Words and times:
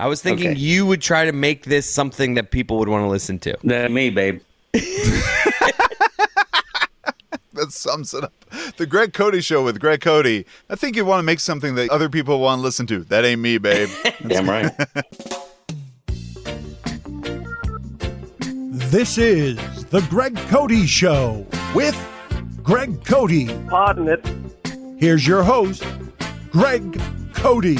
I 0.00 0.06
was 0.06 0.22
thinking 0.22 0.50
Okay. 0.50 0.58
you 0.60 0.86
would 0.86 1.02
try 1.02 1.24
to 1.24 1.32
make 1.32 1.64
this 1.64 1.88
something 1.88 2.34
that 2.34 2.50
people 2.50 2.78
would 2.78 2.88
want 2.88 3.02
to 3.04 3.08
listen 3.08 3.38
to. 3.40 3.56
That 3.64 3.90
me, 3.90 4.10
babe. 4.10 4.40
That 7.54 7.72
sums 7.72 8.14
it 8.14 8.22
up. 8.22 8.32
The 8.76 8.86
Greg 8.86 9.12
Cote 9.12 9.42
Show 9.42 9.64
with 9.64 9.80
Greg 9.80 10.00
Cote. 10.00 10.26
I 10.70 10.74
think 10.76 10.94
you 10.94 11.04
want 11.04 11.18
to 11.18 11.24
make 11.24 11.40
something 11.40 11.74
that 11.74 11.90
other 11.90 12.08
people 12.08 12.38
want 12.38 12.60
to 12.60 12.62
listen 12.62 12.86
to. 12.86 13.00
That 13.00 13.24
ain't 13.24 13.40
me, 13.40 13.58
babe. 13.58 13.88
Damn 14.28 14.48
right. 14.48 14.70
This 18.90 19.18
is 19.18 19.56
the 19.86 20.00
Greg 20.08 20.34
Cote 20.48 20.70
Show 20.88 21.44
with 21.74 21.94
Greg 22.62 23.04
Cote. 23.04 23.48
Pardon 23.68 24.08
it. 24.08 24.26
Here's 24.98 25.26
your 25.26 25.42
host, 25.42 25.84
Greg 26.50 26.98
Cote. 27.34 27.76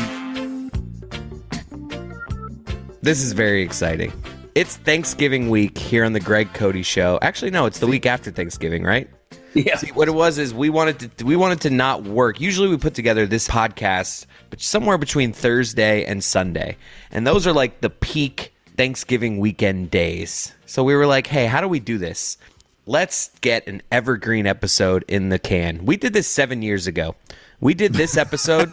This 3.09 3.23
is 3.23 3.33
very 3.33 3.62
exciting. 3.62 4.12
It's 4.55 4.77
Thanksgiving 4.77 5.49
week 5.49 5.79
here 5.79 6.05
on 6.05 6.13
the 6.13 6.21
Greg 6.21 6.52
Cote 6.52 6.85
Show. 6.85 7.19
Actually, 7.23 7.52
no, 7.52 7.65
it's 7.65 7.79
the 7.79 7.87
week 7.87 8.05
after 8.05 8.30
Thanksgiving, 8.30 8.85
right? 8.85 9.09
Yeah. 9.55 9.79
See, 9.79 9.93
what 9.93 10.09
it 10.09 10.10
was 10.10 10.37
is 10.37 10.52
we 10.52 10.69
wanted 10.69 11.16
to 11.16 11.24
we 11.24 11.35
wanted 11.35 11.63
to 11.63 11.71
not 11.71 12.02
work. 12.02 12.38
Usually 12.38 12.69
we 12.69 12.77
put 12.77 12.93
together 12.93 13.27
this 13.27 13.49
podcast, 13.49 14.27
but 14.51 14.60
somewhere 14.60 14.99
between 14.99 15.32
Thursday 15.32 16.05
and 16.05 16.23
Sunday, 16.23 16.77
and 17.10 17.27
those 17.27 17.47
are 17.47 17.55
like 17.55 17.80
the 17.80 17.88
peak 17.88 18.52
Thanksgiving 18.77 19.38
weekend 19.38 19.91
days. 19.91 20.52
So 20.66 20.85
we 20.85 20.95
were 20.95 21.07
like, 21.07 21.29
hey, 21.29 21.47
how 21.47 21.63
do 21.63 21.69
we 21.69 21.80
do 21.80 21.97
this? 21.97 22.37
Let's 22.85 23.30
get 23.41 23.66
an 23.69 23.80
evergreen 23.91 24.47
episode 24.47 25.07
in 25.09 25.30
the 25.30 25.38
can. 25.38 25.87
We 25.87 25.97
did 25.97 26.13
this 26.13 26.27
seven 26.27 26.60
years 26.60 26.87
ago. 26.87 27.16
We 27.60 27.74
did 27.74 27.92
this 27.95 28.16
episode 28.16 28.73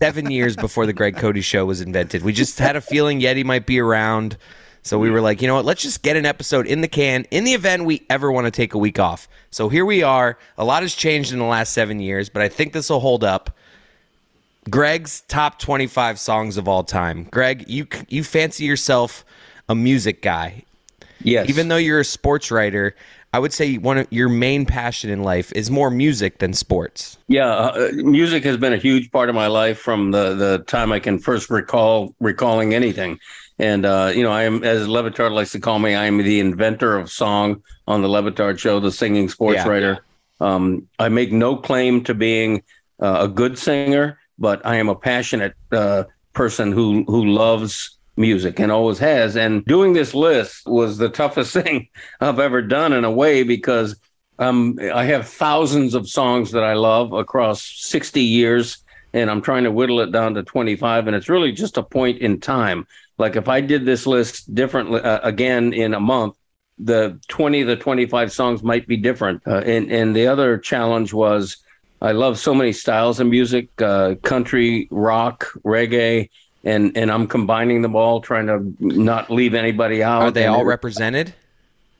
seven 0.00 0.30
years 0.30 0.56
before 0.56 0.86
the 0.86 0.94
Greg 0.94 1.16
Cote 1.16 1.42
Show 1.44 1.66
was 1.66 1.82
invented. 1.82 2.22
We 2.22 2.32
just 2.32 2.58
had 2.58 2.74
a 2.74 2.80
feeling 2.80 3.20
Yeti 3.20 3.44
might 3.44 3.66
be 3.66 3.78
around. 3.78 4.38
So 4.82 4.98
we 4.98 5.10
were 5.10 5.20
like, 5.20 5.42
you 5.42 5.48
know 5.48 5.56
what? 5.56 5.66
Let's 5.66 5.82
just 5.82 6.02
get 6.02 6.16
an 6.16 6.24
episode 6.24 6.66
in 6.66 6.80
the 6.80 6.88
can 6.88 7.26
in 7.30 7.44
the 7.44 7.52
event 7.52 7.84
we 7.84 8.02
ever 8.08 8.32
want 8.32 8.46
to 8.46 8.50
take 8.50 8.72
a 8.72 8.78
week 8.78 8.98
off. 8.98 9.28
So 9.50 9.68
here 9.68 9.84
we 9.84 10.02
are. 10.02 10.38
A 10.56 10.64
lot 10.64 10.82
has 10.82 10.94
changed 10.94 11.34
in 11.34 11.38
the 11.38 11.44
last 11.44 11.74
seven 11.74 12.00
years, 12.00 12.30
but 12.30 12.40
I 12.40 12.48
think 12.48 12.72
this 12.72 12.88
will 12.88 13.00
hold 13.00 13.24
up. 13.24 13.50
Greg's 14.70 15.20
top 15.28 15.58
25 15.58 16.18
songs 16.18 16.56
of 16.56 16.66
all 16.66 16.82
time. 16.82 17.24
Greg, 17.24 17.68
you 17.68 17.86
you 18.08 18.24
fancy 18.24 18.64
yourself 18.64 19.22
a 19.68 19.74
music 19.74 20.22
guy. 20.22 20.64
Yes. 21.22 21.48
Even 21.50 21.68
though 21.68 21.76
you're 21.76 22.00
a 22.00 22.04
sports 22.04 22.50
writer, 22.50 22.94
I 23.34 23.40
would 23.40 23.52
say 23.52 23.78
one 23.78 23.98
of 23.98 24.06
your 24.12 24.28
main 24.28 24.64
passion 24.64 25.10
in 25.10 25.24
life 25.24 25.50
is 25.56 25.68
more 25.68 25.90
music 25.90 26.38
than 26.38 26.52
sports. 26.52 27.18
Yeah, 27.26 27.48
uh, 27.52 27.90
music 27.94 28.44
has 28.44 28.56
been 28.56 28.72
a 28.72 28.76
huge 28.76 29.10
part 29.10 29.28
of 29.28 29.34
my 29.34 29.48
life 29.48 29.80
from 29.80 30.12
the 30.12 30.34
the 30.34 30.58
time 30.68 30.92
I 30.92 31.00
can 31.00 31.18
first 31.18 31.50
recall 31.50 32.14
recalling 32.20 32.74
anything. 32.74 33.18
And 33.58 33.84
uh, 33.84 34.12
you 34.14 34.22
know, 34.22 34.30
I 34.30 34.44
am 34.44 34.62
as 34.62 34.86
Le 34.86 35.02
Batard 35.02 35.32
likes 35.32 35.50
to 35.50 35.58
call 35.58 35.80
me, 35.80 35.96
I 35.96 36.04
am 36.04 36.18
the 36.18 36.38
inventor 36.38 36.96
of 36.96 37.10
song 37.10 37.64
on 37.88 38.02
the 38.02 38.08
Le 38.08 38.22
Batard 38.22 38.60
show, 38.60 38.78
the 38.78 38.92
singing 38.92 39.28
sports 39.28 39.56
Yeah. 39.56 39.68
writer. 39.68 40.04
Um, 40.40 40.86
I 41.00 41.08
make 41.08 41.32
no 41.32 41.56
claim 41.56 42.04
to 42.04 42.14
being 42.14 42.62
uh, 43.02 43.18
a 43.22 43.28
good 43.28 43.58
singer, 43.58 44.16
but 44.38 44.64
I 44.64 44.76
am 44.76 44.88
a 44.88 44.94
passionate 44.94 45.54
uh, 45.72 46.04
person 46.34 46.70
who 46.70 47.02
who 47.08 47.24
loves 47.24 47.98
music 48.16 48.60
and 48.60 48.70
always 48.70 48.98
has. 48.98 49.36
And 49.36 49.64
doing 49.64 49.92
this 49.92 50.14
list 50.14 50.66
was 50.66 50.98
the 50.98 51.08
toughest 51.08 51.52
thing 51.64 51.88
I've 52.20 52.38
ever 52.38 52.62
done 52.62 52.92
in 52.92 53.04
a 53.04 53.10
way 53.10 53.42
because 53.42 53.96
um, 54.38 54.78
I 54.92 55.04
have 55.04 55.28
thousands 55.28 55.94
of 55.94 56.08
songs 56.08 56.52
that 56.52 56.64
I 56.64 56.74
love 56.74 57.12
across 57.12 57.62
60 57.62 58.20
years, 58.20 58.78
and 59.12 59.30
I'm 59.30 59.42
trying 59.42 59.64
to 59.64 59.70
whittle 59.70 60.00
it 60.00 60.10
down 60.10 60.34
to 60.34 60.42
25. 60.42 61.06
And 61.06 61.16
it's 61.16 61.28
really 61.28 61.52
just 61.52 61.76
a 61.76 61.82
point 61.82 62.18
in 62.18 62.40
time. 62.40 62.86
Like 63.16 63.36
if 63.36 63.48
I 63.48 63.60
did 63.60 63.84
this 63.84 64.06
list 64.06 64.52
differently 64.54 65.00
uh, 65.00 65.20
again 65.22 65.72
in 65.72 65.94
a 65.94 66.00
month, 66.00 66.36
the 66.78 67.20
20 67.28 67.64
to 67.64 67.76
25 67.76 68.32
songs 68.32 68.62
might 68.64 68.88
be 68.88 68.96
different. 68.96 69.42
Uh, 69.46 69.58
and, 69.58 69.92
and 69.92 70.16
the 70.16 70.26
other 70.26 70.58
challenge 70.58 71.12
was 71.12 71.58
I 72.04 72.12
love 72.12 72.38
so 72.38 72.54
many 72.54 72.72
styles 72.72 73.20
of 73.20 73.28
music 73.28 73.80
uh, 73.80 74.16
country, 74.22 74.88
rock, 74.90 75.46
reggae. 75.64 76.28
And, 76.64 76.96
and 76.96 77.10
I'm 77.10 77.26
combining 77.26 77.82
them 77.82 77.94
all, 77.94 78.20
trying 78.20 78.46
to 78.46 78.74
not 78.80 79.30
leave 79.30 79.52
anybody 79.54 80.02
out. 80.02 80.22
Are 80.22 80.30
they 80.30 80.44
And 80.46 80.54
all 80.54 80.62
it- 80.62 80.64
represented? 80.64 81.34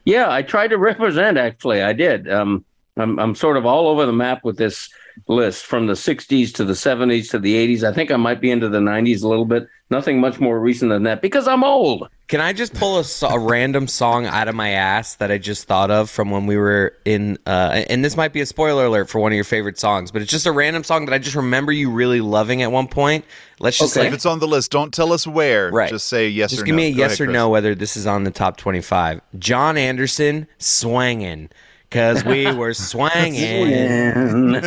yeah, 0.04 0.30
I 0.30 0.42
tried 0.42 0.68
to 0.68 0.78
represent. 0.78 1.36
Actually, 1.38 1.82
I 1.82 1.92
did. 1.92 2.30
Um, 2.30 2.64
I'm 2.96 3.18
I'm 3.18 3.34
sort 3.34 3.56
of 3.56 3.66
all 3.66 3.88
over 3.88 4.06
the 4.06 4.12
map 4.12 4.44
with 4.44 4.56
this 4.56 4.88
list, 5.26 5.64
from 5.66 5.86
the 5.86 5.94
'60s 5.94 6.52
to 6.54 6.64
the 6.64 6.74
'70s 6.74 7.30
to 7.30 7.38
the 7.38 7.54
'80s. 7.54 7.82
I 7.82 7.92
think 7.92 8.10
I 8.10 8.16
might 8.16 8.40
be 8.40 8.50
into 8.50 8.68
the 8.68 8.78
'90s 8.80 9.22
a 9.22 9.28
little 9.28 9.44
bit. 9.46 9.66
Nothing 9.90 10.20
much 10.20 10.40
more 10.40 10.58
recent 10.58 10.90
than 10.90 11.02
that 11.04 11.20
because 11.20 11.46
I'm 11.46 11.62
old. 11.62 12.08
Can 12.28 12.40
I 12.40 12.52
just 12.54 12.72
pull 12.74 12.98
a, 12.98 13.04
a 13.28 13.38
random 13.38 13.86
song 13.86 14.24
out 14.26 14.48
of 14.48 14.54
my 14.54 14.70
ass 14.70 15.16
that 15.16 15.30
I 15.30 15.36
just 15.38 15.66
thought 15.68 15.90
of 15.90 16.08
from 16.08 16.30
when 16.30 16.46
we 16.46 16.56
were 16.56 16.94
in? 17.04 17.36
Uh, 17.46 17.82
and 17.90 18.02
this 18.04 18.16
might 18.16 18.32
be 18.32 18.40
a 18.40 18.46
spoiler 18.46 18.86
alert 18.86 19.10
for 19.10 19.20
one 19.20 19.30
of 19.30 19.36
your 19.36 19.44
favorite 19.44 19.78
songs, 19.78 20.10
but 20.10 20.22
it's 20.22 20.30
just 20.30 20.46
a 20.46 20.52
random 20.52 20.84
song 20.84 21.04
that 21.04 21.12
I 21.12 21.18
just 21.18 21.36
remember 21.36 21.70
you 21.70 21.90
really 21.90 22.20
loving 22.22 22.62
at 22.62 22.72
one 22.72 22.88
point. 22.88 23.24
Let's 23.60 23.78
just 23.78 23.96
Okay. 23.96 24.06
If 24.06 24.14
it's 24.14 24.26
on 24.26 24.38
the 24.38 24.48
list, 24.48 24.70
don't 24.70 24.92
tell 24.94 25.12
us 25.12 25.26
where. 25.26 25.70
Right. 25.70 25.90
Just 25.90 26.08
say 26.08 26.28
yes 26.28 26.50
just 26.50 26.62
or 26.62 26.64
give 26.64 26.74
no. 26.74 26.76
me 26.78 26.86
a 26.88 26.92
Go 26.92 26.98
yes 26.98 27.10
ahead, 27.12 27.20
or 27.20 27.24
Chris. 27.26 27.34
no 27.34 27.48
whether 27.50 27.74
this 27.74 27.96
is 27.96 28.06
on 28.06 28.24
the 28.24 28.30
top 28.30 28.56
twenty-five. 28.56 29.20
John 29.38 29.76
Anderson, 29.76 30.46
swangin'. 30.58 31.50
Cause 31.90 32.24
we 32.24 32.50
were 32.52 32.74
swanging, 32.74 34.60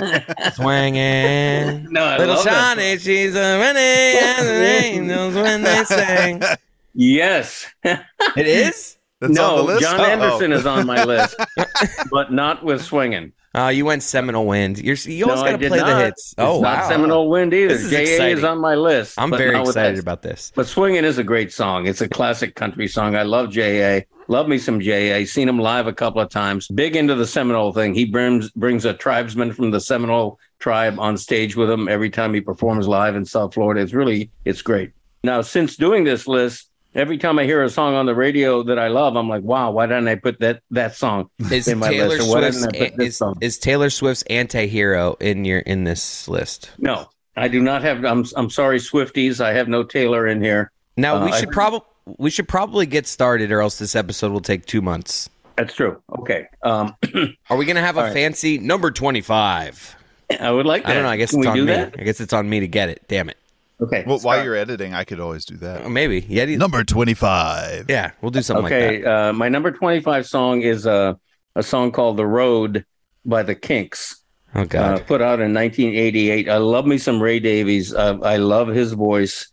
swanging. 0.53 1.87
No, 1.91 2.03
I 2.03 2.17
Little 2.17 2.35
that 2.43 2.75
Johnny, 2.75 2.97
she's 2.97 3.35
a 3.35 3.59
running 3.59 3.83
angels 3.83 5.35
when 5.35 5.63
they 5.63 5.83
sing. 5.83 6.41
yes. 6.93 7.65
It 7.83 8.47
is. 8.47 8.96
That's 9.19 9.37
on 9.39 9.55
the 9.55 9.61
no, 9.61 9.63
list? 9.63 9.81
John 9.81 9.99
Uh-oh. 9.99 10.05
Anderson 10.05 10.53
is 10.53 10.65
on 10.65 10.85
my 10.85 11.03
list, 11.03 11.35
but 12.11 12.31
not 12.31 12.63
with 12.63 12.83
swinging. 12.83 13.33
Oh, 13.55 13.69
you 13.69 13.85
went 13.85 14.03
Seminole 14.03 14.45
Wind. 14.45 14.77
You're, 14.77 14.95
you 14.95 15.25
always 15.25 15.41
no, 15.41 15.51
got 15.51 15.59
to 15.59 15.67
play 15.67 15.79
not. 15.79 15.87
the 15.87 16.05
hits. 16.05 16.35
Oh, 16.37 16.55
it's 16.55 16.61
not 16.61 16.77
wow. 16.83 16.89
Seminole 16.89 17.29
Wind 17.29 17.53
either. 17.55 17.69
This 17.69 17.85
is 17.85 17.89
JA 17.89 17.99
exciting. 18.01 18.37
is 18.37 18.43
on 18.43 18.59
my 18.59 18.75
list. 18.75 19.15
I'm 19.17 19.31
very 19.31 19.53
not 19.53 19.61
with 19.61 19.69
excited 19.69 19.97
about 19.97 20.21
this. 20.21 20.51
But 20.53 20.67
Swinging 20.67 21.03
is 21.03 21.17
a 21.17 21.23
great 21.23 21.51
song. 21.51 21.87
It's 21.87 22.01
a 22.01 22.07
classic 22.07 22.53
country 22.53 22.87
song. 22.87 23.15
I 23.15 23.23
love 23.23 23.49
J.A. 23.49 24.05
Love 24.27 24.47
me 24.47 24.59
some 24.59 24.79
J.A. 24.79 25.25
Seen 25.25 25.49
him 25.49 25.57
live 25.57 25.87
a 25.87 25.93
couple 25.93 26.21
of 26.21 26.29
times. 26.29 26.67
Big 26.67 26.95
into 26.95 27.15
the 27.15 27.25
Seminole 27.25 27.73
thing. 27.73 27.95
He 27.95 28.05
brings 28.05 28.51
brings 28.51 28.85
a 28.85 28.93
tribesman 28.93 29.53
from 29.53 29.71
the 29.71 29.81
Seminole 29.81 30.39
tribe 30.59 30.99
on 30.99 31.17
stage 31.17 31.55
with 31.55 31.71
him 31.71 31.87
every 31.87 32.11
time 32.11 32.35
he 32.35 32.41
performs 32.41 32.87
live 32.87 33.15
in 33.15 33.25
South 33.25 33.55
Florida. 33.55 33.81
It's 33.81 33.93
really 33.93 34.29
it's 34.45 34.61
great. 34.61 34.91
Now, 35.23 35.41
since 35.41 35.77
doing 35.77 36.03
this 36.03 36.27
list, 36.27 36.69
every 36.97 37.17
time 37.17 37.39
I 37.39 37.45
hear 37.45 37.63
a 37.63 37.69
song 37.69 37.93
on 37.93 38.05
the 38.07 38.15
radio 38.15 38.63
that 38.63 38.77
I 38.79 38.89
love, 38.89 39.15
I'm 39.15 39.29
like, 39.29 39.43
wow, 39.43 39.71
why 39.71 39.85
didn't 39.85 40.07
I 40.09 40.15
put 40.15 40.39
that 40.39 40.61
that 40.71 40.95
song 40.95 41.29
Is 41.51 41.67
in 41.67 41.77
my 41.79 41.89
Taylor 41.89 42.17
list? 42.17 42.29
Swift's 42.29 42.61
didn't 42.65 42.75
I 42.75 42.89
put 42.89 42.97
this 42.97 43.07
is, 43.07 43.17
song? 43.17 43.37
is 43.39 43.57
Taylor 43.57 43.89
Swift's 43.89 44.23
anti-hero 44.23 45.15
in 45.21 45.45
your 45.45 45.59
in 45.59 45.85
this 45.85 46.27
list? 46.27 46.71
No, 46.79 47.07
I 47.37 47.47
do 47.47 47.61
not 47.61 47.83
have. 47.83 48.03
I'm 48.03 48.25
I'm 48.35 48.49
sorry, 48.49 48.79
Swifties. 48.79 49.39
I 49.39 49.53
have 49.53 49.67
no 49.69 49.83
Taylor 49.83 50.27
in 50.27 50.41
here. 50.41 50.71
Now 50.97 51.15
Uh, 51.17 51.25
we 51.25 51.31
should 51.33 51.51
probably 51.51 51.87
we 52.17 52.29
should 52.29 52.47
probably 52.47 52.85
get 52.85 53.05
started, 53.07 53.51
or 53.51 53.61
else 53.61 53.77
this 53.79 53.95
episode 53.95 54.31
will 54.31 54.41
take 54.41 54.65
two 54.65 54.81
months. 54.81 55.29
That's 55.55 55.73
true. 55.73 56.01
Okay. 56.19 56.47
Um, 56.63 56.95
Are 57.49 57.57
we 57.57 57.65
gonna 57.65 57.81
have 57.81 57.97
a 57.97 58.03
right. 58.03 58.13
fancy 58.13 58.57
number 58.57 58.91
twenty-five? 58.91 59.95
I 60.39 60.51
would 60.51 60.65
like 60.65 60.83
that. 60.83 60.91
I 60.91 60.93
don't 60.95 61.03
know. 61.03 61.09
I 61.09 61.17
guess 61.17 61.31
Can 61.31 61.39
it's 61.39 61.47
on 61.47 61.59
me. 61.59 61.65
that? 61.67 61.95
I 61.97 62.03
guess 62.03 62.19
it's 62.19 62.33
on 62.33 62.49
me 62.49 62.59
to 62.59 62.67
get 62.67 62.89
it. 62.89 63.03
Damn 63.07 63.29
it. 63.29 63.37
Okay. 63.79 64.03
Well, 64.07 64.19
while 64.19 64.43
you're 64.43 64.55
editing, 64.55 64.93
I 64.93 65.03
could 65.03 65.19
always 65.19 65.45
do 65.45 65.55
that. 65.57 65.83
Oh, 65.85 65.89
maybe. 65.89 66.25
Yeah. 66.27 66.45
Number 66.45 66.83
25. 66.83 67.85
Yeah. 67.89 68.11
We'll 68.21 68.31
do 68.31 68.41
something 68.41 68.65
okay, 68.65 68.95
like 68.95 69.03
that. 69.03 69.29
uh, 69.29 69.33
my 69.33 69.49
number 69.49 69.71
25 69.71 70.25
song 70.25 70.61
is 70.61 70.85
a, 70.87 71.17
a 71.55 71.61
song 71.61 71.91
called 71.91 72.17
The 72.17 72.25
Road 72.25 72.85
by 73.23 73.43
the 73.43 73.53
Kinks, 73.53 74.23
Oh 74.55 74.61
uh, 74.61 74.65
God. 74.65 75.05
put 75.05 75.21
out 75.21 75.39
in 75.39 75.53
1988. 75.53 76.49
I 76.49 76.57
love 76.57 76.85
me 76.87 76.97
some 76.97 77.21
Ray 77.21 77.39
Davies. 77.39 77.93
Uh, 77.93 78.17
I 78.23 78.37
love 78.37 78.69
his 78.69 78.93
voice. 78.93 79.47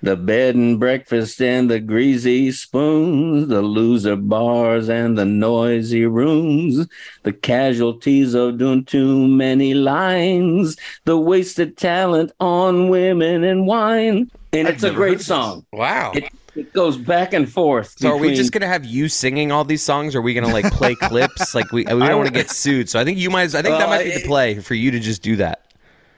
The 0.00 0.14
bed 0.14 0.54
and 0.54 0.78
breakfast 0.78 1.42
and 1.42 1.68
the 1.68 1.80
greasy 1.80 2.52
spoons, 2.52 3.48
the 3.48 3.62
loser 3.62 4.14
bars 4.14 4.88
and 4.88 5.18
the 5.18 5.24
noisy 5.24 6.06
rooms, 6.06 6.86
the 7.24 7.32
casualties 7.32 8.34
of 8.34 8.58
doing 8.58 8.84
too 8.84 9.26
many 9.26 9.74
lines, 9.74 10.76
the 11.04 11.18
wasted 11.18 11.76
talent 11.76 12.30
on 12.38 12.90
women 12.90 13.42
and 13.42 13.66
wine. 13.66 14.30
And 14.52 14.68
it's 14.68 14.84
a 14.84 14.92
great 14.92 15.20
song. 15.20 15.66
Wow. 15.72 16.12
It, 16.14 16.30
it 16.54 16.72
goes 16.72 16.96
back 16.96 17.32
and 17.32 17.50
forth. 17.50 17.94
so 17.98 18.10
are 18.10 18.16
we 18.16 18.34
just 18.34 18.52
gonna 18.52 18.66
have 18.66 18.84
you 18.84 19.08
singing 19.08 19.52
all 19.52 19.64
these 19.64 19.82
songs? 19.82 20.14
Or 20.14 20.18
are 20.18 20.22
we 20.22 20.34
gonna 20.34 20.52
like 20.52 20.70
play 20.72 20.94
clips? 21.00 21.54
Like 21.54 21.70
we 21.72 21.82
we 21.82 21.84
don't 21.84 22.16
want 22.16 22.26
to 22.26 22.32
get 22.32 22.50
sued. 22.50 22.88
So 22.88 22.98
I 22.98 23.04
think 23.04 23.18
you 23.18 23.30
might. 23.30 23.54
I 23.54 23.62
think 23.62 23.78
that 23.78 23.88
might 23.88 24.04
be 24.04 24.14
the 24.14 24.26
play 24.26 24.60
for 24.60 24.74
you 24.74 24.90
to 24.90 25.00
just 25.00 25.22
do 25.22 25.36
that. 25.36 25.72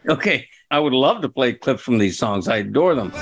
Okay, 0.09 0.49
I 0.71 0.79
would 0.79 0.95
love 0.95 1.21
to 1.23 1.29
play 1.29 1.53
clips 1.53 1.83
from 1.83 1.99
these 1.99 2.19
songs. 2.19 2.49
I 2.49 2.57
adore 2.57 2.95
them. 2.95 3.13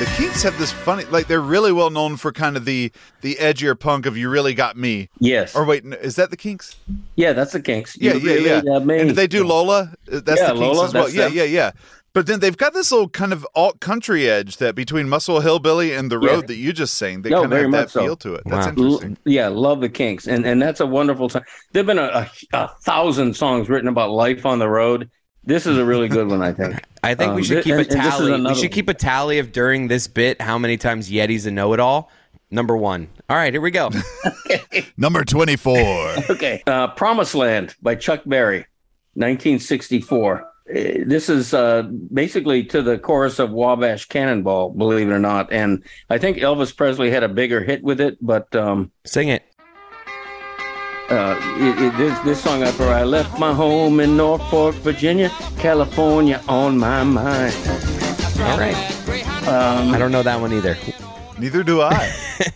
The 0.00 0.06
Kinks 0.16 0.42
have 0.42 0.58
this 0.58 0.72
funny, 0.72 1.04
like 1.04 1.28
they're 1.28 1.40
really 1.40 1.70
well 1.72 1.88
known 1.88 2.16
for 2.16 2.32
kind 2.32 2.56
of 2.56 2.64
the 2.64 2.90
the 3.20 3.36
edgier 3.36 3.78
punk 3.78 4.06
of 4.06 4.16
"You 4.16 4.28
Really 4.28 4.52
Got 4.52 4.76
Me." 4.76 5.08
Yes. 5.20 5.54
Or 5.54 5.64
wait, 5.64 5.84
is 5.86 6.16
that 6.16 6.30
the 6.30 6.36
Kinks? 6.36 6.74
yeah, 7.14 7.32
that's 7.32 7.52
the 7.52 7.60
Kinks. 7.62 7.96
Yeah, 7.96 8.14
You 8.14 8.18
yeah, 8.20 8.34
really 8.34 8.48
yeah. 8.50 8.60
got. 8.60 8.82
And 8.90 9.10
they 9.10 9.28
do 9.28 9.44
Lola? 9.46 9.94
Uh, 10.12 10.20
That's 10.20 10.40
Yeah, 10.40 10.48
the 10.52 10.58
Kinks 10.58 10.76
Lola, 10.76 10.84
as 10.88 10.94
well. 10.94 11.08
Yeah, 11.08 11.24
them. 11.28 11.34
yeah, 11.36 11.44
yeah. 11.44 11.70
But 12.14 12.26
then 12.28 12.38
they've 12.40 12.56
got 12.56 12.72
this 12.72 12.90
little 12.92 13.08
kind 13.08 13.32
of 13.32 13.46
alt 13.54 13.80
country 13.80 14.30
edge 14.30 14.56
that 14.58 14.74
between 14.74 15.08
Muscle 15.08 15.40
Hillbilly 15.40 15.92
and 15.92 16.10
the 16.10 16.18
Yeah. 16.20 16.30
road 16.30 16.46
that 16.46 16.56
you 16.56 16.72
just 16.72 16.94
sang, 16.94 17.22
they 17.22 17.30
No, 17.30 17.42
kind 17.42 17.52
of 17.52 17.60
have 17.62 17.72
that 17.72 17.90
so. 17.90 18.00
feel 18.02 18.16
to 18.18 18.34
it. 18.36 18.42
That's 18.46 18.68
interesting. 18.68 19.18
L- 19.26 19.32
yeah, 19.32 19.48
love 19.48 19.80
the 19.80 19.88
Kinks, 19.88 20.26
and 20.28 20.46
and 20.46 20.62
that's 20.62 20.78
a 20.80 20.86
wonderful 20.86 21.28
song. 21.28 21.42
There've 21.72 21.84
been 21.84 21.98
a, 21.98 22.30
a, 22.52 22.56
a 22.56 22.68
thousand 22.82 23.36
songs 23.36 23.68
written 23.68 23.88
about 23.88 24.10
life 24.10 24.46
on 24.46 24.58
the 24.60 24.68
road. 24.68 25.10
This 25.46 25.66
is 25.66 25.76
a 25.76 25.84
really 25.84 26.08
good 26.08 26.28
one, 26.28 26.40
I 26.40 26.52
think. 26.52 26.80
I 27.02 27.14
think 27.14 27.32
we 27.34 27.42
Um, 27.42 27.44
should 27.44 27.64
thi- 27.64 27.70
keep 27.70 27.74
a 27.74 27.78
and- 27.78 27.90
and 27.90 28.00
this 28.00 28.14
is 28.14 28.18
tally. 28.18 28.30
We 28.42 28.54
should 28.54 28.62
one. 28.62 28.68
keep 28.70 28.88
a 28.88 28.94
tally 28.94 29.38
of 29.40 29.52
during 29.52 29.88
this 29.88 30.06
bit 30.06 30.40
how 30.40 30.56
many 30.56 30.76
times 30.78 31.10
Yeti's 31.10 31.44
a 31.46 31.50
know-it-all. 31.50 32.10
Number 32.50 32.76
one. 32.76 33.08
All 33.28 33.36
right, 33.36 33.52
here 33.52 33.60
we 33.60 33.72
go. 33.72 33.90
Number 34.96 35.24
twenty-four. 35.24 36.14
Okay, 36.30 36.62
uh, 36.68 36.86
"Promised 36.88 37.34
Land" 37.34 37.74
by 37.82 37.96
Chuck 37.96 38.22
Berry, 38.24 38.66
1964. 39.14 40.40
Uh, 40.40 40.44
This 40.66 41.28
is 41.28 41.52
uh, 41.52 41.82
basically 42.12 42.64
to 42.64 42.80
the 42.82 42.98
chorus 42.98 43.38
of 43.38 43.50
Wabash 43.50 44.06
Cannonball, 44.08 44.70
believe 44.70 45.08
it 45.08 45.12
or 45.12 45.18
not. 45.18 45.52
And 45.52 45.84
I 46.08 46.16
think 46.18 46.38
Elvis 46.38 46.74
Presley 46.74 47.10
had 47.10 47.22
a 47.22 47.28
bigger 47.28 47.62
hit 47.62 47.82
with 47.82 48.00
it, 48.00 48.16
but 48.20 48.54
um, 48.56 48.90
Sing 49.04 49.28
it. 49.28 49.42
uh, 51.10 51.38
it, 51.58 51.82
it, 51.82 51.96
this, 51.98 52.18
this 52.20 52.42
song 52.42 52.62
after 52.62 52.84
I 52.84 53.04
left 53.04 53.38
my 53.38 53.52
home 53.52 54.00
in 54.00 54.16
Norfolk, 54.16 54.74
Virginia, 54.76 55.28
California 55.58 56.42
on 56.48 56.78
my 56.78 57.04
mind. 57.04 57.54
All 58.40 58.58
right. 58.58 58.74
Um, 59.46 59.92
I 59.92 59.98
don't 59.98 60.12
know 60.12 60.22
that 60.22 60.40
one 60.40 60.52
either. 60.54 60.78
Neither 61.38 61.62
do 61.62 61.82
I. 61.82 62.10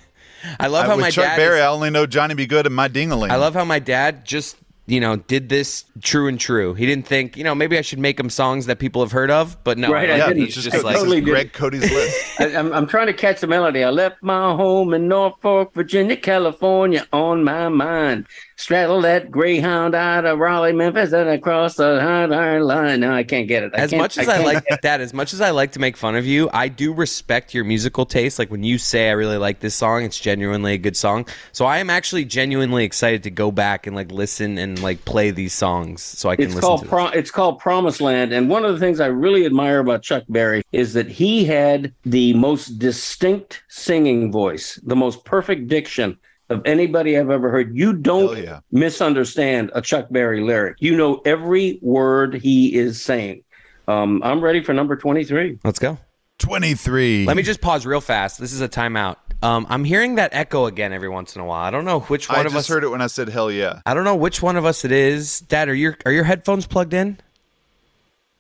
I 0.59 0.69
love 0.69 0.85
I- 0.85 0.89
how 0.89 0.97
with 0.97 1.03
my 1.03 1.11
Chuck 1.11 1.25
dad. 1.25 1.37
Berry, 1.37 1.59
is- 1.59 1.65
I 1.65 1.69
only 1.69 1.91
know 1.91 2.07
Johnny 2.07 2.35
Be 2.35 2.47
Good 2.47 2.65
and 2.65 2.75
My 2.75 2.89
Dingaling. 2.89 3.29
I 3.31 3.37
love 3.37 3.53
how 3.53 3.65
my 3.67 3.79
dad 3.81 4.25
just 4.25 4.57
you 4.89 5.01
know 5.01 5.17
did 5.17 5.49
this 5.49 5.85
true 6.03 6.29
and 6.29 6.41
true. 6.41 6.75
He 6.75 6.87
didn't 6.87 7.07
think 7.07 7.37
you 7.37 7.45
know 7.45 7.55
maybe 7.55 7.79
I 7.79 7.83
should 7.83 7.99
make 7.99 8.19
him 8.19 8.31
songs 8.31 8.67
that 8.67 8.79
people 8.79 9.03
have 9.03 9.13
heard 9.13 9.31
of, 9.31 9.63
but 9.65 9.79
no. 9.79 9.93
Right, 9.93 10.11
I 10.11 10.15
I 10.15 10.17
Yeah, 10.17 10.27
didn't. 10.29 10.39
he's 10.39 10.57
it's 10.57 10.65
just, 10.65 10.71
just, 10.73 10.85
like 10.85 10.99
this 11.01 11.03
Totally 11.03 11.21
is. 11.23 11.25
Greg 11.25 11.53
Cote's 11.53 11.91
list. 11.91 12.27
I, 12.41 12.57
I'm, 12.57 12.73
I'm 12.73 12.87
trying 12.87 13.07
to 13.09 13.13
catch 13.15 13.41
the 13.41 13.47
melody. 13.47 13.85
I 13.85 13.91
left 13.91 14.23
my 14.23 14.55
home 14.55 14.95
in 14.95 15.09
Norfolk, 15.09 15.75
Virginia, 15.75 16.17
California 16.17 17.07
on 17.13 17.45
my 17.45 17.69
mind. 17.69 18.27
Straddle 18.59 19.01
that 19.03 19.31
Greyhound 19.31 19.95
out 19.95 20.25
of 20.25 20.41
Raleigh, 20.41 20.73
Memphis, 20.73 21.13
and 21.13 21.29
across 21.29 21.77
the 21.77 21.85
iron 21.85 22.63
line. 22.65 22.99
No, 22.99 23.13
I 23.15 23.23
can't 23.23 23.47
get 23.47 23.63
it. 23.63 23.71
I 23.73 23.79
as 23.79 23.95
much 23.95 24.19
as 24.19 24.27
I, 24.29 24.43
can't- 24.43 24.47
like 24.47 24.81
that, 24.83 25.01
as 25.01 25.15
much 25.15 25.33
as 25.33 25.41
I 25.41 25.51
like 25.51 25.71
to 25.73 25.79
make 25.79 25.97
fun 25.97 26.17
of 26.17 26.27
you, 26.27 26.51
I 26.53 26.67
do 26.67 26.93
respect 26.93 27.55
your 27.55 27.63
musical 27.63 28.05
taste. 28.05 28.37
Like 28.37 28.51
when 28.51 28.65
you 28.65 28.77
say 28.77 29.11
I 29.11 29.13
really 29.13 29.37
like 29.37 29.61
this 29.61 29.77
song, 29.77 30.03
it's 30.03 30.19
genuinely 30.19 30.75
a 30.75 30.79
good 30.79 30.97
song. 30.97 31.25
So 31.53 31.67
I 31.67 31.79
am 31.79 31.89
actually 31.89 32.25
genuinely 32.25 32.83
excited 32.85 33.23
to 33.23 33.31
go 33.31 33.53
back 33.53 33.87
and 33.87 33.95
like 33.95 34.11
listen 34.11 34.59
and 34.59 34.83
like 34.83 35.05
play 35.05 35.31
these 35.31 35.53
songs 35.53 36.03
so 36.03 36.29
I 36.29 36.35
can 36.35 36.47
It's 36.47 36.57
listen 36.57 36.67
called 36.69 36.83
to. 36.83 36.89
Pro- 36.89 37.07
it's 37.11 37.31
called 37.31 37.61
Promised 37.61 38.01
Land, 38.01 38.33
and 38.33 38.51
one 38.51 38.65
of 38.65 38.73
the 38.75 38.81
things 38.81 38.99
I 38.99 39.07
really 39.07 39.47
admire 39.47 39.79
about 39.79 40.03
Chuck 40.03 40.25
Berry 40.29 40.65
is 40.73 40.95
that 40.95 41.07
he 41.07 41.45
had 41.45 41.95
the 42.05 42.35
most 42.35 42.81
distinct 42.81 43.63
singing 43.69 44.33
voice, 44.33 44.81
the 44.85 44.97
most 44.97 45.25
perfect 45.25 45.69
diction 45.69 46.19
of 46.51 46.63
anybody 46.65 47.19
I've 47.19 47.31
ever 47.31 47.51
heard. 47.51 47.77
You 47.77 47.93
don't 47.93 48.43
yeah. 48.43 48.61
misunderstand 48.73 49.71
a 49.75 49.83
Chuck 49.83 50.07
Berry 50.11 50.41
lyric. 50.41 50.77
You 50.81 50.97
know 50.97 51.21
every 51.25 51.79
word 51.83 52.35
he 52.35 52.75
is 52.75 53.03
saying. 53.03 53.45
Um, 53.87 54.23
I'm 54.23 54.41
ready 54.41 54.63
for 54.63 54.73
number 54.73 54.97
23. 54.97 55.59
Let's 55.65 55.79
go. 55.79 55.99
23. 56.39 57.27
Let 57.27 57.37
me 57.37 57.43
just 57.43 57.61
pause 57.61 57.85
real 57.85 58.01
fast. 58.01 58.39
This 58.39 58.53
is 58.53 58.61
a 58.61 58.69
timeout. 58.69 59.17
Um, 59.43 59.67
I'm 59.69 59.85
hearing 59.85 60.17
that 60.17 60.31
echo 60.35 60.67
again 60.67 60.93
every 60.93 61.09
once 61.09 61.37
in 61.37 61.43
a 61.43 61.45
while. 61.45 61.65
I 61.65 61.71
don't 61.71 61.85
know 61.85 62.01
which 62.01 62.29
one 62.29 62.39
I 62.39 62.43
of 62.43 62.53
just 62.53 62.57
us. 62.57 62.69
heard 62.69 62.85
it 62.85 62.89
when 62.89 63.01
I 63.01 63.07
said 63.07 63.29
hell 63.29 63.51
yeah. 63.51 63.81
I 63.87 63.95
don't 63.95 64.05
know 64.05 64.17
which 64.17 64.43
one 64.43 64.57
of 64.57 64.65
us 64.65 64.85
it 64.85 64.93
is. 64.93 65.41
Dad, 65.41 65.69
are 65.69 65.75
your 65.75 65.97
are 66.05 66.13
your 66.13 66.25
headphones 66.25 66.67
plugged 66.67 66.95
in? 66.95 67.19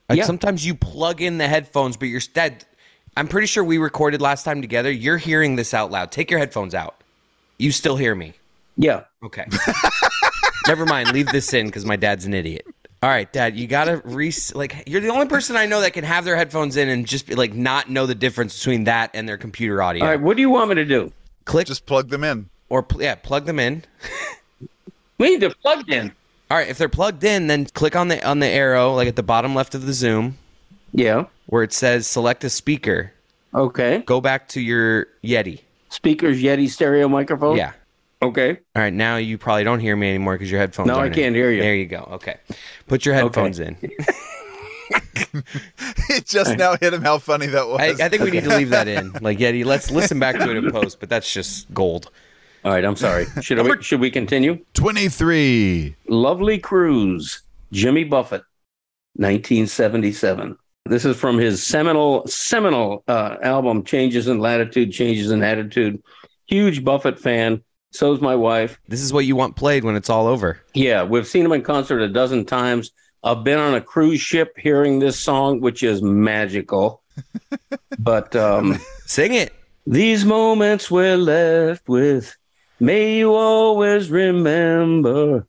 Like 0.08 0.19
Yeah. 0.19 0.25
sometimes 0.25 0.66
you 0.66 0.75
plug 0.75 1.20
in 1.20 1.38
the 1.38 1.46
headphones, 1.46 1.96
but 1.96 2.06
you're 2.06 2.20
dad. 2.32 2.64
I'm 3.16 3.28
pretty 3.28 3.46
sure 3.46 3.62
we 3.64 3.78
recorded 3.78 4.20
last 4.20 4.44
time 4.44 4.61
together. 4.61 4.90
You're 4.90 5.19
hearing 5.19 5.56
this 5.56 5.75
out 5.75 5.90
loud. 5.90 6.11
Take 6.12 6.31
your 6.31 6.38
headphones 6.38 6.75
out. 6.75 6.97
You 7.58 7.72
still 7.72 7.96
hear 7.96 8.14
me? 8.14 8.34
Yeah. 8.76 9.05
Okay. 9.22 9.46
Never 10.66 10.87
mind. 10.87 11.12
Leave 11.12 11.26
this 11.28 11.52
in 11.52 11.66
because 11.66 11.84
my 11.84 11.96
dad's 11.96 12.25
an 12.25 12.34
idiot. 12.34 12.66
All 13.02 13.08
right, 13.10 13.32
Dad. 13.32 13.56
You 13.56 13.66
gotta 13.66 14.02
re 14.05 14.32
like. 14.55 14.82
You're 14.87 15.00
the 15.00 15.08
only 15.08 15.26
person 15.26 15.56
I 15.56 15.66
know 15.66 15.81
that 15.81 15.93
can 15.93 16.05
have 16.05 16.25
their 16.25 16.37
headphones 16.37 16.76
in 16.76 16.88
and 16.88 17.06
just 17.06 17.26
be 17.26 17.34
like 17.34 17.55
not 17.55 17.88
know 17.88 18.06
the 18.06 18.14
difference 18.14 18.58
between 18.58 18.84
that 18.84 19.10
and 19.14 19.28
their 19.28 19.37
computer 19.38 19.82
audio. 19.82 20.05
All 20.05 20.10
right. 20.10 20.20
What 20.20 20.37
do 20.37 20.40
you 20.43 20.50
want 20.50 20.69
me 20.70 20.75
to 20.76 20.84
do? 20.84 21.12
Click 21.44 21.66
Just 21.66 21.87
plug 21.87 22.08
them 22.10 22.25
in. 22.25 22.50
or 22.69 22.82
pl- 22.82 23.02
yeah, 23.02 23.14
plug 23.14 23.46
them 23.46 23.58
in. 23.58 23.84
We 25.19 25.31
need 25.31 25.40
to 25.40 25.50
plug 25.50 25.88
in. 25.88 26.12
All 26.50 26.56
right, 26.56 26.69
if 26.69 26.78
they're 26.78 26.88
plugged 26.88 27.25
in, 27.25 27.46
then 27.46 27.66
click 27.66 27.94
on 27.96 28.08
the 28.08 28.25
on 28.26 28.38
the 28.40 28.46
arrow 28.49 28.94
like 28.94 29.08
at 29.08 29.16
the 29.16 29.22
bottom 29.22 29.54
left 29.54 29.75
of 29.75 29.87
the 29.87 29.93
Zoom 29.93 30.37
Yeah. 30.93 31.25
where 31.46 31.62
it 31.62 31.72
says 31.72 32.06
select 32.06 32.43
a 32.44 32.50
speaker. 32.50 33.12
Okay. 33.54 33.99
Go 34.06 34.20
back 34.20 34.49
to 34.49 34.61
your 34.61 35.06
Yeti. 35.25 35.61
Speakers, 35.90 36.43
Yeti 36.43 36.69
stereo 36.69 37.08
microphone. 37.08 37.56
Yeah. 37.56 37.73
Okay. 38.20 38.58
All 38.75 38.82
right, 38.82 38.93
now 38.93 39.17
you 39.17 39.38
probably 39.38 39.64
don't 39.64 39.81
hear 39.81 39.94
me 39.96 40.08
anymore 40.08 40.35
because 40.35 40.50
your 40.50 40.61
headphones. 40.61 40.88
No, 40.88 40.94
I 40.94 40.99
aren't 41.00 41.17
in. 41.17 41.23
can't 41.23 41.35
hear 41.37 41.50
you. 41.50 41.62
There 41.62 41.75
you 41.75 41.87
go. 41.87 42.08
Okay, 42.12 42.37
put 42.87 43.06
your 43.06 43.14
headphones 43.14 43.61
in. 43.61 43.76
It 43.81 43.93
just 46.26 46.56
now 46.56 46.76
hit 46.76 46.94
him 46.94 47.02
how 47.02 47.19
funny 47.19 47.46
that 47.46 47.69
was. 47.69 47.81
I, 47.81 48.06
I 48.06 48.08
think 48.08 48.23
we 48.23 48.31
need 48.31 48.44
to 48.44 48.49
leave 48.56 48.70
that 48.70 48.88
in. 48.88 49.12
Like 49.20 49.38
Yeti, 49.38 49.64
let's 49.64 49.90
listen 49.90 50.19
back 50.19 50.37
to 50.37 50.50
it 50.50 50.56
in 50.56 50.70
post. 50.70 51.00
But 51.00 51.08
that's 51.08 51.32
just 51.32 51.73
gold. 51.73 52.11
All 52.64 52.73
right. 52.73 52.85
I'm 52.85 52.96
sorry. 52.96 53.26
Should 53.40 53.61
we, 53.62 53.83
should 53.83 54.00
we 54.00 54.11
continue? 54.11 54.64
23. 54.75 55.95
Lovely 56.09 56.59
Cruise, 56.59 57.42
Jimmy 57.73 58.04
Buffett, 58.04 58.42
1977. 59.14 60.57
This 60.88 61.04
is 61.04 61.16
from 61.16 61.38
his 61.38 61.62
seminal 61.62 62.26
seminal 62.26 63.04
uh, 63.07 63.37
album 63.42 63.85
Changes 63.85 64.26
in 64.26 64.38
Latitude, 64.38 64.90
Changes 64.90 65.30
in 65.30 65.42
Attitude. 65.42 66.02
Huge 66.47 66.83
Buffett 66.85 67.18
fan. 67.18 67.62
So's 67.90 68.21
my 68.21 68.35
wife. 68.35 68.78
This 68.88 69.00
is 69.00 69.12
what 69.12 69.25
you 69.26 69.37
want 69.37 69.57
played 69.57 69.85
when 69.85 69.97
it's 69.97 70.11
all 70.11 70.26
over. 70.26 70.61
Yeah, 70.75 71.04
we've 71.04 71.26
seen 71.26 71.45
him 71.45 71.52
in 71.52 71.62
concert 71.62 72.00
a 72.00 72.09
dozen 72.09 72.45
times. 72.45 72.90
I've 73.23 73.45
been 73.45 73.59
on 73.59 73.75
a 73.75 73.80
cruise 73.80 74.21
ship 74.21 74.57
hearing 74.57 74.99
this 74.99 75.18
song, 75.18 75.61
which 75.61 75.83
is 75.83 76.02
magical. 76.02 77.02
but 77.99 78.35
um, 78.37 78.78
Sing 79.07 79.35
it. 79.35 79.52
These 79.87 80.25
moments 80.25 80.90
we're 80.90 81.16
left 81.16 81.88
with, 81.88 82.37
may 82.78 83.16
you 83.18 83.35
always 83.35 84.11
remember. 84.11 85.47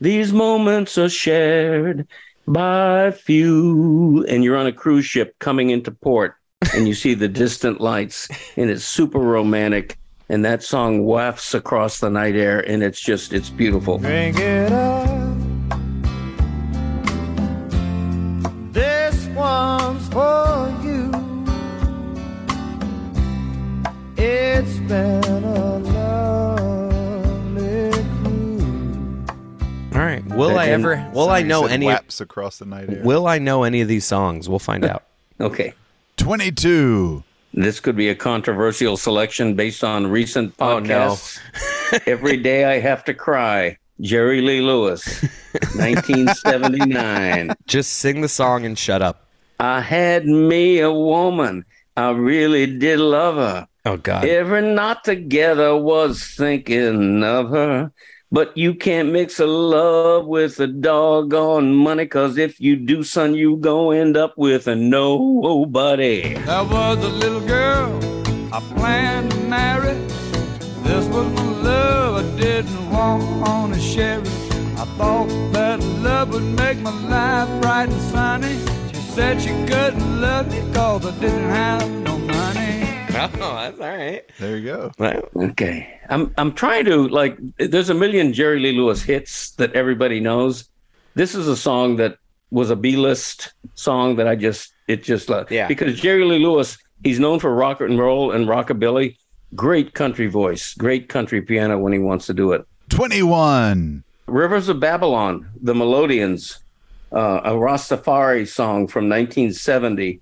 These 0.00 0.32
moments 0.32 0.98
are 0.98 1.08
shared 1.08 2.06
by 2.46 3.10
few. 3.10 4.24
And 4.28 4.42
you're 4.44 4.56
on 4.56 4.66
a 4.66 4.72
cruise 4.72 5.06
ship 5.06 5.34
coming 5.38 5.70
into 5.70 5.90
port, 5.90 6.34
and 6.74 6.86
you 6.88 6.94
see 6.94 7.14
the 7.14 7.28
distant 7.28 7.80
lights, 7.80 8.28
and 8.56 8.70
it's 8.70 8.84
super 8.84 9.18
romantic. 9.18 9.98
And 10.28 10.44
that 10.44 10.62
song 10.62 11.04
wafts 11.04 11.52
across 11.52 12.00
the 12.00 12.08
night 12.08 12.36
air, 12.36 12.60
and 12.60 12.82
it's 12.82 13.00
just, 13.00 13.32
it's 13.32 13.50
beautiful. 13.50 14.00
It 14.04 14.72
up. 14.72 15.38
This 18.72 19.26
one's 19.34 20.08
for 20.08 20.74
you. 20.82 21.12
Will 30.48 30.58
I 30.58 30.66
ever? 30.68 31.10
Will 31.14 31.30
I 31.30 31.42
know 31.42 31.66
any? 31.66 31.86
Waps 31.86 32.20
across 32.20 32.58
the 32.58 32.64
night 32.66 32.90
air. 32.90 33.02
Will 33.04 33.26
I 33.26 33.38
know 33.38 33.62
any 33.64 33.80
of 33.80 33.88
these 33.88 34.04
songs? 34.04 34.48
We'll 34.48 34.58
find 34.58 34.84
out. 34.84 35.04
Okay. 35.40 35.72
22. 36.18 37.24
This 37.52 37.80
could 37.80 37.96
be 37.96 38.08
a 38.10 38.14
controversial 38.14 38.96
selection 38.96 39.54
based 39.56 39.82
on 39.82 40.06
recent 40.06 40.54
Oh, 40.60 40.78
no. 40.78 41.10
podcasts. 41.10 41.40
Every 42.06 42.36
day 42.36 42.64
I 42.64 42.78
have 42.78 43.02
to 43.06 43.14
cry. 43.14 43.76
Jerry 44.00 44.40
Lee 44.40 44.60
Lewis, 44.60 45.22
1979. 45.74 47.54
Just 47.66 47.94
sing 47.94 48.20
the 48.20 48.28
song 48.28 48.64
and 48.64 48.78
shut 48.78 49.02
up. 49.02 49.26
I 49.58 49.80
had 49.80 50.26
me 50.26 50.80
a 50.80 50.92
woman. 50.92 51.64
I 51.96 52.10
really 52.10 52.66
did 52.78 52.98
love 53.00 53.36
her. 53.36 53.66
Oh 53.84 53.96
God. 53.96 54.24
Every 54.24 54.62
night 54.62 55.02
together 55.04 55.76
was 55.76 56.24
thinking 56.36 57.22
of 57.24 57.50
her. 57.50 57.92
But 58.32 58.56
you 58.56 58.74
can't 58.74 59.12
mix 59.12 59.40
a 59.40 59.46
love 59.46 60.24
with 60.24 60.58
a 60.58 60.66
doggone 60.66 61.74
money, 61.74 62.06
cause 62.06 62.38
if 62.38 62.58
you 62.58 62.76
do, 62.76 63.02
son, 63.04 63.34
you 63.34 63.58
go 63.58 63.90
end 63.90 64.16
up 64.16 64.38
with 64.38 64.66
a 64.68 64.74
nobody. 64.74 66.32
There 66.38 66.64
was 66.64 66.96
a 67.04 67.08
little 67.10 67.46
girl 67.46 67.92
I 68.50 68.60
planned 68.74 69.32
to 69.32 69.36
marry. 69.36 69.98
This 70.82 71.06
was 71.08 71.30
my 71.34 71.44
love, 71.60 72.24
I 72.24 72.38
didn't 72.40 72.90
want 72.90 73.74
to 73.74 73.80
share. 73.80 74.20
I 74.20 74.86
thought 74.96 75.28
that 75.52 75.80
love 76.00 76.32
would 76.32 76.42
make 76.42 76.78
my 76.78 76.90
life 77.08 77.60
bright 77.60 77.90
and 77.90 78.00
sunny. 78.12 78.56
She 78.94 79.00
said 79.12 79.42
she 79.42 79.50
couldn't 79.66 80.22
love 80.22 80.50
me 80.50 80.62
cause 80.72 81.04
I 81.04 81.10
didn't 81.20 81.50
have 81.50 81.86
no 82.00 82.16
money. 82.16 82.31
Oh, 83.14 83.54
that's 83.54 83.78
all 83.80 83.88
right. 83.88 84.22
There 84.38 84.56
you 84.56 84.64
go. 84.64 84.92
Well, 84.98 85.28
Okay. 85.36 85.98
I'm 86.08 86.32
I'm 86.38 86.52
trying 86.52 86.84
to 86.86 87.08
like 87.08 87.36
there's 87.58 87.90
a 87.90 87.94
million 87.94 88.32
Jerry 88.32 88.58
Lee 88.58 88.72
Lewis 88.72 89.02
hits 89.02 89.50
that 89.52 89.72
everybody 89.74 90.18
knows. 90.20 90.64
This 91.14 91.34
is 91.34 91.46
a 91.46 91.56
song 91.56 91.96
that 91.96 92.16
was 92.50 92.70
a 92.70 92.76
B-list 92.76 93.52
song 93.74 94.16
that 94.16 94.26
I 94.28 94.34
just 94.34 94.72
it 94.88 95.02
just 95.04 95.30
uh, 95.30 95.44
Yeah. 95.50 95.68
because 95.68 96.00
Jerry 96.00 96.24
Lee 96.24 96.38
Lewis, 96.38 96.78
he's 97.04 97.18
known 97.20 97.38
for 97.38 97.54
rock 97.54 97.80
and 97.80 97.98
roll 97.98 98.32
and 98.32 98.46
rockabilly, 98.48 99.16
great 99.54 99.92
country 99.94 100.26
voice, 100.26 100.74
great 100.74 101.08
country 101.08 101.42
piano 101.42 101.78
when 101.78 101.92
he 101.92 101.98
wants 101.98 102.26
to 102.26 102.34
do 102.34 102.52
it. 102.52 102.64
21. 102.88 104.04
Rivers 104.26 104.68
of 104.68 104.80
Babylon, 104.80 105.48
the 105.60 105.74
Melodians, 105.74 106.58
uh, 107.12 107.40
a 107.44 107.50
Rastafari 107.52 108.46
song 108.48 108.86
from 108.86 109.08
1970. 109.08 110.20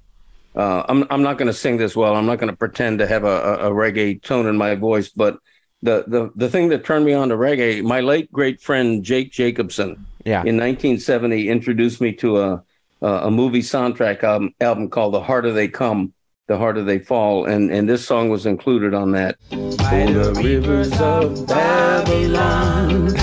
Uh, 0.55 0.85
I'm 0.89 1.07
I'm 1.11 1.23
not 1.23 1.39
going 1.39 1.47
to 1.47 1.55
sing 1.55 1.77
this 1.77 1.95
well. 1.95 2.17
I'm 2.17 2.27
not 2.27 2.39
going 2.39 2.51
to 2.51 2.57
pretend 2.57 2.99
to 2.99 3.07
have 3.07 3.25
a, 3.25 3.27
a, 3.27 3.71
a 3.71 3.71
reggae 3.71 4.21
tone 4.23 4.47
in 4.47 4.57
my 4.57 4.75
voice, 4.75 5.09
but 5.09 5.39
the, 5.83 6.05
the 6.07 6.31
the 6.35 6.49
thing 6.49 6.69
that 6.71 6.85
turned 6.85 7.05
me 7.05 7.13
on 7.13 7.29
to 7.29 7.37
reggae, 7.37 7.83
my 7.83 8.01
late 8.01 8.31
great 8.33 8.61
friend 8.61 9.03
Jake 9.05 9.33
Jacobson 9.33 10.05
yeah. 10.25 10.41
in 10.41 10.57
1970 10.57 11.49
introduced 11.49 12.01
me 12.01 12.13
to 12.15 12.41
a 12.41 12.63
a, 13.03 13.07
a 13.07 13.31
movie 13.31 13.63
soundtrack 13.63 14.23
album, 14.23 14.55
album 14.61 14.91
called 14.91 15.15
The 15.15 15.23
Harder 15.23 15.53
They 15.53 15.69
Come, 15.69 16.13
The 16.47 16.59
Harder 16.59 16.85
They 16.85 16.99
Fall, 16.99 17.47
and 17.47 17.71
and 17.71 17.89
this 17.89 18.07
song 18.07 18.29
was 18.29 18.47
included 18.47 18.95
on 18.95 19.13
that. 19.13 19.37
By 19.51 20.07
the 20.13 20.39
rivers 20.43 21.01
of 21.01 21.47
Babylon, 21.47 23.15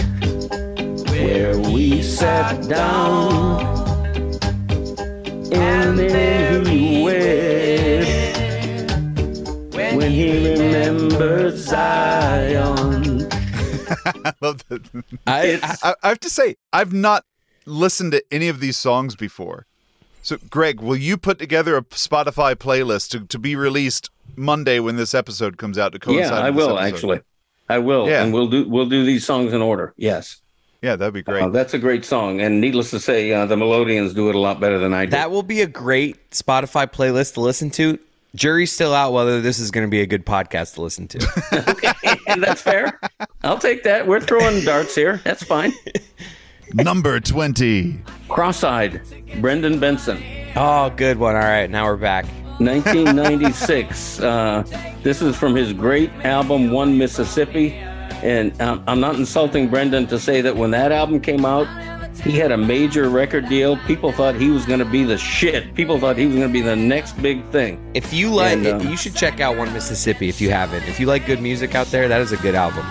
where 1.11 1.59
we 1.59 2.01
sat 2.01 2.67
down, 2.67 3.76
and 5.51 5.97
then 5.99 6.65
he 6.65 7.03
wept 7.03 8.07
when 9.95 10.11
he 10.11 10.53
remembered 10.53 11.57
Zion. 11.57 13.27
I 14.25 14.33
love 14.41 14.67
that. 14.69 15.03
I, 15.25 15.59
I, 15.83 15.93
I 16.03 16.09
have 16.09 16.19
to 16.21 16.29
say, 16.29 16.55
I've 16.73 16.93
not 16.93 17.25
listened 17.65 18.11
to 18.13 18.23
any 18.31 18.47
of 18.49 18.59
these 18.59 18.77
songs 18.77 19.15
before. 19.15 19.65
So, 20.21 20.37
Greg, 20.49 20.81
will 20.81 20.97
you 20.97 21.17
put 21.17 21.39
together 21.39 21.77
a 21.77 21.83
Spotify 21.83 22.55
playlist 22.55 23.09
to, 23.11 23.21
to 23.25 23.39
be 23.39 23.55
released 23.55 24.09
Monday 24.35 24.79
when 24.79 24.97
this 24.97 25.13
episode 25.15 25.57
comes 25.57 25.77
out 25.77 25.93
to 25.93 25.99
coincide? 25.99 26.31
Yeah, 26.39 26.45
I 26.45 26.49
with 26.49 26.65
will 26.67 26.77
episode? 26.77 26.93
actually. 26.95 27.19
I 27.69 27.77
will, 27.79 28.07
Yeah. 28.09 28.23
and 28.23 28.33
we'll 28.33 28.47
do 28.49 28.67
we'll 28.67 28.87
do 28.87 29.05
these 29.05 29.25
songs 29.25 29.51
in 29.53 29.61
order. 29.61 29.93
Yes, 29.97 30.41
Yeah, 30.81 30.95
that'd 30.95 31.13
be 31.13 31.23
great. 31.23 31.41
Uh, 31.43 31.49
that's 31.49 31.73
a 31.73 31.79
great 31.79 32.05
song, 32.05 32.39
and 32.39 32.61
needless 32.61 32.91
to 32.91 32.99
say, 32.99 33.31
uh, 33.33 33.45
the 33.45 33.55
Melodians 33.55 34.13
do 34.13 34.29
it 34.29 34.35
a 34.35 34.39
lot 34.39 34.59
better 34.59 34.77
than 34.77 34.93
I 34.93 35.05
do. 35.05 35.11
that 35.11 35.31
will 35.31 35.43
be 35.43 35.61
a 35.61 35.67
great 35.67 36.29
Spotify 36.31 36.91
playlist 36.91 37.33
to 37.33 37.41
listen 37.41 37.71
to. 37.71 37.97
Jury's 38.35 38.71
still 38.71 38.93
out 38.93 39.13
whether 39.13 39.41
this 39.41 39.57
is 39.57 39.71
going 39.71 39.87
to 39.87 39.89
be 39.89 40.01
a 40.01 40.05
good 40.05 40.25
podcast 40.25 40.75
to 40.75 40.81
listen 40.81 41.07
to. 41.07 42.13
and 42.27 42.43
that's 42.43 42.61
fair. 42.61 42.99
I'll 43.43 43.57
take 43.57 43.83
that. 43.83 44.05
We're 44.05 44.19
throwing 44.19 44.63
darts 44.63 44.93
here. 44.93 45.19
That's 45.23 45.43
fine. 45.43 45.73
Number 46.73 47.19
20. 47.19 47.99
Cross-eyed, 48.29 49.01
Brendan 49.41 49.79
Benson, 49.79 50.21
oh, 50.55 50.89
good 50.91 51.17
one. 51.17 51.35
All 51.35 51.41
right, 51.41 51.69
now 51.69 51.85
we're 51.85 51.95
back. 51.95 52.25
1996. 52.59 54.19
uh, 54.19 54.63
this 55.03 55.21
is 55.21 55.35
from 55.35 55.55
his 55.55 55.71
great 55.73 56.11
album 56.25 56.71
One 56.71 56.97
Mississippi, 56.97 57.69
and 58.23 58.59
um, 58.61 58.83
I'm 58.87 58.99
not 58.99 59.15
insulting 59.15 59.67
Brendan 59.69 60.07
to 60.07 60.19
say 60.19 60.41
that 60.41 60.55
when 60.55 60.71
that 60.71 60.91
album 60.91 61.19
came 61.19 61.45
out, 61.45 61.67
he 62.21 62.31
had 62.31 62.51
a 62.51 62.57
major 62.57 63.09
record 63.09 63.47
deal. 63.47 63.77
People 63.85 64.11
thought 64.11 64.35
he 64.35 64.49
was 64.49 64.65
going 64.65 64.79
to 64.79 64.85
be 64.85 65.03
the 65.03 65.17
shit. 65.17 65.75
People 65.75 65.99
thought 65.99 66.17
he 66.17 66.25
was 66.25 66.35
going 66.35 66.47
to 66.47 66.53
be 66.53 66.61
the 66.61 66.75
next 66.75 67.13
big 67.21 67.45
thing. 67.51 67.79
If 67.93 68.11
you 68.11 68.33
like, 68.33 68.57
And, 68.57 68.67
um, 68.67 68.87
you 68.87 68.97
should 68.97 69.15
check 69.15 69.39
out 69.39 69.55
One 69.55 69.71
Mississippi 69.71 70.27
if 70.27 70.41
you 70.41 70.49
haven't. 70.49 70.83
If 70.87 70.99
you 70.99 71.05
like 71.05 71.25
good 71.25 71.41
music 71.41 71.75
out 71.75 71.87
there, 71.87 72.07
that 72.07 72.21
is 72.21 72.31
a 72.31 72.37
good 72.37 72.55
album. 72.55 72.85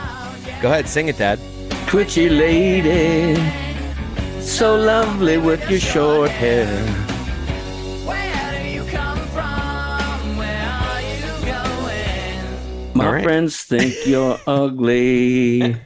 Go 0.62 0.70
ahead, 0.70 0.88
sing 0.88 1.08
it, 1.08 1.18
Dad. 1.18 1.38
Twitchy 1.86 2.28
lady, 2.28 3.36
so 4.40 4.76
lovely 4.76 5.38
with 5.38 5.68
your 5.70 5.80
short 5.80 6.30
hair. 6.30 7.15
My 12.96 13.06
All 13.06 13.12
right. 13.12 13.22
friends 13.24 13.62
think 13.62 13.94
you're 14.06 14.38
ugly. 14.46 15.76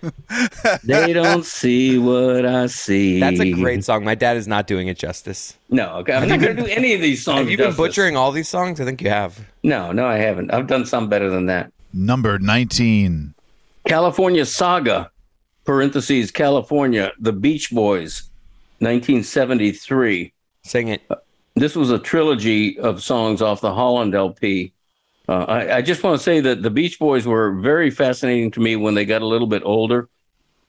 they 0.84 1.12
don't 1.12 1.44
see 1.44 1.98
what 1.98 2.46
I 2.46 2.66
see. 2.68 3.18
That's 3.18 3.40
a 3.40 3.50
great 3.52 3.84
song. 3.84 4.04
My 4.04 4.14
dad 4.14 4.36
is 4.36 4.46
not 4.46 4.66
doing 4.68 4.86
it 4.86 4.96
justice. 4.96 5.56
No, 5.70 5.96
okay. 5.96 6.12
I'm 6.14 6.28
not 6.28 6.40
going 6.40 6.56
to 6.56 6.62
do 6.62 6.68
any 6.68 6.94
of 6.94 7.00
these 7.00 7.24
songs. 7.24 7.40
Have 7.40 7.50
you 7.50 7.56
been 7.56 7.74
butchering 7.74 8.16
all 8.16 8.30
these 8.30 8.48
songs? 8.48 8.80
I 8.80 8.84
think 8.84 9.02
you 9.02 9.08
have. 9.10 9.40
No, 9.64 9.90
no, 9.90 10.06
I 10.06 10.18
haven't. 10.18 10.54
I've 10.54 10.68
done 10.68 10.86
some 10.86 11.08
better 11.08 11.28
than 11.28 11.46
that. 11.46 11.72
Number 11.92 12.38
19. 12.38 13.34
California 13.88 14.46
Saga, 14.46 15.10
parentheses, 15.64 16.30
California, 16.30 17.10
The 17.18 17.32
Beach 17.32 17.70
Boys, 17.72 18.22
1973. 18.78 20.32
Sing 20.62 20.88
it. 20.88 21.02
Uh, 21.10 21.16
this 21.56 21.74
was 21.74 21.90
a 21.90 21.98
trilogy 21.98 22.78
of 22.78 23.02
songs 23.02 23.42
off 23.42 23.60
the 23.60 23.74
Holland 23.74 24.14
LP. 24.14 24.72
Uh, 25.30 25.44
I, 25.46 25.76
I 25.76 25.82
just 25.82 26.02
want 26.02 26.18
to 26.18 26.24
say 26.24 26.40
that 26.40 26.60
the 26.60 26.70
Beach 26.70 26.98
Boys 26.98 27.24
were 27.24 27.52
very 27.52 27.88
fascinating 27.88 28.50
to 28.50 28.60
me 28.60 28.74
when 28.74 28.94
they 28.94 29.04
got 29.04 29.22
a 29.22 29.26
little 29.26 29.46
bit 29.46 29.62
older. 29.64 30.08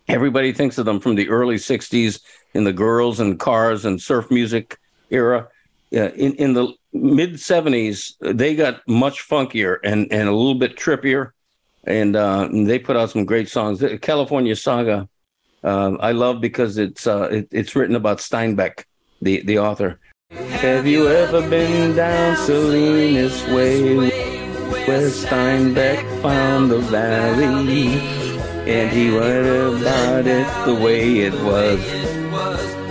Everybody 0.07 0.53
thinks 0.53 0.77
of 0.77 0.85
them 0.85 0.99
from 0.99 1.15
the 1.15 1.29
early 1.29 1.55
60s 1.55 2.21
in 2.53 2.63
the 2.63 2.71
girls 2.71 3.19
and 3.19 3.39
cars 3.39 3.85
and 3.85 3.99
surf 3.99 4.29
music 4.29 4.77
era. 5.09 5.47
Uh, 5.91 6.11
in, 6.11 6.35
in 6.35 6.53
the 6.53 6.71
mid 6.93 7.33
70s, 7.33 8.13
they 8.21 8.53
got 8.53 8.87
much 8.87 9.27
funkier 9.27 9.79
and, 9.83 10.07
and 10.11 10.29
a 10.29 10.31
little 10.31 10.53
bit 10.53 10.77
trippier. 10.77 11.31
And 11.85 12.15
uh, 12.15 12.47
they 12.51 12.77
put 12.77 12.95
out 12.95 13.09
some 13.09 13.25
great 13.25 13.49
songs. 13.49 13.83
California 14.03 14.55
Saga, 14.55 15.09
uh, 15.63 15.95
I 15.99 16.11
love 16.11 16.39
because 16.39 16.77
it's 16.77 17.07
uh, 17.07 17.29
it, 17.31 17.47
it's 17.49 17.75
written 17.75 17.95
about 17.95 18.19
Steinbeck, 18.19 18.83
the, 19.23 19.41
the 19.41 19.57
author. 19.57 19.99
Have 20.29 20.85
you 20.85 21.07
ever 21.07 21.41
been 21.49 21.95
down 21.95 22.37
Salinas 22.37 23.43
Way 23.47 24.30
where 24.71 25.09
Steinbeck 25.09 26.21
found 26.21 26.71
the 26.71 26.79
valley? 26.79 27.99
And 28.69 28.91
he 28.91 29.09
wrote 29.15 29.81
about 29.81 30.27
it 30.27 30.47
the 30.65 30.75
way 30.75 31.19
it 31.19 31.33
was 31.43 31.79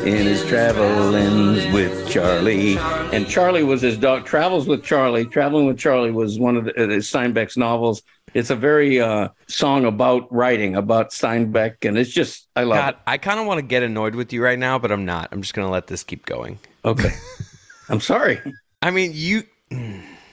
in 0.04 0.26
his 0.26 0.44
travelings 0.46 1.72
with 1.72 2.08
Charlie. 2.10 2.76
And 2.78 3.26
Charlie 3.28 3.62
was 3.62 3.80
his 3.80 3.96
dog. 3.96 4.26
Travels 4.26 4.66
with 4.66 4.82
Charlie. 4.84 5.24
Traveling 5.26 5.66
with 5.66 5.78
Charlie 5.78 6.10
was 6.10 6.38
one 6.38 6.56
of 6.56 6.64
the, 6.64 6.74
uh, 6.74 6.86
Steinbeck's 6.98 7.56
novels. 7.56 8.02
It's 8.34 8.50
a 8.50 8.56
very 8.56 9.00
uh, 9.00 9.28
song 9.48 9.84
about 9.84 10.32
writing, 10.32 10.76
about 10.76 11.10
Steinbeck. 11.10 11.84
And 11.86 11.98
it's 11.98 12.10
just, 12.10 12.48
I 12.56 12.64
love 12.64 12.78
God, 12.78 12.96
I 13.06 13.18
kind 13.18 13.40
of 13.40 13.46
want 13.46 13.58
to 13.58 13.62
get 13.62 13.82
annoyed 13.82 14.14
with 14.14 14.32
you 14.32 14.42
right 14.42 14.58
now, 14.58 14.78
but 14.78 14.92
I'm 14.92 15.04
not. 15.04 15.28
I'm 15.32 15.42
just 15.42 15.54
going 15.54 15.66
to 15.66 15.72
let 15.72 15.86
this 15.86 16.04
keep 16.04 16.26
going. 16.26 16.58
Okay. 16.84 17.12
I'm 17.88 18.00
sorry. 18.00 18.40
I 18.82 18.90
mean, 18.90 19.12
you. 19.14 19.44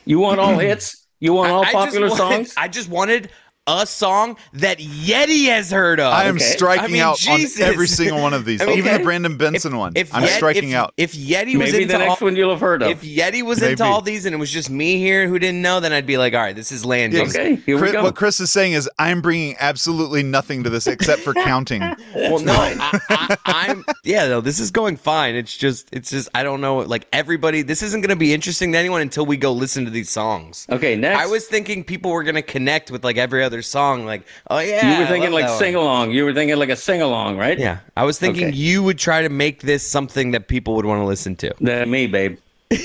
You 0.06 0.20
want 0.20 0.39
all 0.39 0.58
hits? 0.60 1.07
You 1.20 1.34
want 1.34 1.52
all 1.52 1.66
I 1.66 1.72
popular 1.72 2.10
wanted, 2.10 2.18
songs? 2.18 2.54
I 2.58 2.68
just 2.68 2.90
wanted 2.90 3.30
a 3.68 3.86
song 3.86 4.38
that 4.54 4.80
Yeti 4.80 5.48
has 5.48 5.70
heard 5.70 6.00
of. 6.00 6.14
I 6.14 6.24
am 6.26 6.36
Okay. 6.36 6.46
striking 6.46 6.86
I 6.86 6.88
mean, 6.88 7.02
out 7.02 7.18
Jesus. 7.18 7.62
on 7.62 7.68
every 7.68 7.88
single 7.88 8.22
one 8.22 8.34
of 8.34 8.46
these, 8.46 8.62
I 8.62 8.66
mean, 8.66 8.78
even 8.78 8.90
okay. 8.90 8.98
the 9.00 9.04
Brendan 9.04 9.38
Benson 9.38 9.78
one. 9.78 9.94
I'm 10.14 10.24
Yet- 10.24 10.30
striking 10.32 10.70
if, 10.70 10.76
out. 10.76 10.94
If 10.98 11.14
Yeti 11.14 11.58
was 11.58 11.72
Maybe 11.72 11.84
into 11.84 11.94
the 11.94 12.00
next 12.00 12.22
all, 12.22 12.28
one 12.28 12.36
you'll 12.36 12.52
have 12.52 12.62
heard 12.62 12.82
of. 12.82 12.90
if 12.90 13.02
Yeti 13.02 13.44
was 13.44 13.62
into 13.62 13.84
all 13.84 14.02
these 14.02 14.26
and 14.26 14.34
it 14.34 14.38
was 14.38 14.52
just 14.52 14.70
me 14.70 14.98
here 14.98 15.28
who 15.28 15.38
didn't 15.38 15.62
know, 15.62 15.80
then 15.80 15.92
I'd 15.94 16.06
be 16.06 16.18
like, 16.18 16.34
all 16.34 16.40
right, 16.40 16.56
this 16.56 16.72
is 16.72 16.86
landing. 16.86 17.28
Okay, 17.28 17.56
here 17.58 17.80
we 17.80 17.92
go. 17.92 18.04
What 18.04 18.16
Chris 18.16 18.40
is 18.40 18.52
saying 18.52 18.74
is, 18.74 18.90
I'm 18.98 19.22
bringing 19.22 19.56
absolutely 19.60 20.24
nothing 20.24 20.64
to 20.64 20.70
this 20.70 20.88
except 20.88 21.22
for 21.22 21.34
counting. 21.34 21.84
Well, 22.16 22.40
no, 22.40 22.54
I, 22.54 23.00
I, 23.10 23.38
I'm 23.46 23.86
yeah, 24.04 24.28
no, 24.28 24.42
this 24.42 24.60
is 24.60 24.72
going 24.72 24.98
fine. 24.98 25.36
It's 25.36 25.56
just, 25.56 25.88
it's 25.92 26.10
just, 26.10 26.30
I 26.34 26.42
don't 26.44 26.62
know. 26.62 26.78
Like 26.80 27.08
everybody, 27.14 27.62
this 27.62 27.84
isn't 27.84 28.02
going 28.02 28.10
to 28.10 28.16
be 28.16 28.34
interesting 28.34 28.72
to 28.72 28.78
anyone 28.78 29.02
until 29.02 29.26
we 29.26 29.38
go 29.38 29.52
listen 29.52 29.86
to 29.86 29.92
these 29.92 30.10
songs. 30.10 30.66
Okay, 30.70 30.96
next. 30.96 31.22
I 31.22 31.26
was 31.28 31.46
thinking 31.48 31.84
people 31.84 32.12
were 32.12 32.24
going 32.24 32.36
to 32.36 32.42
connect 32.42 32.90
with 32.92 33.04
like 33.04 33.18
every 33.18 33.44
other 33.44 33.57
song. 33.62 34.06
Like, 34.06 34.24
oh 34.50 34.60
yeah, 34.60 34.94
you 34.94 35.00
were 35.02 35.08
thinking 35.08 35.32
like 35.32 35.50
sing 35.60 35.76
along. 35.76 36.12
You 36.12 36.24
were 36.26 36.34
thinking 36.34 36.58
like 36.58 36.70
a 36.70 36.76
sing 36.76 37.02
along, 37.02 37.38
right? 37.38 37.58
Yeah, 37.58 37.80
I 37.96 38.04
was 38.04 38.18
thinking 38.20 38.48
Okay. 38.48 38.56
you 38.56 38.84
would 38.84 38.98
try 39.00 39.22
to 39.22 39.30
make 39.30 39.62
this 39.62 39.86
something 39.86 40.32
that 40.32 40.48
people 40.48 40.76
would 40.76 40.86
want 40.86 41.00
to 41.02 41.06
listen 41.06 41.36
to. 41.38 41.54
That 41.62 41.88
me, 41.88 42.08
babe. 42.08 42.38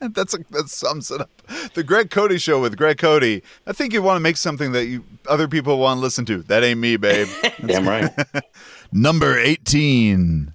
That's 0.00 0.34
a, 0.34 0.38
that 0.50 0.68
sums 0.68 1.10
it 1.10 1.22
up. 1.22 1.30
The 1.72 1.82
Greg 1.82 2.10
Cote 2.10 2.38
Show 2.38 2.60
with 2.60 2.76
Greg 2.76 2.98
Cote. 2.98 3.22
I 3.24 3.72
think 3.72 3.94
you 3.94 4.02
want 4.02 4.16
to 4.16 4.20
make 4.20 4.36
something 4.36 4.72
that 4.72 4.84
you 4.84 5.02
other 5.28 5.48
people 5.48 5.78
want 5.78 5.96
to 5.96 6.02
listen 6.02 6.26
to. 6.26 6.42
That 6.42 6.62
ain't 6.62 6.78
me, 6.78 6.96
babe. 6.98 7.26
Damn 7.66 7.88
right. 7.88 8.10
Number 8.92 9.38
18. 9.38 10.52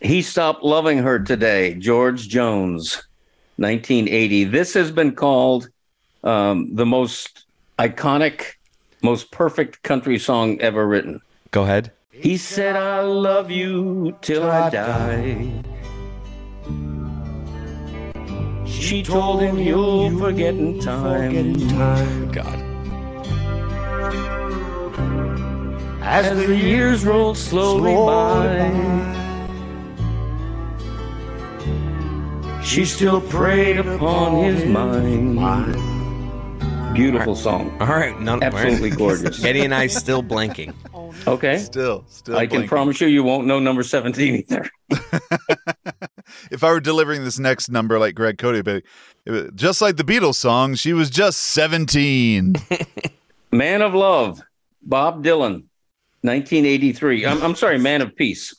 he 0.00 0.22
stopped 0.22 0.62
loving 0.62 0.96
her 0.98 1.18
today. 1.18 1.74
George 1.74 2.28
Jones, 2.28 3.06
1980. 3.56 4.44
This 4.44 4.72
has 4.72 4.90
been 4.90 5.14
called 5.14 5.68
um, 6.26 6.74
the 6.74 6.84
most 6.84 7.46
iconic, 7.78 8.54
most 9.02 9.30
perfect 9.30 9.82
country 9.82 10.18
song 10.18 10.60
ever 10.60 10.86
written. 10.86 11.20
Go 11.52 11.62
ahead. 11.62 11.92
He 12.10 12.36
said, 12.36 12.76
I 12.76 13.00
love 13.00 13.50
you 13.50 14.16
till 14.22 14.50
I 14.50 14.70
die. 14.70 15.62
She 18.66 19.02
told 19.02 19.40
him 19.42 19.58
you'll 19.58 20.18
forget 20.18 20.54
in 20.54 20.80
time. 20.80 22.32
God. 22.32 22.62
As 26.02 26.36
the 26.36 26.56
years 26.56 27.04
roll 27.04 27.34
slowly 27.34 27.94
by, 27.94 28.70
she 32.62 32.84
still 32.84 33.20
preyed 33.20 33.78
upon 33.78 34.44
his 34.44 34.64
mind. 34.64 35.95
Beautiful 36.96 37.36
song. 37.36 37.76
All 37.80 37.88
right, 37.88 38.18
none, 38.20 38.42
Absolutely 38.42 38.90
gorgeous. 38.96 39.44
Eddie 39.44 39.60
and 39.60 39.74
I 39.74 39.86
still 39.86 40.22
blanking. 40.22 40.74
Okay. 41.26 41.58
Still, 41.58 42.04
still. 42.08 42.36
I 42.36 42.46
can 42.46 42.68
promise 42.68 43.00
you, 43.00 43.08
you 43.08 43.22
won't 43.22 43.46
know 43.46 43.58
number 43.58 43.82
17 43.82 44.44
either. 44.48 44.70
If 46.50 46.62
I 46.62 46.70
were 46.70 46.80
delivering 46.80 47.24
this 47.24 47.38
next 47.38 47.68
number 47.70 47.98
like 47.98 48.14
Greg 48.14 48.38
Cote, 48.38 48.64
but 48.64 48.82
just 49.54 49.80
like 49.80 49.96
the 49.96 50.04
Beatles 50.04 50.34
song, 50.34 50.74
she 50.74 50.92
was 50.92 51.08
just 51.08 51.40
17. 51.40 52.54
Man 53.52 53.82
of 53.82 53.94
Love, 53.94 54.40
Bob 54.82 55.24
Dylan, 55.24 55.64
1983. 56.22 57.26
I'm, 57.26 57.42
I'm 57.42 57.54
sorry, 57.54 57.78
Man 57.78 58.02
of 58.02 58.14
Peace. 58.14 58.54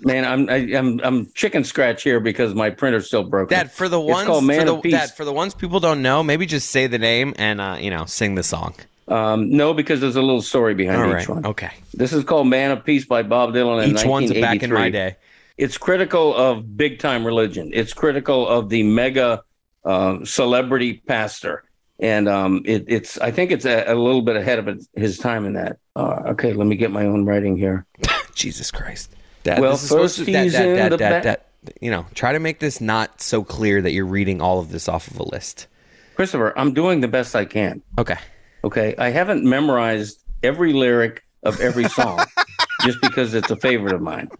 Man, 0.00 0.24
I'm 0.24 0.48
I, 0.48 0.76
I'm 0.76 1.00
I'm 1.00 1.32
chicken 1.32 1.64
scratch 1.64 2.02
here 2.02 2.20
because 2.20 2.54
my 2.54 2.70
printer's 2.70 3.06
still 3.06 3.24
broken. 3.24 3.56
Dad, 3.56 3.70
for 3.70 3.88
the 3.88 4.00
ones 4.00 4.26
for 4.28 4.64
the. 4.64 4.80
Dad, 4.90 5.10
for 5.12 5.24
the 5.24 5.32
ones 5.32 5.54
people 5.54 5.80
don't 5.80 6.02
know, 6.02 6.22
maybe 6.22 6.46
just 6.46 6.70
say 6.70 6.86
the 6.86 6.98
name 6.98 7.34
and 7.36 7.60
uh, 7.60 7.76
you 7.80 7.90
know 7.90 8.04
sing 8.06 8.34
the 8.34 8.42
song. 8.42 8.74
Um, 9.08 9.50
no, 9.50 9.74
because 9.74 10.00
there's 10.00 10.16
a 10.16 10.22
little 10.22 10.42
story 10.42 10.74
behind 10.74 11.02
All 11.02 11.08
each 11.08 11.14
right, 11.14 11.28
one. 11.28 11.46
okay. 11.46 11.72
This 11.92 12.12
is 12.12 12.24
called 12.24 12.46
Man 12.46 12.70
of 12.70 12.84
Peace 12.84 13.04
by 13.04 13.22
Bob 13.22 13.52
Dylan 13.52 13.84
in 13.84 13.96
Each 13.96 14.04
one's 14.04 14.32
back 14.32 14.62
in 14.62 14.72
my 14.72 14.90
day. 14.90 15.16
It's 15.58 15.76
critical 15.76 16.34
of 16.34 16.76
big 16.76 16.98
time 16.98 17.24
religion. 17.24 17.70
It's 17.74 17.92
critical 17.92 18.48
of 18.48 18.68
the 18.68 18.82
mega 18.84 19.42
uh, 19.84 20.24
celebrity 20.24 21.02
pastor, 21.06 21.64
and 21.98 22.28
um, 22.28 22.62
it, 22.64 22.84
it's 22.88 23.18
I 23.18 23.30
think 23.30 23.50
it's 23.50 23.64
a, 23.64 23.84
a 23.86 23.94
little 23.94 24.22
bit 24.22 24.36
ahead 24.36 24.58
of 24.58 24.86
his 24.94 25.18
time 25.18 25.44
in 25.44 25.54
that. 25.54 25.78
Uh, 25.94 26.22
okay, 26.30 26.52
let 26.52 26.66
me 26.66 26.76
get 26.76 26.90
my 26.90 27.04
own 27.04 27.24
writing 27.26 27.56
here. 27.56 27.84
Jesus 28.34 28.70
Christ. 28.70 29.14
Dad, 29.42 29.60
Well, 29.60 29.72
this 29.72 29.82
is 29.82 29.88
supposed 29.88 30.16
first 30.16 30.26
to, 30.26 30.42
he's 30.42 30.52
Dad, 30.52 30.66
in 30.66 30.76
Dad, 30.76 30.92
the 30.92 30.96
Dad, 30.96 31.40
you 31.80 31.90
know, 31.90 32.06
try 32.14 32.32
to 32.32 32.38
make 32.38 32.58
this 32.60 32.80
not 32.80 33.20
so 33.20 33.44
clear 33.44 33.82
that 33.82 33.92
you're 33.92 34.06
reading 34.06 34.40
all 34.40 34.58
of 34.58 34.70
this 34.70 34.88
off 34.88 35.08
of 35.08 35.18
a 35.18 35.24
list. 35.24 35.66
Christopher, 36.14 36.56
I'm 36.58 36.74
doing 36.74 37.00
the 37.00 37.08
best 37.08 37.34
I 37.34 37.44
can. 37.44 37.82
Okay. 37.98 38.16
Okay, 38.64 38.94
I 38.98 39.10
haven't 39.10 39.44
memorized 39.44 40.22
every 40.42 40.72
lyric 40.72 41.24
of 41.42 41.60
every 41.60 41.84
song 41.84 42.24
just 42.82 43.00
because 43.00 43.34
it's 43.34 43.50
a 43.50 43.56
favorite 43.56 43.92
of 43.94 44.00
mine. 44.00 44.30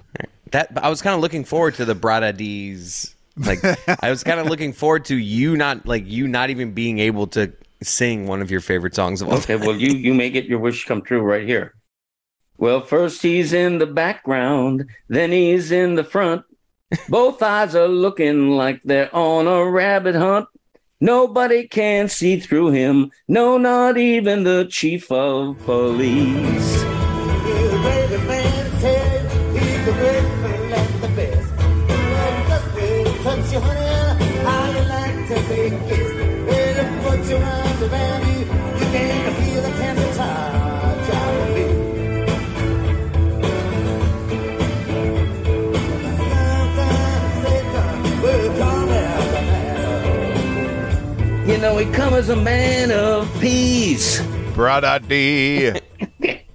That 0.53 0.71
I 0.77 0.89
was 0.91 1.03
kind 1.03 1.15
of 1.15 1.21
looking 1.21 1.45
forward 1.45 1.75
to 1.75 1.85
the 1.85 1.95
Brada 1.95 2.37
D's. 2.37 3.15
Like 3.37 3.65
I 4.03 4.11
was 4.11 4.23
kind 4.23 4.39
of 4.39 4.47
looking 4.47 4.73
forward 4.73 5.07
to 5.07 5.17
you 5.17 5.57
not 5.57 5.87
like 5.87 6.05
you 6.07 6.29
not 6.29 6.51
even 6.51 6.73
being 6.73 6.99
able 6.99 7.27
to 7.29 7.53
sing 7.83 8.27
one 8.27 8.43
of 8.43 8.51
your 8.51 8.61
favorite 8.61 8.95
songs 8.95 9.23
of 9.23 9.29
all 9.29 9.39
Okay, 9.39 9.57
well 9.57 9.75
you 9.75 9.93
you 9.93 10.13
may 10.15 10.31
get 10.31 10.45
your 10.45 10.59
wish 10.59 10.85
come 10.85 11.03
true 11.03 11.23
right 11.23 11.47
here. 11.47 11.75
Well, 12.63 12.81
first 12.81 13.23
he's 13.23 13.53
in 13.53 13.79
the 13.79 13.89
background, 13.89 14.85
then 15.09 15.33
he's 15.33 15.73
in 15.73 15.97
the 15.97 16.05
front. 16.05 16.45
Both 17.09 17.43
eyes 17.43 17.75
are 17.75 17.89
looking 17.89 18.51
like 18.51 18.81
they're 18.85 19.13
on 19.13 19.49
a 19.49 19.69
rabbit 19.69 20.15
hunt. 20.15 20.47
Nobody 21.01 21.67
can 21.67 22.09
see 22.09 22.39
through 22.39 22.71
him, 22.71 23.11
no, 23.27 23.59
not 23.59 23.99
even 23.99 24.45
the 24.45 24.69
chief 24.71 25.11
of 25.11 25.59
police. 25.65 26.92
He 51.83 51.93
come 51.93 52.15
as 52.15 52.29
a 52.29 52.37
man 52.37 52.93
of 52.93 53.29
peace. 53.41 54.21
Brada 54.55 55.01
D. 55.09 55.73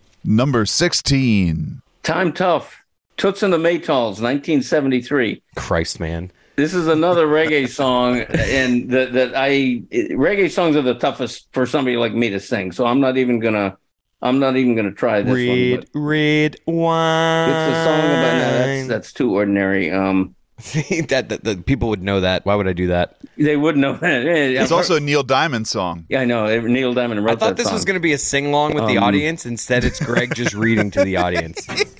Number 0.24 0.66
16. 0.66 1.82
Time 2.04 2.32
tough. 2.32 2.82
Toots 3.18 3.44
and 3.44 3.52
the 3.52 3.58
Maytals, 3.58 4.22
1973. 4.22 5.42
Christ, 5.58 6.00
man. 6.00 6.32
This 6.56 6.74
is 6.74 6.88
another 6.88 7.28
reggae 7.28 7.68
song, 7.82 8.22
and 8.22 8.90
that 8.92 9.12
that 9.14 9.36
I 9.36 9.82
reggae 9.92 10.50
songs 10.50 10.78
are 10.78 10.82
the 10.82 10.96
toughest 10.96 11.50
for 11.52 11.66
somebody 11.66 11.98
like 11.98 12.14
me 12.14 12.30
to 12.30 12.40
sing. 12.40 12.72
So 12.72 12.86
I'm 12.86 13.02
not 13.02 13.18
even 13.18 13.40
gonna, 13.40 13.78
I'm 14.22 14.40
not 14.40 14.56
even 14.56 14.76
gonna 14.76 14.94
try 14.94 15.22
this 15.24 15.30
one. 15.32 15.36
Red, 15.36 15.80
But 15.92 16.00
red 16.00 16.56
wine. 16.68 17.50
it's 17.50 17.78
a 17.78 17.84
song 17.84 18.00
about 18.00 18.34
no, 18.38 18.58
that's 18.58 18.88
that's 18.88 19.14
too 19.14 19.36
ordinary. 19.36 19.92
Um, 19.92 20.37
that, 21.10 21.26
that, 21.30 21.44
that 21.44 21.66
people 21.68 21.90
would 21.90 22.02
know 22.02 22.22
that. 22.22 22.44
Why 22.46 22.56
would 22.56 22.68
I 22.68 22.74
do 22.74 22.88
that? 22.88 23.18
they 23.38 23.56
would 23.56 23.78
know 23.78 23.94
that. 23.98 24.26
It's 24.26 24.72
also 24.72 24.96
a 24.96 25.00
Neil 25.00 25.22
Diamond 25.24 25.68
song. 25.68 26.06
yeah, 26.10 26.22
I 26.22 26.26
know. 26.26 26.60
Neil 26.62 26.94
Diamond 26.96 27.24
wrote 27.24 27.34
I 27.38 27.40
thought 27.40 27.48
that 27.50 27.58
this 27.58 27.66
song. 27.68 27.74
was 27.76 27.86
going 27.86 27.94
to 27.94 28.00
be 28.00 28.14
a 28.14 28.18
sing 28.18 28.48
along 28.48 28.74
with 28.74 28.88
the 28.88 28.98
Um, 28.98 29.04
audience. 29.04 29.46
Instead, 29.46 29.84
it's 29.84 30.04
Greg 30.04 30.34
just 30.34 30.56
reading 30.56 30.90
to 30.92 31.04
the 31.04 31.18
audience. 31.18 31.64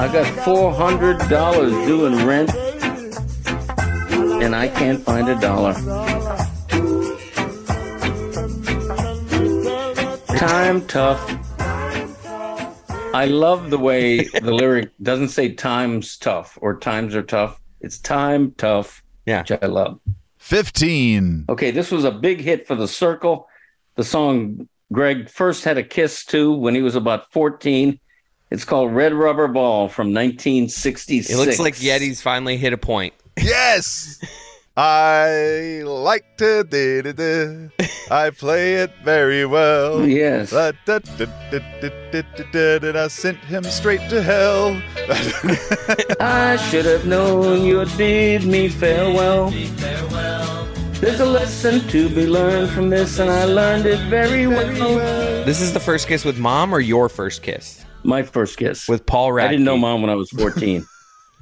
I 0.00 0.08
got 0.12 0.26
four 0.44 0.72
hundred 0.72 1.18
dollars 1.28 1.72
due 1.86 2.04
in 2.06 2.24
rent, 2.26 2.54
and 4.42 4.54
I 4.54 4.68
can't 4.68 5.02
find 5.02 5.28
a 5.28 5.40
dollar. 5.40 5.72
Time 10.36 10.86
tough. 10.86 11.37
I 13.14 13.26
love 13.26 13.70
the 13.70 13.78
way 13.78 14.24
the 14.42 14.52
lyric 14.52 14.90
doesn't 15.02 15.28
say 15.30 15.52
times 15.52 16.16
tough 16.16 16.58
or 16.60 16.78
times 16.78 17.14
are 17.14 17.22
tough. 17.22 17.60
It's 17.80 17.98
time 17.98 18.52
tough, 18.56 19.02
Yeah. 19.26 19.40
which 19.40 19.52
I 19.62 19.66
love. 19.66 20.00
15. 20.38 21.46
Okay, 21.48 21.70
this 21.70 21.90
was 21.90 22.04
a 22.04 22.10
big 22.10 22.40
hit 22.40 22.66
for 22.66 22.74
the 22.74 22.84
Cyrkle. 22.86 23.44
The 23.96 24.04
song 24.04 24.68
Greg 24.92 25.28
first 25.28 25.64
had 25.64 25.78
a 25.78 25.82
kiss 25.82 26.24
to 26.26 26.52
when 26.52 26.74
he 26.74 26.82
was 26.82 26.94
about 26.94 27.32
14. 27.32 27.98
It's 28.50 28.64
called 28.64 28.94
Red 28.94 29.12
Rubber 29.12 29.48
Ball 29.48 29.88
from 29.88 30.08
1966. 30.14 31.30
It 31.30 31.36
looks 31.36 31.58
like 31.58 31.74
Yeti's 31.76 32.22
finally 32.22 32.56
hit 32.56 32.72
a 32.72 32.78
point. 32.78 33.14
Yes! 33.40 34.20
I 34.80 35.82
like 35.84 36.36
to 36.36 36.62
do 36.62 37.02
do 37.02 37.12
do. 37.12 37.70
I 38.12 38.30
play 38.30 38.74
it 38.74 38.92
very 39.02 39.44
well. 39.44 40.06
Yes. 40.08 40.50
Da, 40.50 40.70
da, 40.86 41.00
da, 41.00 41.26
da, 41.50 41.58
da, 41.80 41.88
da, 42.12 42.22
da, 42.52 42.78
da, 42.78 42.92
da. 42.92 43.04
I 43.04 43.08
sent 43.08 43.38
him 43.38 43.64
straight 43.64 44.08
to 44.08 44.22
hell. 44.22 44.80
I 46.20 46.56
should 46.70 46.84
have 46.84 47.06
known 47.06 47.64
you'd 47.64 47.90
bid 47.98 48.44
me 48.44 48.68
farewell. 48.68 49.50
There's 51.00 51.18
a 51.18 51.26
lesson 51.26 51.80
to 51.88 52.08
be 52.08 52.28
learned 52.28 52.70
from 52.70 52.88
this, 52.88 53.18
and 53.18 53.28
I 53.30 53.46
learned 53.46 53.84
it 53.84 53.98
very 54.08 54.46
well. 54.46 55.44
This 55.44 55.60
is 55.60 55.72
the 55.72 55.80
first 55.80 56.06
kiss 56.06 56.24
with 56.24 56.38
mom 56.38 56.72
or 56.72 56.78
your 56.78 57.08
first 57.08 57.42
kiss 57.42 57.84
My 58.04 58.22
first 58.22 58.56
kiss. 58.56 58.86
with 58.88 59.04
Paul 59.06 59.30
Radke? 59.30 59.42
I 59.42 59.48
didn't 59.48 59.64
know 59.64 59.76
mom 59.76 60.02
when 60.02 60.10
I 60.10 60.14
was 60.14 60.30
14. 60.30 60.86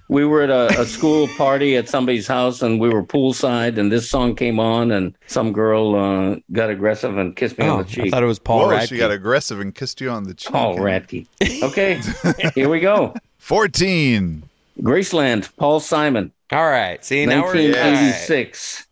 we 0.09 0.25
were 0.25 0.43
at 0.43 0.51
a, 0.51 0.81
a 0.81 0.87
school 0.87 1.29
party 1.37 1.77
at 1.77 1.89
somebody's 1.89 2.27
house, 2.27 2.63
and 2.63 2.79
we 2.81 2.89
were 2.89 3.03
poolside, 3.03 3.79
and 3.79 3.91
this 3.91 4.09
song 4.09 4.35
came 4.37 4.61
on, 4.61 4.91
and 4.93 5.15
some 5.27 5.53
girl 5.53 5.95
uh, 5.97 6.37
got 6.53 6.71
aggressive 6.71 7.17
and 7.19 7.35
kissed 7.37 7.59
me 7.59 7.67
Oh, 7.67 7.77
on 7.77 7.79
the 7.79 7.85
cheek. 7.91 8.07
I 8.07 8.11
thought 8.11 8.23
it 8.23 8.27
was 8.27 8.39
Paul 8.39 8.69
Whoa, 8.69 8.77
Radke. 8.77 8.89
she 8.89 8.99
got 8.99 9.11
aggressive 9.11 9.61
and 9.61 9.75
kissed 9.75 10.01
you 10.01 10.11
on 10.11 10.25
the 10.25 10.35
cheek. 10.35 10.53
Paul 10.53 10.77
Radke. 10.77 11.27
Okay, 11.63 12.01
here 12.55 12.69
we 12.69 12.81
go. 12.81 13.15
14. 13.39 14.43
Graceland, 14.81 15.49
Paul 15.57 15.81
Simon. 15.81 16.33
All 16.53 16.67
right. 16.67 17.05
See, 17.05 17.25
now 17.27 17.43
we're 17.43 17.49
all 17.49 17.53
right. 17.55 17.71
1986. 17.71 18.87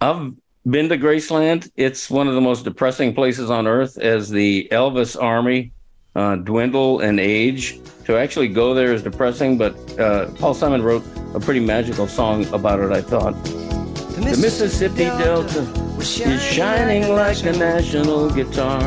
I've 0.00 0.32
been 0.68 0.88
to 0.88 0.96
Graceland. 0.98 1.70
It's 1.76 2.08
one 2.10 2.28
of 2.28 2.34
the 2.34 2.40
most 2.40 2.64
depressing 2.64 3.14
places 3.14 3.50
on 3.50 3.66
earth 3.66 3.98
as 3.98 4.30
the 4.30 4.68
Elvis 4.72 5.20
army 5.20 5.72
uh, 6.16 6.36
dwindle 6.36 7.00
and 7.00 7.20
age. 7.20 7.78
To 8.06 8.16
actually 8.16 8.48
go 8.48 8.74
there 8.74 8.92
is 8.92 9.02
depressing, 9.02 9.56
but 9.56 9.74
uh, 9.98 10.26
Paul 10.32 10.54
Simon 10.54 10.82
wrote 10.82 11.04
a 11.34 11.40
pretty 11.40 11.60
magical 11.60 12.08
song 12.08 12.46
about 12.52 12.80
it, 12.80 12.90
I 12.90 13.00
thought. 13.00 13.32
The 13.44 14.36
Mississippi 14.40 15.04
Delta 15.04 15.60
is 15.98 16.42
shining 16.42 17.08
like 17.14 17.44
a 17.44 17.52
national 17.52 18.30
guitar. 18.30 18.82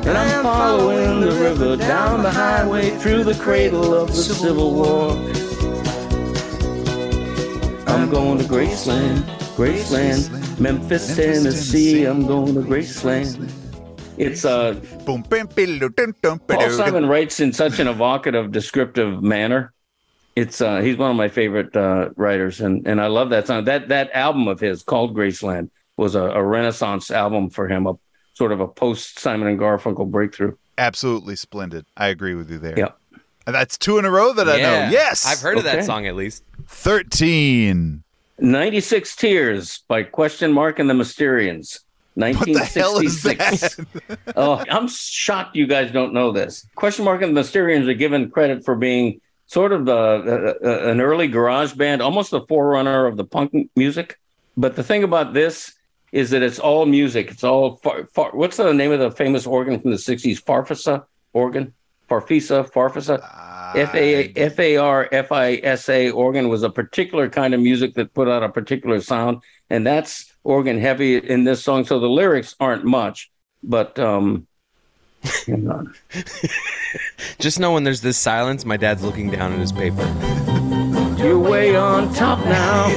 And 0.00 0.16
I'm 0.16 0.42
following 0.42 1.20
the 1.20 1.32
river 1.32 1.76
down 1.76 2.22
the 2.22 2.30
highway 2.30 2.90
through 2.98 3.24
the 3.24 3.34
cradle 3.34 3.94
of 3.94 4.08
the 4.08 4.14
Civil 4.14 4.74
War. 4.74 5.12
I'm 7.86 8.10
going 8.10 8.38
to 8.38 8.44
Graceland, 8.44 9.22
Graceland, 9.56 10.60
Memphis, 10.60 11.16
Tennessee. 11.16 12.04
I'm 12.04 12.26
going 12.26 12.54
to 12.54 12.60
Graceland. 12.60 13.59
It's 14.20 14.44
uh, 14.44 14.74
Boom, 15.06 15.22
bam, 15.22 15.46
biddle, 15.54 15.88
dum, 15.88 16.14
dum, 16.20 16.40
Paul 16.40 16.70
Simon 16.70 17.06
writes 17.06 17.40
in 17.40 17.54
such 17.54 17.78
an 17.78 17.88
evocative, 17.88 18.52
descriptive 18.52 19.22
manner. 19.22 19.72
It's 20.36 20.60
uh, 20.60 20.80
he's 20.82 20.98
one 20.98 21.10
of 21.10 21.16
my 21.16 21.28
favorite 21.28 21.74
uh, 21.74 22.10
writers, 22.16 22.60
and 22.60 22.86
and 22.86 23.00
I 23.00 23.06
love 23.06 23.30
that 23.30 23.46
song. 23.46 23.64
That 23.64 23.88
that 23.88 24.10
album 24.12 24.46
of 24.46 24.60
his 24.60 24.82
called 24.82 25.14
Graceland 25.16 25.70
was 25.96 26.14
a, 26.14 26.20
a 26.22 26.42
renaissance 26.42 27.10
album 27.10 27.48
for 27.48 27.66
him, 27.66 27.86
a 27.86 27.94
sort 28.34 28.52
of 28.52 28.60
a 28.60 28.68
post 28.68 29.18
Simon 29.18 29.48
and 29.48 29.58
Garfunkel 29.58 30.10
breakthrough. 30.10 30.54
Absolutely 30.76 31.34
splendid. 31.36 31.86
I 31.96 32.08
agree 32.08 32.34
with 32.34 32.50
you 32.50 32.58
there. 32.58 32.78
Yeah. 32.78 32.88
That's 33.46 33.78
two 33.78 33.98
in 33.98 34.04
a 34.04 34.10
row 34.10 34.34
that 34.34 34.48
I 34.48 34.56
Yeah. 34.58 34.84
know. 34.86 34.90
Yes. 34.92 35.26
I've 35.26 35.40
heard 35.40 35.56
of 35.58 35.64
that 35.64 35.84
song 35.84 36.06
at 36.06 36.14
least. 36.14 36.44
13. 36.68 38.02
96 38.38 39.16
Tears 39.16 39.82
by 39.88 40.02
Question 40.02 40.52
Mark 40.52 40.78
and 40.78 40.88
the 40.88 40.94
Mysterians. 40.94 41.80
What 42.20 42.46
the 42.46 42.64
hell 42.64 42.98
is 42.98 43.24
1966. 43.24 44.16
oh, 44.36 44.62
I'm 44.70 44.88
shocked 44.88 45.56
you 45.56 45.66
guys 45.66 45.90
don't 45.90 46.12
know 46.12 46.32
this. 46.32 46.66
Question 46.74 47.04
Mark 47.04 47.22
and 47.22 47.36
the 47.36 47.40
Mysterians 47.40 47.88
are 47.88 47.94
given 47.94 48.30
credit 48.30 48.64
for 48.64 48.76
being 48.76 49.20
sort 49.46 49.72
of 49.72 49.88
uh, 49.88 49.92
uh, 49.92 50.54
an 50.62 51.00
early 51.00 51.28
garage 51.28 51.72
band, 51.72 52.02
almost 52.02 52.30
the 52.30 52.42
forerunner 52.42 53.06
of 53.06 53.16
the 53.16 53.24
punk 53.24 53.52
music. 53.74 54.18
But 54.56 54.76
the 54.76 54.84
thing 54.84 55.02
about 55.02 55.34
this 55.34 55.72
is 56.12 56.30
that 56.30 56.42
it's 56.42 56.58
all 56.58 56.86
music. 56.86 57.30
It's 57.30 57.44
all 57.44 57.76
far, 57.76 58.06
far, 58.14 58.30
what's 58.32 58.56
the 58.56 58.72
name 58.72 58.92
of 58.92 59.00
the 59.00 59.10
famous 59.10 59.46
organ 59.46 59.80
from 59.80 59.90
the 59.90 59.96
60s? 59.96 60.42
Farfisa 60.42 61.04
organ? 61.32 61.74
Farfisa, 62.08 62.68
Farfisa? 62.70 63.20
F 63.74 64.58
A 64.58 64.76
R 64.76 65.08
F 65.12 65.32
I 65.32 65.60
S 65.62 65.88
A 65.88 66.10
organ 66.10 66.48
was 66.48 66.62
a 66.62 66.70
particular 66.70 67.28
kind 67.28 67.54
of 67.54 67.60
music 67.60 67.94
that 67.94 68.12
put 68.14 68.28
out 68.28 68.42
a 68.42 68.48
particular 68.48 69.00
sound, 69.00 69.42
and 69.68 69.86
that's 69.86 70.29
organ 70.44 70.78
heavy 70.78 71.16
in 71.16 71.44
this 71.44 71.62
song. 71.62 71.84
So 71.84 71.98
the 72.00 72.08
lyrics 72.08 72.54
aren't 72.60 72.84
much, 72.84 73.30
but 73.62 73.98
um. 73.98 74.46
Just 77.38 77.60
know 77.60 77.72
when 77.72 77.84
there's 77.84 78.00
this 78.00 78.16
silence, 78.16 78.64
my 78.64 78.76
dad's 78.78 79.02
looking 79.04 79.30
down 79.30 79.52
at 79.52 79.58
his 79.58 79.70
paper. 79.72 80.02
you're 81.18 81.38
way 81.38 81.76
on 81.76 82.12
top 82.14 82.38
now. 82.46 82.88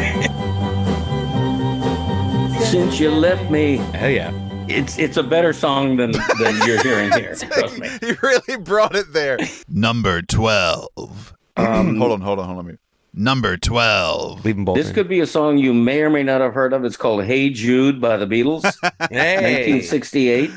Since 2.61 2.99
you 2.99 3.11
left 3.11 3.51
me, 3.51 3.75
Hell 3.93 4.09
yeah. 4.09 4.31
it's 4.67 4.97
it's 4.97 5.17
a 5.17 5.23
better 5.23 5.51
song 5.53 5.97
than 5.97 6.11
than 6.39 6.55
you're 6.65 6.81
hearing 6.81 7.11
here. 7.19 7.35
Trust 7.35 7.77
me. 7.79 7.89
You 8.01 8.15
really 8.23 8.57
brought 8.57 8.95
it 8.95 9.13
there. 9.13 9.37
Number 9.67 10.21
12. 10.21 11.33
Um, 11.57 11.97
hold 11.99 12.13
on, 12.13 12.21
hold 12.21 12.39
on, 12.39 12.45
hold 12.45 12.59
on. 12.59 12.77
Number 13.13 13.57
12. 13.57 14.43
Leave 14.43 14.55
them 14.55 14.65
both. 14.65 14.75
This 14.75 14.89
in. 14.89 14.95
could 14.95 15.07
be 15.07 15.19
a 15.19 15.27
song 15.27 15.57
you 15.57 15.73
may 15.73 16.01
or 16.01 16.09
may 16.09 16.23
not 16.23 16.41
have 16.41 16.53
heard 16.53 16.73
of. 16.73 16.83
It's 16.83 16.97
called 16.97 17.23
"Hey 17.23 17.49
Jude" 17.49 18.01
by 18.01 18.17
the 18.17 18.25
Beatles. 18.25 18.63
Hey. 19.11 19.35
1968. 19.35 20.49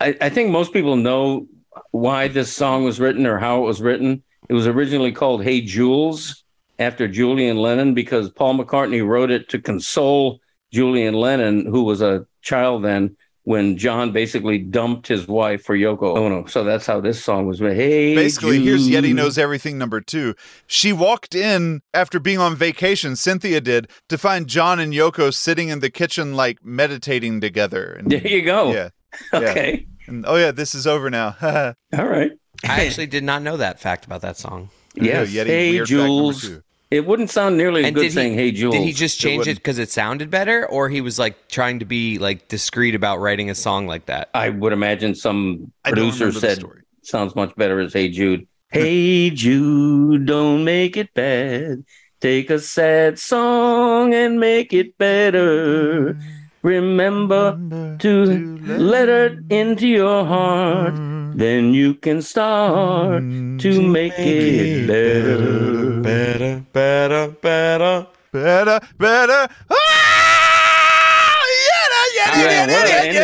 I, 0.00 0.16
I 0.20 0.28
think 0.28 0.50
most 0.50 0.72
people 0.72 0.96
know 0.96 1.46
why 1.92 2.28
this 2.28 2.52
song 2.52 2.84
was 2.84 3.00
written 3.00 3.26
or 3.26 3.38
how 3.38 3.62
it 3.62 3.66
was 3.66 3.80
written. 3.80 4.22
It 4.48 4.54
was 4.54 4.66
originally 4.66 5.12
called 5.12 5.42
Hey 5.42 5.62
Jules 5.62 6.44
after 6.78 7.08
Julian 7.08 7.56
Lennon 7.56 7.94
because 7.94 8.30
Paul 8.30 8.58
McCartney 8.58 9.06
wrote 9.06 9.30
it 9.30 9.48
to 9.50 9.58
console 9.58 10.40
Julian 10.72 11.14
Lennon, 11.14 11.64
who 11.64 11.84
was 11.84 12.02
a 12.02 12.26
child 12.42 12.84
then 12.84 13.16
when 13.46 13.76
John 13.76 14.10
basically 14.10 14.58
dumped 14.58 15.06
his 15.06 15.28
wife 15.28 15.62
for 15.62 15.76
Yoko 15.76 16.16
Ono. 16.18 16.46
So 16.46 16.64
that's 16.64 16.84
how 16.84 17.00
this 17.00 17.22
song 17.22 17.46
was 17.46 17.60
made. 17.60 17.76
Hey, 17.76 18.12
Basically, 18.16 18.60
here's 18.60 18.88
Yeti 18.88 19.14
Knows 19.14 19.38
Everything 19.38 19.78
number 19.78 20.00
two. 20.00 20.34
She 20.66 20.92
walked 20.92 21.32
in 21.32 21.82
after 21.94 22.18
being 22.18 22.38
on 22.38 22.56
vacation, 22.56 23.14
Cynthia 23.14 23.60
did, 23.60 23.88
to 24.08 24.18
find 24.18 24.48
John 24.48 24.80
and 24.80 24.92
Yoko 24.92 25.32
sitting 25.32 25.68
in 25.68 25.78
the 25.78 25.90
kitchen, 25.90 26.34
like 26.34 26.64
meditating 26.64 27.40
together. 27.40 27.92
And, 27.92 28.10
There 28.10 28.26
you 28.26 28.42
go. 28.42 28.72
Yeah. 28.72 28.88
yeah. 29.32 29.38
Okay. 29.50 29.86
And, 30.08 30.26
oh, 30.26 30.34
yeah, 30.34 30.50
this 30.50 30.74
is 30.74 30.84
over 30.84 31.08
now. 31.08 31.36
All 31.96 32.04
right. 32.04 32.32
I 32.64 32.84
actually 32.84 33.06
did 33.06 33.22
not 33.22 33.42
know 33.42 33.56
that 33.58 33.78
fact 33.78 34.04
about 34.06 34.22
that 34.22 34.36
song. 34.36 34.70
Yes. 34.96 35.30
Yeti, 35.30 35.46
hey, 35.46 35.70
weird 35.70 35.88
fact 35.88 35.90
Jules. 35.90 36.50
Two. 36.90 36.96
It 36.96 37.06
wouldn't 37.06 37.30
sound 37.30 37.56
nearly 37.56 37.82
as 37.82 37.86
And 37.88 37.94
good 37.94 38.02
did 38.02 38.12
saying 38.12 38.32
he, 38.32 38.38
"Hey, 38.38 38.52
Jules." 38.52 38.74
Did 38.74 38.84
he 38.84 38.92
just 38.92 39.20
change 39.20 39.46
it 39.48 39.56
because 39.56 39.78
it 39.78 39.90
sounded 39.90 40.30
better, 40.30 40.66
or 40.66 40.88
he 40.88 41.00
was 41.00 41.18
like 41.18 41.48
trying 41.48 41.78
to 41.80 41.84
be 41.84 42.18
like 42.18 42.48
discreet 42.48 42.94
about 42.94 43.18
writing 43.18 43.50
a 43.50 43.54
song 43.54 43.86
like 43.86 44.06
that? 44.06 44.30
I 44.34 44.50
would 44.50 44.72
imagine 44.72 45.14
some 45.14 45.72
I 45.84 45.90
producer 45.90 46.32
said 46.32 46.58
story. 46.58 46.82
sounds 47.02 47.34
much 47.34 47.54
better 47.56 47.80
as 47.80 47.92
Hey 47.92 48.08
Jude. 48.08 48.46
hey 48.70 49.30
Jude, 49.30 50.26
don't 50.26 50.64
make 50.64 50.96
it 50.96 51.12
bad. 51.14 51.84
Take 52.20 52.50
a 52.50 52.58
sad 52.58 53.18
song 53.18 54.14
and 54.14 54.40
make 54.40 54.72
it 54.72 54.96
better. 54.96 56.18
Remember 56.62 57.52
to 58.00 58.58
let 58.66 59.08
it 59.08 59.38
into 59.50 59.86
your 59.86 60.24
heart. 60.24 60.94
Then 61.36 61.74
you 61.74 61.92
can 61.92 62.22
start 62.22 63.20
to 63.60 63.82
make 63.82 64.14
it 64.16 64.86
better. 64.86 66.00
Better, 66.00 66.64
better, 66.72 67.28
better. 67.42 68.06
Better, 68.32 68.80
better. 68.96 69.48
Ah! 69.70 71.36
Yeti, 71.68 72.16
yeti, 72.16 72.42
Yeah, 72.42 72.66
yeti, 72.66 72.72
what 72.72 72.88
an 72.88 72.90
yeti, 72.90 73.16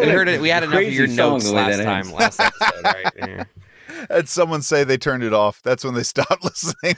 ending 0.00 0.08
We 0.08 0.12
heard 0.14 0.28
it. 0.30 0.40
We 0.40 0.48
had 0.48 0.62
enough 0.62 0.76
of 0.82 0.90
your 0.92 1.06
notes 1.06 1.50
last 1.50 1.82
time, 1.82 2.10
last 2.12 2.40
episode, 2.62 2.82
right? 2.84 3.12
Yeah. 3.18 3.44
Had 4.08 4.30
someone 4.30 4.62
say 4.62 4.82
they 4.82 4.96
turned 4.96 5.22
it 5.22 5.34
off. 5.34 5.60
That's 5.62 5.84
when 5.84 5.92
they 5.92 6.02
stopped 6.02 6.42
listening. 6.44 6.96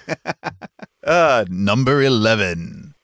uh, 1.05 1.45
number 1.49 2.01
11. 2.03 2.95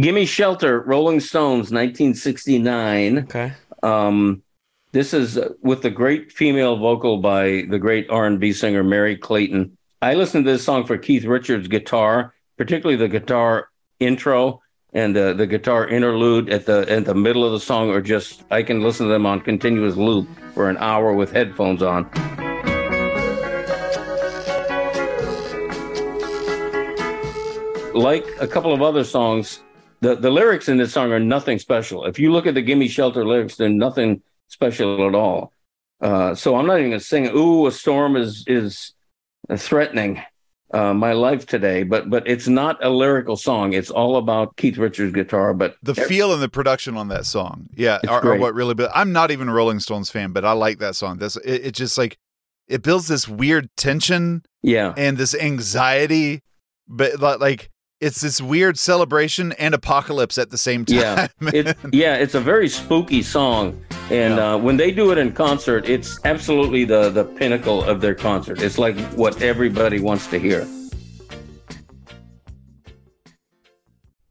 Gimme 0.00 0.26
Shelter, 0.26 0.80
Rolling 0.82 1.18
Stones, 1.18 1.72
1969. 1.72 3.18
Okay. 3.18 3.52
Um, 3.82 4.44
this 4.92 5.14
is 5.14 5.38
uh, 5.38 5.50
with 5.62 5.82
the 5.82 5.90
great 5.90 6.32
female 6.32 6.76
vocal 6.76 7.18
by 7.18 7.64
the 7.68 7.78
great 7.78 8.10
R&B 8.10 8.52
singer 8.52 8.82
Merry 8.82 9.16
Clayton. 9.16 9.76
I 10.02 10.14
listened 10.14 10.44
to 10.46 10.52
this 10.52 10.64
song 10.64 10.86
for 10.86 10.98
Keith 10.98 11.24
Richards' 11.24 11.68
guitar, 11.68 12.34
particularly 12.56 12.96
the 12.96 13.08
guitar 13.08 13.68
intro 14.00 14.62
and 14.92 15.14
the, 15.14 15.34
the 15.34 15.46
guitar 15.46 15.86
interlude 15.86 16.48
at 16.50 16.66
the 16.66 16.84
at 16.90 17.04
the 17.04 17.14
middle 17.14 17.44
of 17.44 17.52
the 17.52 17.60
song, 17.60 17.90
or 17.90 18.00
just 18.00 18.42
I 18.50 18.62
can 18.62 18.82
listen 18.82 19.06
to 19.06 19.12
them 19.12 19.26
on 19.26 19.40
continuous 19.40 19.96
loop 19.96 20.28
for 20.54 20.68
an 20.68 20.76
hour 20.78 21.12
with 21.12 21.30
headphones 21.30 21.82
on. 21.82 22.10
Like 27.94 28.26
a 28.40 28.48
couple 28.48 28.72
of 28.72 28.82
other 28.82 29.04
songs, 29.04 29.60
the, 30.00 30.16
the 30.16 30.30
lyrics 30.30 30.68
in 30.68 30.78
this 30.78 30.92
song 30.92 31.12
are 31.12 31.20
nothing 31.20 31.58
special. 31.58 32.06
If 32.06 32.18
you 32.18 32.32
look 32.32 32.46
at 32.46 32.54
the 32.54 32.62
Gimme 32.62 32.88
Shelter 32.88 33.26
lyrics, 33.26 33.56
they're 33.56 33.68
nothing 33.68 34.22
special 34.50 35.06
at 35.06 35.14
all. 35.14 35.52
Uh, 36.00 36.34
so 36.34 36.56
I'm 36.56 36.66
not 36.66 36.78
even 36.78 36.90
going 36.90 37.00
to 37.00 37.04
sing, 37.06 37.30
Ooh, 37.34 37.66
a 37.66 37.72
storm 37.72 38.16
is, 38.16 38.44
is 38.46 38.92
threatening 39.56 40.22
uh, 40.72 40.94
my 40.94 41.12
life 41.12 41.46
today. 41.46 41.82
But, 41.82 42.10
but 42.10 42.26
it's 42.26 42.48
not 42.48 42.82
a 42.84 42.88
lyrical 42.88 43.36
song. 43.36 43.72
It's 43.72 43.90
all 43.90 44.16
about 44.16 44.56
Keith 44.56 44.78
Richards' 44.78 45.12
guitar. 45.12 45.52
But 45.54 45.76
The 45.82 45.94
feel 45.94 46.32
and 46.32 46.42
the 46.42 46.48
production 46.48 46.96
on 46.96 47.08
that 47.08 47.26
song, 47.26 47.68
yeah, 47.74 47.98
are, 48.08 48.24
are 48.24 48.36
what 48.36 48.54
really. 48.54 48.74
But 48.74 48.90
I'm 48.94 49.12
not 49.12 49.30
even 49.30 49.48
a 49.48 49.52
Rolling 49.52 49.80
Stones 49.80 50.10
fan, 50.10 50.32
but 50.32 50.44
I 50.44 50.52
like 50.52 50.78
that 50.78 50.96
song. 50.96 51.18
This 51.18 51.36
it, 51.36 51.66
it 51.66 51.74
just 51.74 51.98
like 51.98 52.18
it 52.68 52.82
builds 52.82 53.08
this 53.08 53.28
weird 53.28 53.68
tension 53.76 54.42
yeah, 54.62 54.94
and 54.96 55.18
this 55.18 55.34
anxiety, 55.34 56.42
but 56.88 57.40
like 57.40 57.70
it's 58.00 58.20
this 58.20 58.40
weird 58.40 58.78
celebration 58.78 59.52
and 59.52 59.74
apocalypse 59.74 60.38
at 60.38 60.50
the 60.50 60.58
same 60.58 60.84
time. 60.84 60.96
Yeah, 60.96 61.28
it, 61.52 61.76
yeah, 61.92 62.16
it's 62.16 62.34
a 62.34 62.40
very 62.40 62.68
spooky 62.68 63.22
song, 63.22 63.84
and 64.10 64.36
Yeah. 64.36 64.54
uh, 64.54 64.58
when 64.58 64.76
they 64.76 64.90
do 64.90 65.10
it 65.12 65.18
in 65.18 65.32
concert, 65.32 65.88
it's 65.88 66.18
absolutely 66.24 66.84
the 66.84 67.10
the 67.10 67.24
pinnacle 67.24 67.82
of 67.84 68.00
their 68.00 68.14
concert. 68.14 68.60
It's 68.62 68.78
like 68.78 68.96
what 69.14 69.40
everybody 69.42 70.00
wants 70.00 70.26
to 70.28 70.38
hear. 70.38 70.66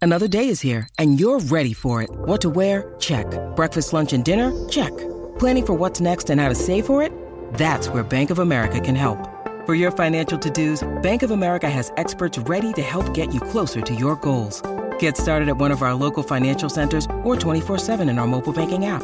Another 0.02 0.28
day 0.30 0.48
is 0.48 0.62
here, 0.62 0.88
and 0.98 1.20
you're 1.20 1.39
ready 1.39 1.74
for 1.74 2.02
it. 2.02 2.10
What 2.12 2.39
to 2.42 2.50
wear? 2.50 2.96
Check. 3.00 3.26
Breakfast, 3.56 3.92
lunch, 3.92 4.13
and 4.13 4.24
dinner? 4.24 4.52
Check. 4.70 4.96
Planning 5.39 5.65
for 5.65 5.74
what's 5.74 6.00
next 6.00 6.30
and 6.30 6.39
how 6.39 6.48
to 6.50 6.56
save 6.56 6.86
for 6.86 7.02
it? 7.04 7.12
That's 7.56 7.89
where 7.89 8.04
Bank 8.04 8.30
of 8.30 8.39
America 8.39 8.80
can 8.80 8.96
help. 8.96 9.18
For 9.65 9.76
your 9.76 9.92
financial 9.92 10.38
to-dos, 10.39 10.88
Bank 11.04 11.22
of 11.22 11.32
America 11.32 11.70
has 11.70 11.92
experts 11.98 12.38
ready 12.38 12.72
to 12.74 12.82
help 12.82 13.13
get 13.13 13.34
you 13.34 13.42
closer 13.42 13.82
to 13.82 13.94
your 13.94 14.15
goals. 14.15 14.62
Get 15.00 15.18
started 15.18 15.50
at 15.50 15.58
one 15.58 15.72
of 15.72 15.82
our 15.82 15.94
local 15.94 16.24
financial 16.24 16.70
centers 16.70 17.06
or 17.24 17.36
24-7 17.36 18.10
in 18.10 18.20
our 18.20 18.28
mobile 18.28 18.54
banking 18.54 18.86
app. 18.86 19.04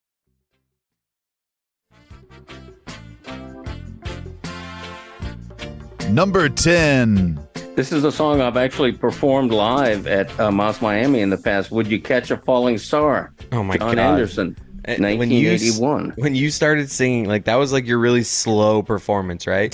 Number 6.11 6.49
10. 6.49 7.39
This 7.75 7.93
is 7.93 8.03
a 8.03 8.11
song 8.11 8.41
I've 8.41 8.57
actually 8.57 8.91
performed 8.91 9.51
live 9.53 10.07
at 10.07 10.37
uh, 10.39 10.51
Moss 10.51 10.81
Miami 10.81 11.21
in 11.21 11.29
the 11.29 11.37
past. 11.37 11.71
Would 11.71 11.87
you 11.87 12.01
catch 12.01 12.29
a 12.31 12.37
falling 12.37 12.77
star? 12.77 13.33
Oh 13.53 13.63
my 13.63 13.77
god. 13.77 13.87
John 13.87 13.95
God. 13.95 14.11
Anderson, 14.13 14.57
Uh, 14.85 14.95
when 14.97 15.31
you 15.31 15.47
1981. 15.49 16.13
when 16.17 16.35
you 16.35 16.51
started 16.51 16.91
singing 16.91 17.27
like 17.29 17.45
that 17.45 17.55
was 17.55 17.71
like 17.71 17.85
your 17.85 17.99
really 17.99 18.23
slow 18.23 18.81
performance 18.81 19.45
right 19.45 19.71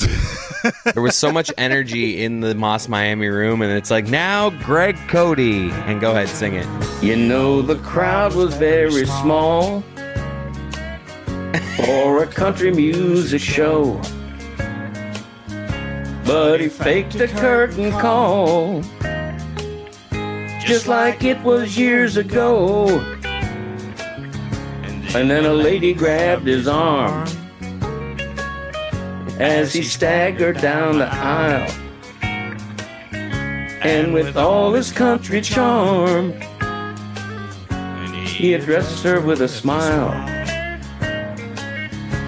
there 0.93 1.01
was 1.01 1.15
so 1.15 1.31
much 1.31 1.49
energy 1.57 2.21
in 2.25 2.41
the 2.41 2.53
moss 2.53 2.89
miami 2.89 3.27
room 3.29 3.61
and 3.61 3.71
it's 3.71 3.89
like 3.89 4.05
now 4.07 4.49
greg 4.65 4.97
cote 5.07 5.39
and 5.39 6.01
go 6.01 6.11
ahead 6.11 6.27
sing 6.27 6.55
it 6.55 6.67
You 7.01 7.15
know 7.15 7.61
the 7.61 7.77
crowd 7.77 8.35
was 8.35 8.53
very 8.57 9.05
small 9.05 9.81
for 11.77 12.23
a 12.23 12.27
country 12.27 12.71
music 12.71 13.39
show. 13.41 14.01
But 16.27 16.59
he 16.59 16.67
faked 16.67 17.15
a 17.15 17.27
curtain 17.29 17.89
call 17.93 18.81
just 20.59 20.85
like 20.85 21.23
it 21.23 21.41
was 21.41 21.77
years 21.77 22.17
ago. 22.17 22.89
And 25.15 25.31
then 25.31 25.45
a 25.45 25.53
lady 25.53 25.93
grabbed 25.93 26.45
his 26.45 26.67
arm 26.67 27.25
as 29.39 29.71
he 29.71 29.81
staggered 29.83 30.59
down 30.59 30.97
the 30.99 31.07
aisle. 31.07 31.71
And 33.81 34.13
with 34.13 34.35
all 34.35 34.73
his 34.73 34.91
country 34.91 35.39
charm, 35.39 36.33
he 38.25 38.53
addressed 38.53 39.01
her 39.05 39.21
with 39.21 39.39
a 39.39 39.47
smile. 39.47 40.11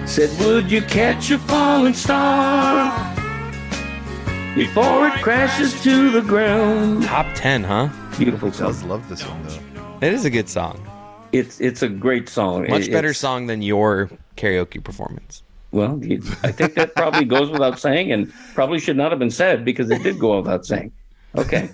Said, 0.06 0.30
Would 0.40 0.70
you 0.70 0.80
catch 0.80 1.30
a 1.30 1.38
falling 1.38 1.92
star 1.92 3.09
before 4.54 5.08
it 5.08 5.14
crashes 5.22 5.80
to 5.82 6.10
the 6.10 6.20
ground? 6.22 7.04
top 7.04 7.26
10 7.34 7.64
huh 7.64 7.88
Beautiful 8.18 8.48
I 8.48 8.52
song. 8.72 8.88
love 8.88 9.08
this 9.08 9.26
one, 9.26 9.42
though. 9.44 9.98
it 10.06 10.12
is 10.12 10.24
a 10.24 10.30
good 10.30 10.48
song 10.48 10.80
It's 11.32 11.60
it's 11.60 11.82
a 11.82 11.88
great 11.88 12.28
song. 12.28 12.66
much 12.68 12.88
It- 12.88 12.92
better 12.92 13.14
song 13.14 13.46
than 13.46 13.62
your 13.62 14.10
karaoke 14.36 14.82
performance 14.82 15.42
Well, 15.72 16.00
I 16.42 16.50
think 16.52 16.74
that 16.74 16.94
probably 16.96 17.24
goes 17.24 17.48
without 17.50 17.78
saying, 17.78 18.10
and 18.10 18.32
probably 18.54 18.80
should 18.80 18.96
not 18.96 19.12
have 19.12 19.20
been 19.20 19.30
said 19.30 19.64
because 19.64 19.88
it 19.90 20.02
did 20.02 20.18
go 20.18 20.36
without 20.42 20.66
saying. 20.66 20.90
Okay. 21.38 21.70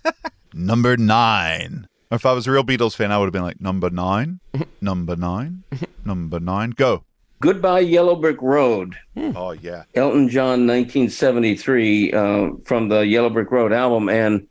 Number 0.52 0.98
9. 0.98 1.86
Or 2.10 2.16
if 2.16 2.26
I 2.26 2.32
was 2.34 2.46
a 2.46 2.52
real 2.52 2.62
Beatles 2.64 2.94
fan, 2.94 3.10
I 3.10 3.16
would 3.16 3.24
have 3.24 3.32
been 3.32 3.42
like, 3.48 3.58
number 3.60 3.88
9, 3.88 4.40
number 4.82 5.16
9, 5.16 5.62
number 6.04 6.40
9. 6.40 6.70
Go. 6.76 7.04
Goodbye, 7.40 7.80
Yellow 7.80 8.16
Brick 8.16 8.42
Road. 8.42 8.96
Oh, 9.16 9.52
yeah. 9.52 9.84
Elton 9.94 10.28
John, 10.28 10.66
1973, 10.66 12.12
uh, 12.12 12.48
from 12.64 12.88
the 12.88 13.00
Yellow 13.00 13.30
Brick 13.30 13.50
Road 13.50 13.72
album. 13.72 14.08
And 14.08 14.48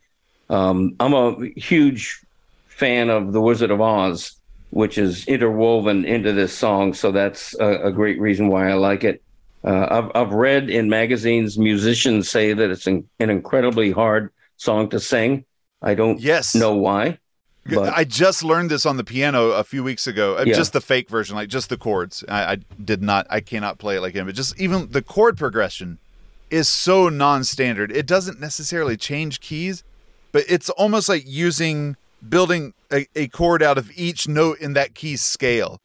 um, 0.50 0.95
I'm 1.00 1.13
a 1.13 1.36
huge 1.58 2.21
fan 2.67 3.10
of 3.10 3.34
The 3.34 3.41
Wizard 3.41 3.71
of 3.71 3.82
Oz, 3.82 4.39
which 4.69 4.97
is 4.97 5.28
interwoven 5.28 6.06
into 6.06 6.32
this 6.32 6.58
song. 6.58 6.93
So 6.93 7.12
that's 7.12 7.54
a, 7.60 7.88
a 7.88 7.91
great 7.91 8.19
reason 8.21 8.47
why 8.47 8.69
I 8.69 8.73
like 8.76 9.04
it. 9.04 9.21
Uh, 9.63 9.88
I've, 9.89 10.12
I've 10.28 10.34
read 10.34 10.69
in 10.69 10.88
magazines 10.89 11.58
musicians 11.58 12.30
say 12.30 12.54
that 12.54 12.69
it's 12.69 12.88
an, 12.88 13.10
an 13.19 13.30
incredibly 13.30 13.91
hard 13.91 14.32
song 14.56 14.89
to 14.91 15.00
sing. 15.00 15.43
I 15.82 15.93
don't 15.95 16.19
Yes. 16.21 16.56
know 16.56 16.76
why. 16.76 17.17
But 17.75 17.93
I 17.97 18.03
just 18.03 18.43
learned 18.43 18.71
this 18.71 18.86
on 18.86 18.97
the 18.97 19.03
piano 19.03 19.51
a 19.51 19.63
few 19.63 19.84
weeks 19.84 20.08
ago. 20.08 20.38
Uh, 20.38 20.43
Yeah. 20.47 20.56
Just 20.56 20.73
the 20.73 20.82
fake 20.82 21.10
version, 21.10 21.36
like 21.36 21.49
just 21.49 21.69
the 21.69 21.77
chords. 21.77 22.23
I, 22.30 22.53
I 22.53 22.58
did 22.84 23.01
not, 23.01 23.27
I 23.30 23.39
cannot 23.41 23.77
play 23.77 23.97
it 23.97 24.01
like 24.01 24.13
him. 24.13 24.25
But 24.25 24.36
just 24.36 24.60
even 24.60 24.91
the 24.91 25.01
chord 25.01 25.38
progression 25.38 25.97
is 26.49 26.69
so 26.69 27.10
non-standard. 27.10 27.91
It 27.91 28.06
doesn't 28.06 28.39
necessarily 28.39 28.95
change 28.97 29.41
keys, 29.41 29.84
but 30.32 30.43
it's 30.47 30.69
almost 30.71 31.10
like 31.10 31.23
using 31.25 31.97
building 32.27 32.73
a, 32.91 33.06
a 33.15 33.27
chord 33.27 33.62
out 33.62 33.77
of 33.77 33.91
each 33.95 34.27
note 34.27 34.60
in 34.60 34.73
that 34.73 34.93
key 34.95 35.17
scale, 35.17 35.80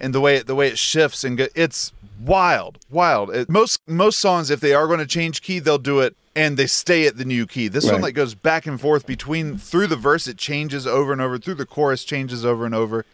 and 0.00 0.14
the 0.14 0.20
way 0.20 0.36
it, 0.36 0.46
the 0.46 0.54
way 0.54 0.68
it 0.68 0.78
shifts 0.78 1.24
and 1.24 1.36
go, 1.36 1.46
it's 1.54 1.92
wild, 2.20 2.78
wild. 2.90 3.34
It, 3.34 3.48
most 3.50 3.80
most 3.88 4.18
songs, 4.20 4.50
if 4.50 4.60
they 4.60 4.72
are 4.72 4.86
going 4.86 5.00
to 5.00 5.06
change 5.06 5.42
key, 5.42 5.58
they'll 5.58 5.78
do 5.78 6.00
it 6.00 6.16
and 6.36 6.56
they 6.56 6.66
stay 6.66 7.06
at 7.06 7.16
the 7.16 7.24
new 7.24 7.46
key. 7.46 7.68
This 7.68 7.84
one 7.84 7.94
Right. 7.94 8.02
like 8.04 8.14
goes 8.14 8.34
back 8.34 8.66
and 8.66 8.80
forth 8.80 9.06
between 9.06 9.56
through 9.56 9.86
the 9.86 9.96
verse, 9.96 10.26
it 10.26 10.36
changes 10.36 10.86
over 10.86 11.12
and 11.12 11.20
over. 11.20 11.38
Through 11.38 11.54
the 11.54 11.66
chorus, 11.66 12.04
changes 12.04 12.44
over 12.44 12.66
and 12.66 12.74
over. 12.74 13.04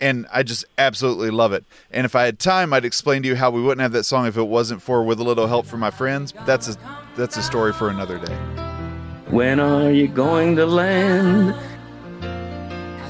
And 0.00 0.26
I 0.32 0.44
just 0.44 0.64
absolutely 0.78 1.30
love 1.30 1.52
it. 1.52 1.64
And 1.90 2.04
if 2.04 2.14
I 2.14 2.24
had 2.24 2.38
time, 2.38 2.72
I'd 2.72 2.84
explain 2.84 3.22
to 3.24 3.28
you 3.28 3.34
how 3.34 3.50
we 3.50 3.60
wouldn't 3.60 3.80
have 3.80 3.90
that 3.92 4.04
song 4.04 4.26
if 4.26 4.36
it 4.36 4.46
wasn't 4.46 4.80
for 4.80 5.02
"With 5.02 5.18
a 5.18 5.24
Little 5.24 5.48
Help 5.48 5.66
from 5.66 5.80
My 5.80 5.90
Friends." 5.90 6.32
That's 6.46 6.68
a 6.68 6.76
that's 7.16 7.36
a 7.36 7.42
story 7.42 7.72
for 7.72 7.88
another 7.88 8.18
day. 8.18 8.36
When 9.28 9.58
are 9.58 9.90
you 9.90 10.06
going 10.06 10.54
to 10.54 10.66
land? 10.66 11.54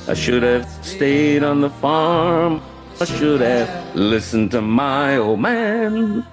I 0.09 0.15
should 0.15 0.43
have 0.43 0.67
stayed 0.83 1.45
on 1.45 1.61
the 1.61 1.69
farm. 1.69 2.63
I 3.01 3.05
should 3.05 3.43
have 3.43 3.95
listened 3.95 4.51
to 4.53 4.63
my 4.63 5.19
old 5.19 5.41
man. 5.41 6.27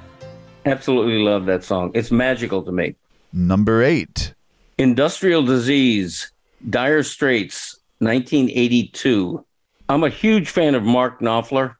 Absolutely 0.65 1.19
love 1.19 1.45
that 1.47 1.65
song. 1.65 1.91
It's 1.93 2.11
magical 2.11 2.63
to 2.63 2.71
me. 2.71 2.95
Number 3.35 3.83
eight. 3.83 4.33
Industrial 4.77 5.43
Disease, 5.43 6.31
Dire 6.69 7.03
Straits, 7.03 7.77
1982. 7.99 9.45
I'm 9.89 10.05
a 10.05 10.09
huge 10.09 10.49
fan 10.49 10.73
of 10.73 10.83
Mark 10.83 11.19
Knopfler 11.19 11.75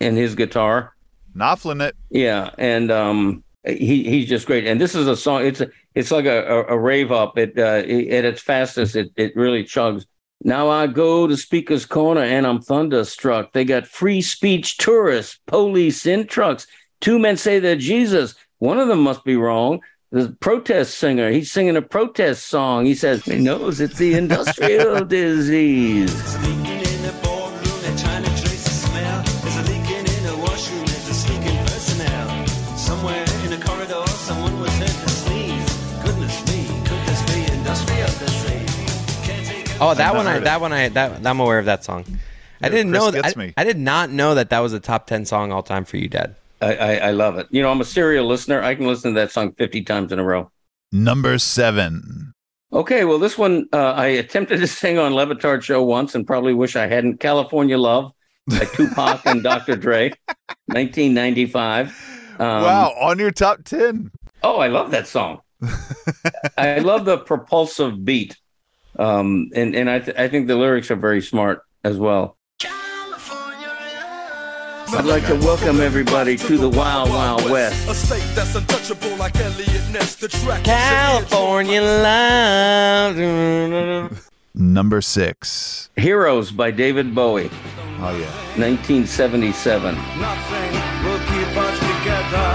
and 0.00 0.16
his 0.16 0.34
guitar. 0.34 0.94
Knopflin 1.36 1.86
it. 1.86 1.94
Yeah, 2.08 2.50
and 2.56 2.90
um, 2.90 3.44
he 3.66 4.02
he's 4.02 4.30
just 4.30 4.46
great. 4.46 4.66
And 4.66 4.80
this 4.80 4.94
is 4.94 5.06
a 5.06 5.16
song. 5.16 5.44
It's 5.44 5.60
a, 5.60 5.70
it's 5.94 6.10
like 6.10 6.24
a, 6.24 6.46
a, 6.46 6.74
a 6.74 6.78
rave 6.78 7.12
up. 7.12 7.36
It, 7.36 7.58
uh, 7.58 7.82
it 7.86 8.08
at 8.08 8.24
its 8.24 8.40
fastest, 8.40 8.96
it 8.96 9.12
it 9.16 9.36
really 9.36 9.64
chugs. 9.64 10.06
Now 10.42 10.70
I 10.70 10.86
go 10.86 11.26
to 11.26 11.36
Speaker's 11.36 11.84
Corner 11.84 12.22
and 12.22 12.46
I'm 12.46 12.62
thunderstruck. 12.62 13.52
They 13.52 13.66
got 13.66 13.86
free 13.86 14.22
speech 14.22 14.78
tourists, 14.78 15.38
police 15.46 16.06
in 16.06 16.26
trucks. 16.26 16.66
Two 17.02 17.18
men 17.18 17.36
say 17.36 17.58
they're 17.58 17.76
Jesus. 17.76 18.34
One 18.56 18.78
of 18.78 18.88
them 18.88 19.00
must 19.00 19.22
be 19.24 19.36
wrong. 19.36 19.80
The 20.10 20.34
protest 20.40 20.96
singer, 20.96 21.30
he's 21.30 21.50
singing 21.52 21.76
a 21.76 21.82
protest 21.82 22.46
song. 22.46 22.86
He 22.86 22.94
says 22.94 23.24
he 23.24 23.36
knows 23.38 23.78
it's 23.78 23.98
the 23.98 24.14
industrial 24.14 25.04
disease. 25.18 26.38
Leaking 26.38 26.64
in 26.64 27.02
the 27.02 27.14
boardroom, 27.22 27.78
they're 27.82 27.98
trying 27.98 28.24
to 28.24 28.30
trace 28.30 28.64
the 28.64 28.70
smell. 28.70 29.22
There's 29.42 29.56
a 29.56 29.62
leaking 29.70 30.06
in 30.16 30.22
the 30.24 30.36
washroom, 30.40 30.86
there's 30.86 31.08
a 31.10 31.14
sneaking 31.14 31.58
personnel. 31.58 32.46
Somewhere 32.78 33.22
in 33.44 33.52
a 33.52 33.60
corridor, 33.62 34.06
someone 34.06 34.58
was 34.60 34.72
heard 34.78 34.88
to 34.88 35.08
sneeze. 35.10 35.76
Goodness 36.02 36.40
me, 36.48 36.64
could 36.88 37.02
this 37.06 37.22
be 37.28 37.52
industrial 37.52 38.08
disease? 38.08 39.26
Caretaker- 39.26 39.78
Oh, 39.82 39.92
that 39.94 40.14
one, 40.14 40.26
I 40.26 40.38
that 40.38 40.60
one! 40.62 40.72
I 40.72 40.88
that 40.88 41.26
I'm 41.26 41.38
aware 41.40 41.58
of 41.58 41.66
that 41.66 41.84
song. 41.84 42.06
I 42.62 42.70
didn't 42.70 42.92
Chris 42.92 43.02
know 43.04 43.10
that. 43.10 43.36
I. 43.36 43.52
I 43.58 43.64
did 43.64 43.76
not 43.78 44.08
know 44.10 44.34
that 44.36 44.48
that 44.50 44.60
was 44.60 44.72
a 44.72 44.80
top 44.80 45.06
ten 45.06 45.26
song 45.26 45.52
all 45.52 45.62
time 45.62 45.84
for 45.84 45.98
you, 45.98 46.08
Dad. 46.08 46.34
I, 46.60 46.74
I, 46.74 46.94
I 46.96 47.10
love 47.12 47.38
it. 47.38 47.46
You 47.50 47.62
know, 47.62 47.70
I'm 47.70 47.80
a 47.80 47.84
serial 47.84 48.26
listener. 48.26 48.62
I 48.62 48.74
can 48.74 48.86
listen 48.86 49.14
to 49.14 49.20
that 49.20 49.30
song 49.30 49.52
50 49.52 49.82
times 49.82 50.12
in 50.12 50.18
a 50.18 50.24
row. 50.24 50.50
Number 50.92 51.38
seven. 51.38 52.32
Okay, 52.72 53.04
well, 53.04 53.18
this 53.18 53.38
one 53.38 53.66
uh, 53.72 53.92
I 53.92 54.06
attempted 54.06 54.58
to 54.60 54.66
sing 54.66 54.98
on 54.98 55.14
Le 55.14 55.26
Batard 55.26 55.62
Show 55.62 55.82
once 55.82 56.14
and 56.14 56.26
probably 56.26 56.54
wish 56.54 56.76
I 56.76 56.86
hadn't. 56.86 57.18
California 57.18 57.78
Love 57.78 58.12
by 58.46 58.64
Tupac 58.74 59.22
and 59.24 59.42
Dr. 59.42 59.76
Dre, 59.76 60.12
1995. 60.66 61.88
Um, 62.38 62.46
wow, 62.46 62.94
on 63.00 63.18
your 63.18 63.30
top 63.30 63.64
ten. 63.64 64.10
Oh, 64.42 64.58
I 64.58 64.68
love 64.68 64.90
that 64.92 65.06
song. 65.06 65.40
I 66.56 66.78
love 66.78 67.04
the 67.04 67.18
propulsive 67.18 68.04
beat. 68.04 68.36
Um, 68.98 69.50
and 69.54 69.74
and 69.74 69.90
I, 69.90 69.98
th- 70.00 70.16
I 70.16 70.28
think 70.28 70.46
the 70.46 70.56
lyrics 70.56 70.90
are 70.90 70.96
very 70.96 71.22
smart 71.22 71.62
as 71.84 71.96
well. 71.96 72.37
I'd 74.90 75.04
like 75.04 75.26
to 75.26 75.34
welcome 75.36 75.80
everybody 75.80 76.36
to 76.38 76.56
the 76.56 76.68
Wild 76.68 77.10
Wild 77.10 77.44
West. 77.50 77.88
A 77.88 77.94
state 77.94 78.24
that's 78.34 78.54
untouchable 78.54 79.14
like 79.16 79.36
Eliot 79.36 79.90
Ness. 79.92 80.16
The 80.16 80.28
track 80.28 80.64
California 80.64 81.82
love. 81.82 83.16
Number 84.54 85.00
six. 85.02 85.90
Heroes 85.96 86.50
by 86.50 86.70
David 86.70 87.14
Bowie, 87.14 87.50
Oh 88.00 88.16
yeah. 88.16 88.30
1977. 88.56 89.94
Nothing 89.94 90.72
will 91.04 91.18
keep 91.18 91.56
us 91.56 91.78
together. 91.78 92.48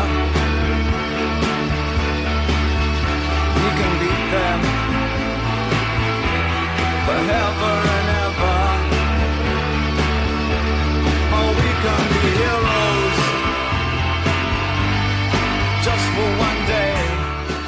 We 3.55 3.69
can 3.77 3.93
beat 3.99 4.31
them 4.31 4.72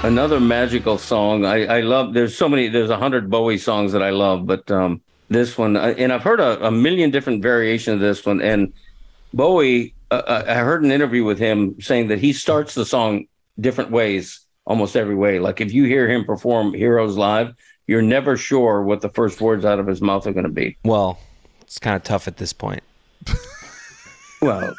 Another 0.05 0.39
magical 0.39 0.99
song. 0.99 1.45
I, 1.45 1.65
I 1.65 1.81
love. 1.81 2.13
There's 2.13 2.37
so 2.37 2.47
many. 2.47 2.67
There's 2.67 2.91
a 2.91 2.97
hundred 2.97 3.27
Bowie 3.27 3.57
songs 3.57 3.91
that 3.91 4.03
I 4.03 4.11
love, 4.11 4.45
but 4.45 4.69
um, 4.69 5.01
this 5.29 5.57
one, 5.57 5.75
and 5.75 6.13
I've 6.13 6.21
heard 6.21 6.39
a, 6.39 6.67
a 6.67 6.69
million 6.69 7.09
different 7.09 7.41
variations 7.41 7.95
of 7.95 8.01
this 8.01 8.23
one. 8.23 8.39
And 8.39 8.71
Bowie, 9.33 9.95
uh, 10.11 10.21
uh, 10.27 10.45
I 10.47 10.53
heard 10.57 10.83
an 10.83 10.91
interview 10.91 11.23
with 11.23 11.39
him 11.39 11.81
saying 11.81 12.09
that 12.09 12.19
he 12.19 12.33
starts 12.33 12.75
the 12.75 12.85
song 12.85 13.25
different 13.59 13.89
ways, 13.89 14.41
almost 14.65 14.95
every 14.95 15.15
way. 15.15 15.39
Like 15.39 15.59
if 15.59 15.73
you 15.73 15.85
hear 15.85 16.07
him 16.07 16.23
perform 16.23 16.75
Heroes 16.75 17.17
live, 17.17 17.55
you're 17.87 18.03
never 18.03 18.37
sure 18.37 18.83
what 18.83 19.01
the 19.01 19.09
first 19.09 19.41
words 19.41 19.65
out 19.65 19.79
of 19.79 19.87
his 19.87 20.03
mouth 20.03 20.27
are 20.27 20.33
going 20.33 20.45
to 20.45 20.51
be. 20.51 20.77
Well, 20.83 21.17
it's 21.61 21.79
kind 21.79 21.95
of 21.95 22.03
tough 22.03 22.27
at 22.27 22.37
this 22.37 22.53
point. 22.53 22.83
Well, 24.39 24.75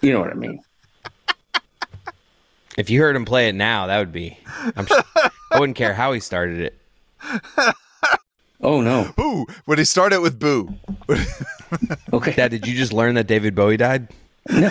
you 0.00 0.14
know 0.14 0.20
what 0.20 0.30
I 0.30 0.34
mean. 0.34 0.62
If 2.78 2.90
you 2.90 3.00
heard 3.00 3.16
him 3.16 3.24
play 3.24 3.48
it 3.48 3.56
now, 3.56 3.88
that 3.88 3.98
would 3.98 4.12
be. 4.12 4.38
I'm 4.76 4.86
sure, 4.86 5.02
I 5.16 5.58
wouldn't 5.58 5.76
care 5.76 5.94
how 5.94 6.12
he 6.12 6.20
started 6.20 6.60
it. 6.60 6.80
Oh 8.60 8.80
no. 8.80 9.12
Boo. 9.16 9.46
Would 9.66 9.78
he 9.78 9.84
start 9.84 10.12
it 10.12 10.22
with 10.22 10.38
boo? 10.38 10.74
Okay. 12.10 12.32
Dad, 12.32 12.50
did 12.50 12.66
you 12.66 12.74
just 12.74 12.94
learn 12.94 13.16
that 13.16 13.26
David 13.26 13.54
Bowie 13.54 13.76
died? 13.76 14.08
No. 14.48 14.70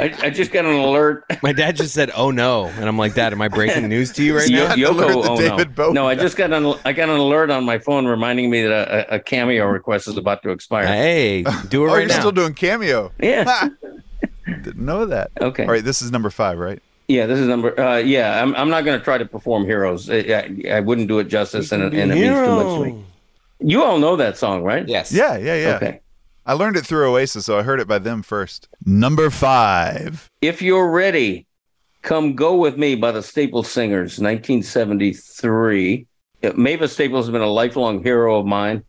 I, 0.00 0.12
I 0.22 0.30
just 0.30 0.50
got 0.50 0.64
an 0.64 0.72
alert. 0.72 1.24
My 1.42 1.52
dad 1.52 1.76
just 1.76 1.94
said, 1.94 2.10
"Oh 2.16 2.32
no," 2.32 2.64
and 2.64 2.86
I'm 2.86 2.98
like, 2.98 3.14
"Dad, 3.14 3.32
am 3.32 3.40
I 3.40 3.46
breaking 3.46 3.88
news 3.88 4.10
to 4.14 4.24
you 4.24 4.36
right 4.36 4.50
now?" 4.50 4.74
got 4.74 4.78
an 4.78 4.84
alert 4.84 5.08
Yoko 5.08 5.22
that 5.22 5.28
oh, 5.28 5.32
Ono. 5.34 5.56
David 5.56 5.74
Bowie 5.76 5.92
no, 5.92 6.08
I 6.08 6.16
just 6.16 6.36
got 6.36 6.52
an 6.52 6.74
I 6.84 6.92
got 6.92 7.08
an 7.08 7.18
alert 7.18 7.50
on 7.50 7.64
my 7.64 7.78
phone 7.78 8.06
reminding 8.06 8.50
me 8.50 8.62
that 8.62 8.72
a, 8.72 9.12
a 9.12 9.16
a 9.16 9.20
cameo 9.20 9.66
request 9.66 10.08
is 10.08 10.16
about 10.16 10.42
to 10.42 10.50
expire. 10.50 10.86
Hey, 10.86 11.42
do 11.68 11.84
it 11.84 11.88
oh, 11.88 11.92
right 11.92 12.00
you're 12.00 12.08
now. 12.08 12.18
still 12.18 12.32
doing 12.32 12.54
cameo. 12.54 13.12
Yeah. 13.20 13.68
Didn't 14.80 14.86
know 14.98 15.04
that. 15.04 15.30
Okay. 15.38 15.64
All 15.66 15.70
right, 15.72 15.84
this 15.84 16.00
is 16.00 16.10
number 16.10 16.30
five, 16.30 16.58
right? 16.58 16.80
Yeah, 17.06 17.26
this 17.26 17.38
is 17.38 17.46
number. 17.46 17.78
Uh, 17.78 17.98
yeah, 17.98 18.42
I'm 18.42 18.54
I'm 18.56 18.70
not 18.70 18.84
going 18.86 18.98
to 18.98 19.04
try 19.04 19.18
to 19.18 19.26
perform 19.26 19.64
Heroes. 19.66 20.08
I, 20.08 20.16
I, 20.18 20.62
I 20.76 20.80
wouldn't 20.80 21.06
do 21.08 21.18
it 21.18 21.24
justice, 21.24 21.70
and, 21.72 21.82
it- 21.82 21.94
and 21.94 22.10
it 22.10 22.14
means 22.14 22.46
too 22.46 22.54
much 22.54 22.66
to 22.78 22.84
me. 22.96 23.04
You 23.62 23.82
all 23.82 23.98
know 23.98 24.16
that 24.16 24.38
song, 24.38 24.62
right? 24.62 24.88
yes. 24.88 25.12
Yeah, 25.12 25.36
yeah, 25.36 25.54
yeah. 25.54 25.76
Okay. 25.76 26.00
I 26.46 26.54
learned 26.54 26.76
it 26.76 26.86
through 26.86 27.10
Oasis, 27.10 27.44
so 27.44 27.58
I 27.58 27.62
heard 27.62 27.78
it 27.78 27.86
by 27.86 27.98
them 27.98 28.22
first. 28.22 28.68
Number 28.86 29.28
five. 29.28 30.30
If 30.40 30.62
you're 30.62 30.90
ready, 30.90 31.46
come 32.00 32.34
go 32.34 32.56
with 32.56 32.78
me 32.78 32.94
by 32.94 33.12
the 33.12 33.22
Staples 33.22 33.70
Singers, 33.70 34.18
1973. 34.18 36.06
Uh, 36.42 36.52
Mavis 36.56 36.94
Staples 36.94 37.26
has 37.26 37.32
been 37.32 37.42
a 37.42 37.46
lifelong 37.46 38.02
hero 38.02 38.38
of 38.38 38.46
mine, 38.46 38.82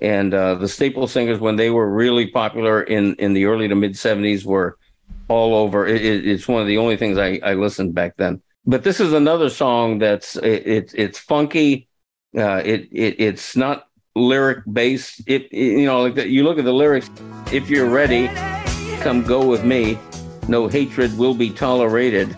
and 0.00 0.32
uh, 0.32 0.54
the 0.54 0.68
Staple 0.68 1.06
Singers, 1.06 1.38
when 1.38 1.56
they 1.56 1.68
were 1.70 1.90
really 1.92 2.28
popular 2.28 2.82
in 2.82 3.14
in 3.16 3.34
the 3.34 3.44
early 3.44 3.68
to 3.68 3.74
mid 3.74 3.92
70s, 3.92 4.44
were 4.46 4.78
all 5.28 5.54
over. 5.54 5.86
It, 5.86 6.04
it, 6.04 6.26
it's 6.26 6.48
one 6.48 6.60
of 6.60 6.68
the 6.68 6.78
only 6.78 6.96
things 6.96 7.18
I, 7.18 7.40
I 7.42 7.54
listened 7.54 7.94
back 7.94 8.16
then. 8.16 8.42
But 8.66 8.82
this 8.82 9.00
is 9.00 9.12
another 9.12 9.50
song 9.50 9.98
that's 9.98 10.36
it, 10.36 10.66
it 10.66 10.94
it's 10.94 11.18
funky. 11.18 11.88
Uh, 12.36 12.62
it, 12.64 12.88
it 12.90 13.20
it's 13.20 13.56
not 13.56 13.88
lyric 14.16 14.64
based. 14.70 15.22
It, 15.26 15.52
you 15.52 15.84
know 15.84 16.02
like 16.02 16.14
the, 16.14 16.28
you 16.28 16.44
look 16.44 16.58
at 16.58 16.64
the 16.64 16.72
lyrics. 16.72 17.10
If 17.52 17.68
you're 17.68 17.88
ready, 17.88 18.28
come 19.00 19.22
go 19.22 19.46
with 19.46 19.64
me. 19.64 19.98
No 20.48 20.66
hatred 20.66 21.16
will 21.18 21.34
be 21.34 21.50
tolerated. 21.50 22.36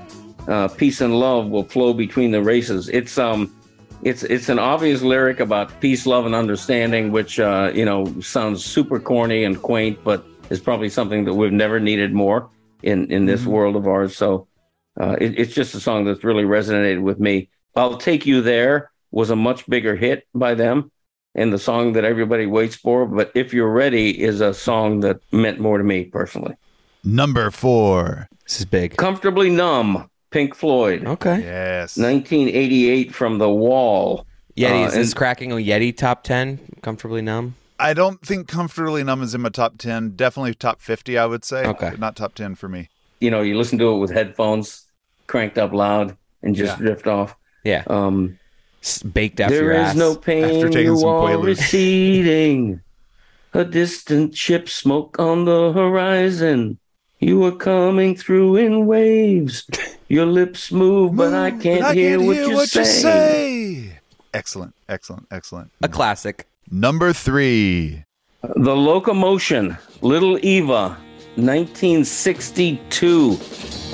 Uh, 0.49 0.69
peace 0.69 1.01
and 1.01 1.19
love 1.19 1.49
will 1.49 1.65
flow 1.65 1.93
between 1.93 2.31
the 2.31 2.43
races. 2.43 2.89
It's 2.89 3.19
um, 3.19 3.55
it's 4.03 4.25
it's 4.25 4.49
an 4.49 4.59
obvious 4.59 5.03
lyric 5.03 5.39
about 5.39 5.81
peace, 5.81 6.07
love, 6.07 6.27
and 6.27 6.35
understanding, 6.35 7.13
which 7.13 7.39
uh, 7.39 7.71
you 7.73 7.85
know 7.85 8.21
sounds 8.21 8.65
super 8.65 8.99
corny 8.99 9.45
and 9.45 9.63
quaint, 9.63 10.03
but 10.03 10.27
is 10.51 10.61
probably 10.61 10.89
something 10.89 11.25
that 11.25 11.35
we've 11.35 11.53
never 11.53 11.79
needed 11.79 12.13
more 12.13 12.49
in 12.87 13.11
in 13.11 13.27
this 13.27 13.45
world 13.45 13.77
of 13.77 13.87
ours. 13.87 14.17
So 14.17 14.49
uh, 15.01 15.17
it, 15.21 15.39
it's 15.39 15.55
just 15.55 15.75
a 15.75 15.81
song 15.81 16.05
that's 16.05 16.25
really 16.25 16.45
resonated 16.45 17.03
with 17.03 17.19
me. 17.19 17.49
I'll 17.75 17.99
take 17.99 18.25
you 18.25 18.41
there 18.41 18.91
was 19.11 19.31
a 19.31 19.37
much 19.37 19.67
bigger 19.69 19.95
hit 19.97 20.27
by 20.35 20.55
them, 20.55 20.91
and 21.35 21.53
the 21.53 21.59
song 21.59 21.93
that 21.95 22.05
everybody 22.05 22.47
waits 22.47 22.77
for. 22.77 23.07
But 23.07 23.33
if 23.35 23.53
you're 23.53 23.71
ready 23.85 24.09
is 24.29 24.41
a 24.41 24.55
song 24.55 25.01
that 25.01 25.19
meant 25.33 25.59
more 25.61 25.79
to 25.79 25.85
me 25.85 26.05
personally. 26.05 26.55
Number 27.05 27.51
four. 27.51 28.29
This 28.47 28.61
is 28.61 28.67
big. 28.67 28.97
Comfortably 28.97 29.51
numb, 29.51 30.09
Pink 30.31 30.55
Floyd. 30.55 31.05
Okay. 31.07 31.41
Yes. 31.41 31.97
1988 31.97 33.15
from 33.15 33.39
the 33.39 33.51
wall. 33.51 34.27
Yeti, 34.57 34.85
Uh, 34.85 34.87
is 34.89 34.95
this 34.95 35.15
cracking 35.15 35.53
a 35.53 35.57
Yeti 35.57 35.95
top 35.97 36.25
ten? 36.25 36.59
Comfortably 36.83 37.23
numb. 37.23 37.55
I 37.79 37.93
don't 37.95 38.21
think 38.25 38.49
Comfortably 38.49 39.05
Numb 39.05 39.23
is 39.23 39.35
in 39.35 39.41
my 39.43 39.49
top 39.51 39.77
10. 39.79 40.11
Definitely 40.17 40.55
top 40.55 40.81
50, 40.81 41.19
I 41.19 41.27
would 41.27 41.45
say. 41.45 41.65
Okay. 41.67 41.91
But 41.91 41.99
not 42.01 42.17
top 42.17 42.35
10 42.35 42.55
for 42.55 42.69
me. 42.69 42.89
You 43.21 43.31
know, 43.31 43.43
you 43.43 43.57
listen 43.57 43.79
to 43.79 43.89
it 43.95 43.99
with 43.99 44.11
headphones 44.11 44.85
cranked 45.27 45.59
up 45.59 45.73
loud 45.73 46.17
and 46.43 46.55
just 46.55 46.79
Yeah. 46.79 46.87
drift 46.87 47.07
off. 47.07 47.37
Yeah, 47.65 47.83
Um, 47.89 48.39
S- 48.83 49.03
baked 49.03 49.41
after 49.41 49.55
there 49.57 49.65
your 49.65 49.73
is 49.73 49.89
ass. 49.91 49.97
no 49.97 50.15
pain. 50.15 50.45
After 50.45 50.69
taking 50.69 50.93
you 50.93 50.97
some 50.99 51.09
are 51.09 51.23
Quaaludes. 51.31 51.45
receding. 51.47 52.81
A 53.55 53.65
distant 53.65 54.37
ship 54.37 54.69
smoke 54.69 55.19
on 55.19 55.45
the 55.47 55.73
horizon. 55.73 56.79
You 57.19 57.43
are 57.47 57.53
coming 57.53 58.15
through 58.15 58.57
in 58.57 58.87
waves. 58.87 59.67
Your 60.09 60.27
lips 60.27 60.71
move, 60.71 61.17
but 61.17 61.33
I 61.35 61.51
can't, 61.51 61.81
but 61.81 61.91
I 61.91 61.95
hear, 61.95 62.11
can't 62.19 62.27
what, 62.27 62.37
hear 62.37 62.49
you, 62.49 62.55
what 62.55 62.69
say. 62.69 62.81
you 62.81 62.85
say. 62.87 64.01
Excellent, 64.35 64.75
excellent, 64.89 65.27
excellent. 65.31 65.71
a 65.83 65.89
classic. 65.89 66.47
Number 66.71 67.13
three. 67.13 68.05
The 68.43 68.75
Locomotion, 68.75 69.77
Little 70.03 70.37
Eva, 70.45 70.97
1962. 71.37 73.39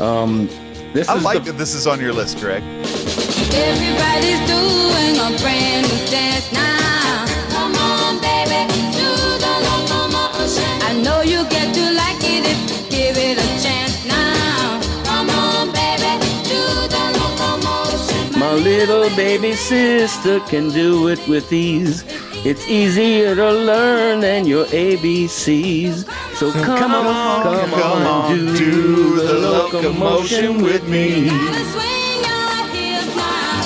Um, 0.00 0.48
this 0.94 1.06
I 1.08 1.16
is 1.16 1.24
like 1.24 1.44
the 1.44 1.52
that 1.52 1.58
this 1.58 1.74
is 1.74 1.86
on 1.86 2.00
your 2.00 2.12
list, 2.14 2.38
Greg. 2.38 2.62
Everybody's 2.62 4.40
doing 4.48 5.18
a 5.20 5.36
brand 5.40 5.86
new 5.86 6.06
dance 6.08 6.50
now. 6.52 7.26
Come 7.52 7.74
on, 7.76 8.18
baby, 8.20 8.66
do 8.96 9.12
the 9.36 9.54
locomotion. 9.68 10.64
I 10.80 10.92
know 11.04 11.20
you 11.20 11.44
get 11.50 11.74
to 11.74 11.92
like 11.92 12.24
it 12.24 12.46
if 12.48 12.58
you 12.70 12.78
give 12.88 13.18
it 13.18 13.36
a 13.36 13.46
chance 13.62 14.02
now. 14.06 14.80
Come 15.04 15.28
on, 15.28 15.70
baby, 15.72 16.16
do 16.48 16.88
the 16.88 17.04
locomotion. 17.20 18.32
My 18.40 18.54
little 18.54 19.10
baby 19.14 19.52
sister 19.52 20.40
can 20.40 20.70
do 20.70 21.08
it 21.08 21.20
with 21.28 21.52
ease. 21.52 22.02
It's 22.44 22.66
easier 22.66 23.36
to 23.36 23.52
learn 23.52 24.18
than 24.18 24.48
your 24.48 24.64
ABCs. 24.64 26.04
So 26.34 26.50
come, 26.50 26.90
on, 26.90 27.42
come, 27.44 27.72
on, 27.72 28.36
and 28.36 28.56
do, 28.58 29.14
the 29.14 29.34
locomotion 29.34 30.60
with 30.60 30.88
me. 30.88 31.28
Swing 31.28 32.18
your 32.24 32.66
hips 32.66 33.14
now. 33.14 33.62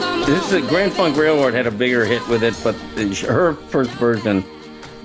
Come 0.00 0.20
This 0.22 0.44
is 0.46 0.52
a 0.54 0.60
Grand 0.68 0.92
Funk 0.92 1.16
Railroad 1.16 1.54
had 1.54 1.68
a 1.68 1.70
bigger 1.70 2.04
hit 2.04 2.26
with 2.26 2.42
it, 2.42 2.58
but 2.64 2.74
her 3.20 3.54
first 3.54 3.92
version, 3.92 4.42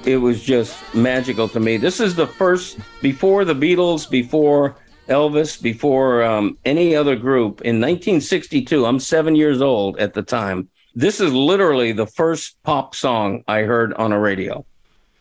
it 0.06 0.18
was 0.18 0.42
just 0.42 0.80
magical 0.96 1.48
to 1.50 1.60
me. 1.60 1.78
This 1.78 2.00
is 2.00 2.16
the 2.16 2.26
first 2.26 2.80
before 3.04 3.46
the 3.46 3.54
Beatles, 3.54 4.10
before 4.10 4.76
Elvis, 5.10 5.62
before 5.62 6.24
um, 6.24 6.58
any 6.66 6.96
other 6.96 7.16
group. 7.16 7.62
In 7.62 7.80
1962, 7.80 8.84
I'm 8.84 9.00
seven 9.00 9.36
years 9.36 9.62
old 9.62 10.00
at 10.00 10.16
the 10.16 10.24
time. 10.24 10.70
This 10.98 11.22
is 11.22 11.32
literally 11.32 11.92
the 11.92 12.08
first 12.08 12.58
pop 12.64 12.96
song 12.96 13.44
I 13.48 13.60
heard 13.62 13.94
on 13.94 14.12
a 14.12 14.20
radio. 14.20 14.66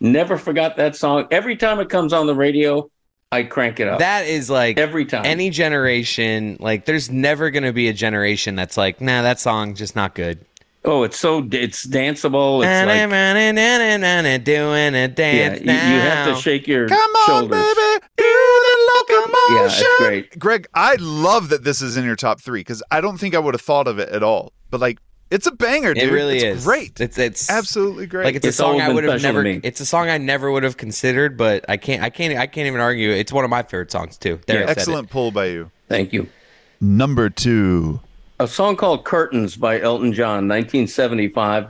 Never 0.01 0.39
forgot 0.39 0.79
that 0.79 0.97
song. 0.97 1.29
Every 1.31 1.55
time 1.55 1.81
it 1.81 1.91
comes 1.91 2.15
on 2.15 2.27
the 2.27 2.35
radio, 2.35 2.91
I 3.31 3.43
crank 3.43 3.79
it 3.79 3.87
up. 3.87 3.99
That 3.99 4.25
is 4.25 4.49
like 4.49 4.79
Every 4.79 5.05
time. 5.05 5.27
Any 5.27 5.51
generation, 5.51 6.57
like 6.61 6.87
there's 6.87 7.11
never 7.11 7.51
going 7.51 7.65
to 7.65 7.75
be 7.75 7.89
a 7.89 7.93
generation 7.93 8.55
that's 8.55 8.79
like, 8.79 9.03
nah, 9.03 9.21
that 9.21 9.39
song 9.39 9.75
just 9.75 9.95
not 9.95 10.15
good. 10.15 10.47
oh, 10.87 11.03
it's 11.03 11.19
so 11.19 11.47
it's 11.53 11.87
danceable. 11.87 12.65
It's 12.65 12.87
like 12.87 14.45
doing 14.45 14.95
a 14.95 14.99
yeah, 14.99 15.07
dance 15.09 15.61
you, 15.61 15.67
you 15.67 16.01
have 16.01 16.35
to 16.35 16.41
shake 16.41 16.67
your 16.67 16.89
Come 16.89 16.99
on, 16.99 17.27
shoulders. 17.27 17.51
baby, 17.51 18.07
do 18.17 18.25
the 18.25 18.91
locomotion. 18.95 19.57
Yeah, 19.57 19.67
it's 19.67 19.99
great. 19.99 20.39
Greg, 20.39 20.69
I 20.73 20.97
love 20.99 21.51
that 21.51 21.65
this 21.65 21.83
is 21.83 21.99
in 21.99 22.07
your 22.07 22.17
top 22.17 22.41
three 22.41 22.61
because 22.61 22.83
I 22.91 23.03
don't 23.03 23.19
think 23.19 23.35
I 23.35 23.39
would 23.41 23.53
have 23.53 23.61
thought 23.61 23.87
of 23.87 23.99
it 23.99 24.09
at 24.09 24.23
all. 24.23 24.55
But 24.71 24.81
like, 24.81 25.01
it's 25.31 25.47
a 25.47 25.53
banger, 25.53 25.95
dude. 25.95 26.05
It 26.05 26.13
really 26.13 26.37
it's 26.39 26.59
is 26.59 26.65
Great. 26.65 27.01
It's 27.01 27.19
it's 27.19 27.51
Absolutely 27.51 28.07
great. 28.07 28.25
like 28.27 28.35
it's, 28.37 28.47
It's 28.47 28.57
a 28.57 28.63
song 28.63 28.81
I 28.81 28.93
would 28.93 29.05
have 29.05 29.23
never. 29.23 29.45
It's 29.45 29.81
a 29.81 29.87
song 29.87 30.09
I 30.09 30.19
never 30.19 30.51
would 30.51 30.63
have 30.63 30.77
considered, 30.77 31.37
but 31.37 31.65
I 31.69 31.77
can't. 31.77 32.03
I 32.03 32.11
can't. 32.11 32.39
I 32.39 32.47
can't 32.47 32.67
even 32.67 32.81
argue. 32.81 33.11
It's 33.11 33.33
one 33.33 33.45
of 33.45 33.51
my 33.51 33.63
favorite 33.63 33.91
songs 33.91 34.17
too. 34.17 34.39
There, 34.47 34.59
I 34.59 34.61
said 34.61 34.69
it. 34.69 34.79
Excellent 34.79 35.11
pull 35.11 35.31
by 35.31 35.47
you. 35.47 35.71
Thank 35.89 36.13
you. 36.13 36.29
Number 36.81 37.31
two. 37.31 38.01
A 38.39 38.47
song 38.47 38.77
called 38.77 39.05
Curtains 39.05 39.57
by 39.57 39.81
Elton 39.81 40.13
John, 40.13 40.47
1975, 40.47 41.69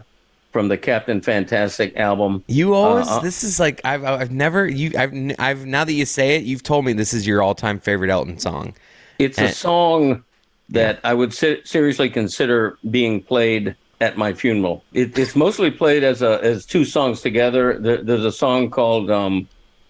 from 0.53 0.67
the 0.67 0.77
Captain 0.77 1.21
Fantastic 1.21 1.97
album. 1.97 2.43
You 2.49 2.75
always. 2.75 3.07
Uh, 3.07 3.19
uh, 3.19 3.21
this 3.21 3.45
is 3.45 3.61
like 3.61 3.81
I've. 3.85 4.05
I've 4.05 4.33
never. 4.33 4.67
You. 4.67 4.93
I've. 4.99 5.13
n- 5.13 5.37
I've. 5.39 5.65
Now 5.65 5.85
that 5.85 5.93
you 5.93 6.05
say 6.05 6.37
it, 6.37 6.45
you've 6.45 6.63
told 6.63 6.85
me 6.85 6.93
this 6.93 7.15
is 7.15 7.27
your 7.27 7.41
all-time 7.43 7.79
favorite 7.79 8.11
Elton 8.11 8.39
song. 8.39 8.75
It's 9.19 9.39
a 9.39 9.51
song 9.53 10.25
that 10.71 11.01
I 11.05 11.15
would 11.15 11.33
se- 11.33 11.63
seriously 11.65 12.11
consider 12.11 12.79
being 12.91 13.23
played 13.23 13.77
at 14.01 14.19
my 14.19 14.33
funeral. 14.33 14.85
It, 14.93 15.19
it's 15.19 15.37
mostly 15.37 15.71
played 15.71 16.05
as 16.05 16.23
a 16.23 16.43
as 16.43 16.67
two 16.67 16.85
songs 16.85 17.21
together. 17.21 17.79
There, 17.79 18.03
there's 18.03 18.25
a 18.25 18.33
song 18.33 18.71
called 18.71 19.11
um, 19.11 19.49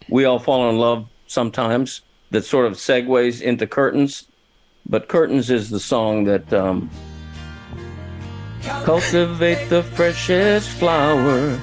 "We 0.08 0.24
All 0.24 0.38
Fall 0.38 0.70
in 0.70 0.78
Love 0.78 1.08
Sometimes" 1.26 2.02
that 2.30 2.44
sort 2.44 2.66
of 2.66 2.74
segues 2.74 3.40
into 3.40 3.66
Curtains, 3.66 4.26
but 4.86 5.08
Curtains 5.08 5.50
is 5.50 5.70
the 5.70 5.80
song 5.80 6.24
that 6.24 6.52
um, 6.52 6.90
cultivate 8.84 9.68
the 9.68 9.82
freshest 9.82 10.68
flower. 10.70 11.58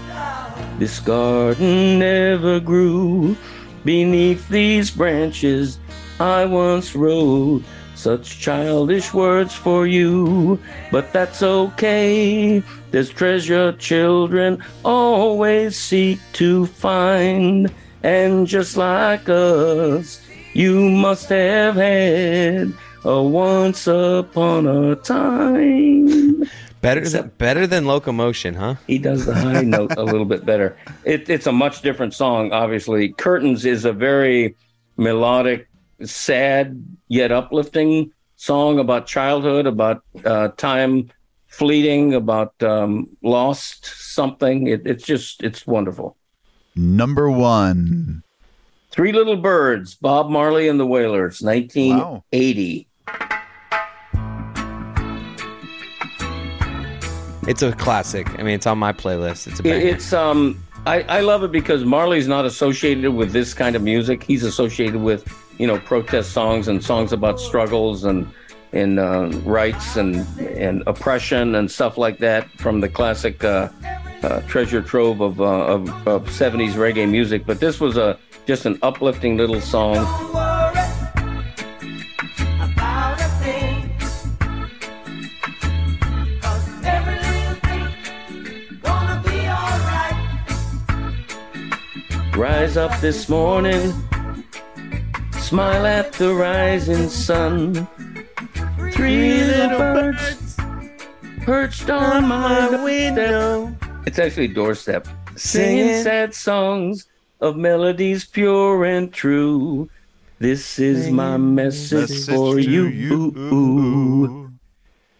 This 0.80 1.00
garden 1.00 2.00
never 2.00 2.60
grew 2.60 3.38
beneath 3.86 4.48
these 4.50 4.90
branches. 4.92 5.80
I 6.20 6.46
once 6.46 6.96
wrote 6.96 7.64
such 8.04 8.42
childish 8.42 9.14
words 9.14 9.56
for 9.56 9.88
you, 9.88 10.60
but 10.92 11.14
that's 11.14 11.42
okay. 11.42 12.62
There's 12.92 13.10
treasure 13.10 13.72
children 13.72 14.62
always 14.84 15.80
seek 15.80 16.20
to 16.34 16.66
find, 16.66 17.74
and 18.04 18.46
just 18.46 18.76
like 18.76 19.30
us, 19.30 20.20
you 20.54 20.90
must 20.90 21.30
have 21.30 21.76
had 21.76 22.74
a 23.06 23.24
once 23.24 23.88
upon 23.88 24.68
a 24.68 24.98
time. 24.98 26.44
Better 26.82 27.08
than 27.08 27.32
better 27.38 27.66
than 27.66 27.86
locomotion, 27.86 28.54
huh? 28.56 28.76
He 28.86 28.98
does 28.98 29.26
the 29.26 29.34
high 29.34 29.62
note 29.78 29.94
a 29.96 30.04
little 30.04 30.26
bit 30.26 30.46
better. 30.46 30.76
It, 31.06 31.30
it's 31.30 31.48
a 31.48 31.54
much 31.54 31.82
different 31.82 32.14
song, 32.14 32.52
obviously. 32.52 33.14
Curtains 33.14 33.64
is 33.64 33.86
a 33.86 33.94
very 33.94 34.58
melodic, 34.98 35.70
sad, 36.12 36.84
yet 37.08 37.32
uplifting 37.32 38.12
song 38.36 38.80
about 38.80 39.08
childhood, 39.08 39.66
about 39.66 40.04
uh, 40.26 40.50
time 40.50 41.10
fleeting, 41.48 42.14
about 42.14 42.62
um, 42.64 43.08
lost 43.22 43.86
something. 43.86 44.68
It, 44.68 44.86
it's 44.86 45.04
just, 45.04 45.44
it's 45.44 45.66
wonderful. 45.68 46.18
Number 46.76 47.30
one. 47.30 48.24
Three 48.92 49.12
Little 49.12 49.38
Birds, 49.38 49.96
Bob 49.96 50.30
Marley 50.30 50.68
and 50.68 50.80
the 50.80 50.86
Wailers, 50.86 51.42
1980. 51.42 52.88
It's 57.48 57.62
a 57.62 57.74
classic. 57.74 58.30
I 58.40 58.44
mean, 58.44 58.56
it's 58.56 58.68
on 58.68 58.78
my 58.78 58.94
playlist. 58.94 59.48
It's 59.48 59.60
a 59.60 59.64
banger. 59.64 59.86
It's 59.86 60.14
um, 60.14 60.64
I, 60.86 61.02
I 61.04 61.22
love 61.22 61.44
it 61.44 61.52
because 61.52 61.84
Marley's 61.84 62.28
not 62.28 62.46
associated 62.46 63.12
with 63.12 63.32
this 63.32 63.54
kind 63.54 63.76
of 63.76 63.82
music. 63.82 64.24
He's 64.24 64.44
associated 64.44 65.02
with 65.02 65.28
you 65.58 65.68
know 65.68 65.78
protest 65.80 66.32
songs 66.32 66.68
and 66.68 66.84
songs 66.84 67.14
about 67.14 67.40
struggles 67.40 68.04
and 68.04 68.28
and 68.72 69.00
uh, 69.00 69.30
rights 69.46 69.98
and 69.98 70.26
and 70.40 70.84
oppression 70.88 71.56
and 71.56 71.70
stuff 71.70 71.98
like 71.98 72.18
that 72.20 72.50
from 72.58 72.80
the 72.80 72.90
classic 72.90 73.44
uh, 73.44 73.70
uh, 74.24 74.42
treasure 74.42 74.82
trove 74.82 75.22
of, 75.22 75.40
uh, 75.40 75.46
of 75.46 76.08
of 76.08 76.24
70s 76.28 76.74
reggae 76.74 77.10
music. 77.10 77.46
But 77.46 77.60
this 77.60 77.80
was 77.80 77.98
a 77.98 78.18
just 78.46 78.66
an 78.66 78.80
uplifting 78.82 79.38
little 79.38 79.62
song. 79.62 79.96
Rise 92.36 92.78
up 92.78 93.00
this 93.00 93.30
morning, 93.30 93.94
smile 95.54 95.86
at 95.86 96.12
the 96.14 96.34
rising 96.34 97.08
sun. 97.08 97.88
Three 98.92 99.44
little 99.44 99.78
birds 99.78 100.58
perched 101.46 101.92
on 101.92 102.28
my 102.28 102.84
window. 102.84 103.72
It's 104.08 104.18
actually 104.18 104.48
doorstep, 104.48 105.08
singing 105.36 106.02
sad 106.02 106.34
songs 106.34 107.06
of 107.40 107.56
melodies 107.56 108.26
pure 108.26 108.84
and 108.86 109.14
true. 109.14 109.88
This 110.40 110.80
is 110.80 111.12
my 111.12 111.38
message, 111.38 112.10
Message 112.10 112.36
for 112.36 112.58
you. 112.58 112.86
you. 112.88 113.14
Ooh, 113.14 113.54
ooh. 113.54 114.52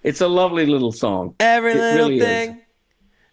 It's 0.02 0.22
a 0.22 0.28
lovely 0.28 0.66
little 0.66 0.92
song. 0.92 1.36
Every 1.40 1.74
It 1.74 1.78
little 1.78 2.08
really 2.10 2.20
thing 2.20 2.60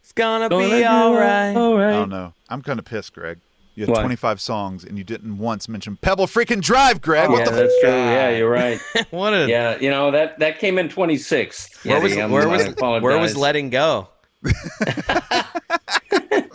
is 0.05 0.13
gonna, 0.13 0.51
Gonna 0.51 0.69
be 0.69 0.85
all 0.85 1.15
right. 1.15 1.55
all 1.57 1.79
I 1.79 1.83
right. 1.83 1.93
don't 1.93 2.11
know. 2.11 2.35
I'm 2.51 2.61
kind 2.61 2.79
of 2.79 2.85
pissed, 2.85 3.15
Greg. 3.15 3.39
You 3.75 3.87
had 3.87 3.95
Why? 3.95 4.01
25 4.03 4.41
songs 4.41 4.85
and 4.85 4.99
you 4.99 5.05
didn't 5.05 5.39
once 5.39 5.69
mention 5.69 5.97
Pebble 5.97 6.27
freaking 6.27 6.61
Drive, 6.61 7.01
Greg. 7.01 7.31
Yeah, 7.31 7.37
what 7.37 7.45
the 7.47 7.51
that's 7.53 7.75
f- 7.77 7.81
true. 7.83 7.91
Yeah, 7.91 8.31
you're 8.37 8.51
right. 8.51 8.79
what 9.11 9.33
a 9.33 9.49
Yeah, 9.49 9.79
you 9.81 9.91
know 9.91 10.11
that 10.11 10.39
that 10.41 10.59
came 10.59 10.77
in 10.79 10.89
26th. 10.89 11.87
where 11.87 12.01
was 12.01 12.13
Eddie. 12.13 12.21
I'm- 12.23 12.31
where 12.31 12.49
I 12.49 12.57
was 12.57 13.03
where 13.03 13.19
was 13.19 13.37
letting 13.37 13.71
go? 13.71 14.09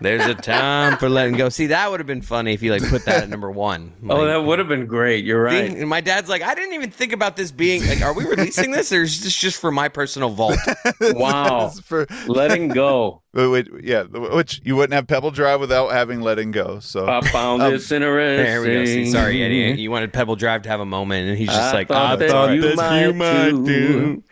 There's 0.00 0.26
a 0.26 0.34
time 0.34 0.96
for 0.98 1.08
letting 1.08 1.36
go. 1.36 1.48
See, 1.48 1.66
that 1.68 1.90
would 1.90 2.00
have 2.00 2.06
been 2.06 2.22
funny 2.22 2.52
if 2.54 2.62
you 2.62 2.70
like 2.72 2.82
put 2.88 3.04
that 3.06 3.22
at 3.24 3.28
number 3.28 3.50
one. 3.50 3.92
Oh, 4.10 4.16
Like, 4.16 4.26
that 4.28 4.44
would 4.44 4.58
have 4.58 4.68
been 4.68 4.86
great. 4.86 5.24
You're 5.24 5.42
right. 5.42 5.66
being- 5.68 5.80
and 5.80 5.88
my 5.88 6.00
dad's 6.00 6.28
like, 6.28 6.42
I 6.42 6.54
didn't 6.54 6.74
even 6.74 6.90
think 6.90 7.12
about 7.12 7.36
this 7.36 7.50
being 7.52 7.86
like, 7.86 8.02
are 8.02 8.12
we 8.12 8.24
releasing 8.26 8.70
this 8.70 8.92
or 8.92 9.02
is 9.02 9.22
this 9.22 9.36
just 9.36 9.60
for 9.60 9.70
my 9.70 9.88
personal 9.88 10.30
vault? 10.30 10.58
Wow. 11.00 11.68
For 11.84 12.06
Letting 12.26 12.68
go. 12.68 13.22
wait, 13.32 13.46
wait, 13.48 13.68
yeah, 13.82 14.02
which 14.04 14.60
you 14.64 14.74
wouldn't 14.76 14.92
have 14.94 15.06
Pebble 15.06 15.30
Drive 15.30 15.60
without 15.60 15.92
having 15.92 16.20
Letting 16.20 16.50
Go. 16.50 16.80
So 16.80 17.08
I 17.08 17.20
found 17.20 17.62
Um, 17.62 17.70
this 17.72 17.90
interesting. 17.92 18.44
There 18.44 18.60
we 18.60 18.66
go. 18.66 18.84
See, 18.84 19.10
sorry, 19.10 19.42
Eddie. 19.42 19.80
You 19.80 19.90
wanted 19.90 20.12
Pebble 20.12 20.34
Drive 20.36 20.62
to 20.62 20.68
have 20.68 20.80
a 20.80 20.84
moment, 20.86 21.28
and 21.28 21.38
he's 21.38 21.48
just 21.48 21.60
I 21.60 21.72
like, 21.72 21.88
thought 21.88 22.20
I 22.22 22.28
thought 22.28 22.50
you 22.54 22.60
this 22.60 22.76
might 22.76 23.06
you 23.06 23.12
might 23.14 23.50
too. 23.50 23.64
do. 23.64 24.22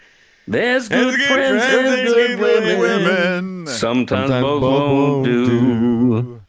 There's 0.50 0.88
good, 0.88 1.16
good 1.16 1.26
friends, 1.28 1.64
friends 1.64 1.88
and 1.88 1.98
and 2.00 2.08
good 2.08 2.38
good 2.38 2.78
women. 2.78 2.78
women. 2.80 3.66
Sometimes, 3.66 4.28
Sometimes 4.28 4.42
both 4.42 4.60
both 4.60 4.90
won't 4.92 5.24
do. 5.24 6.40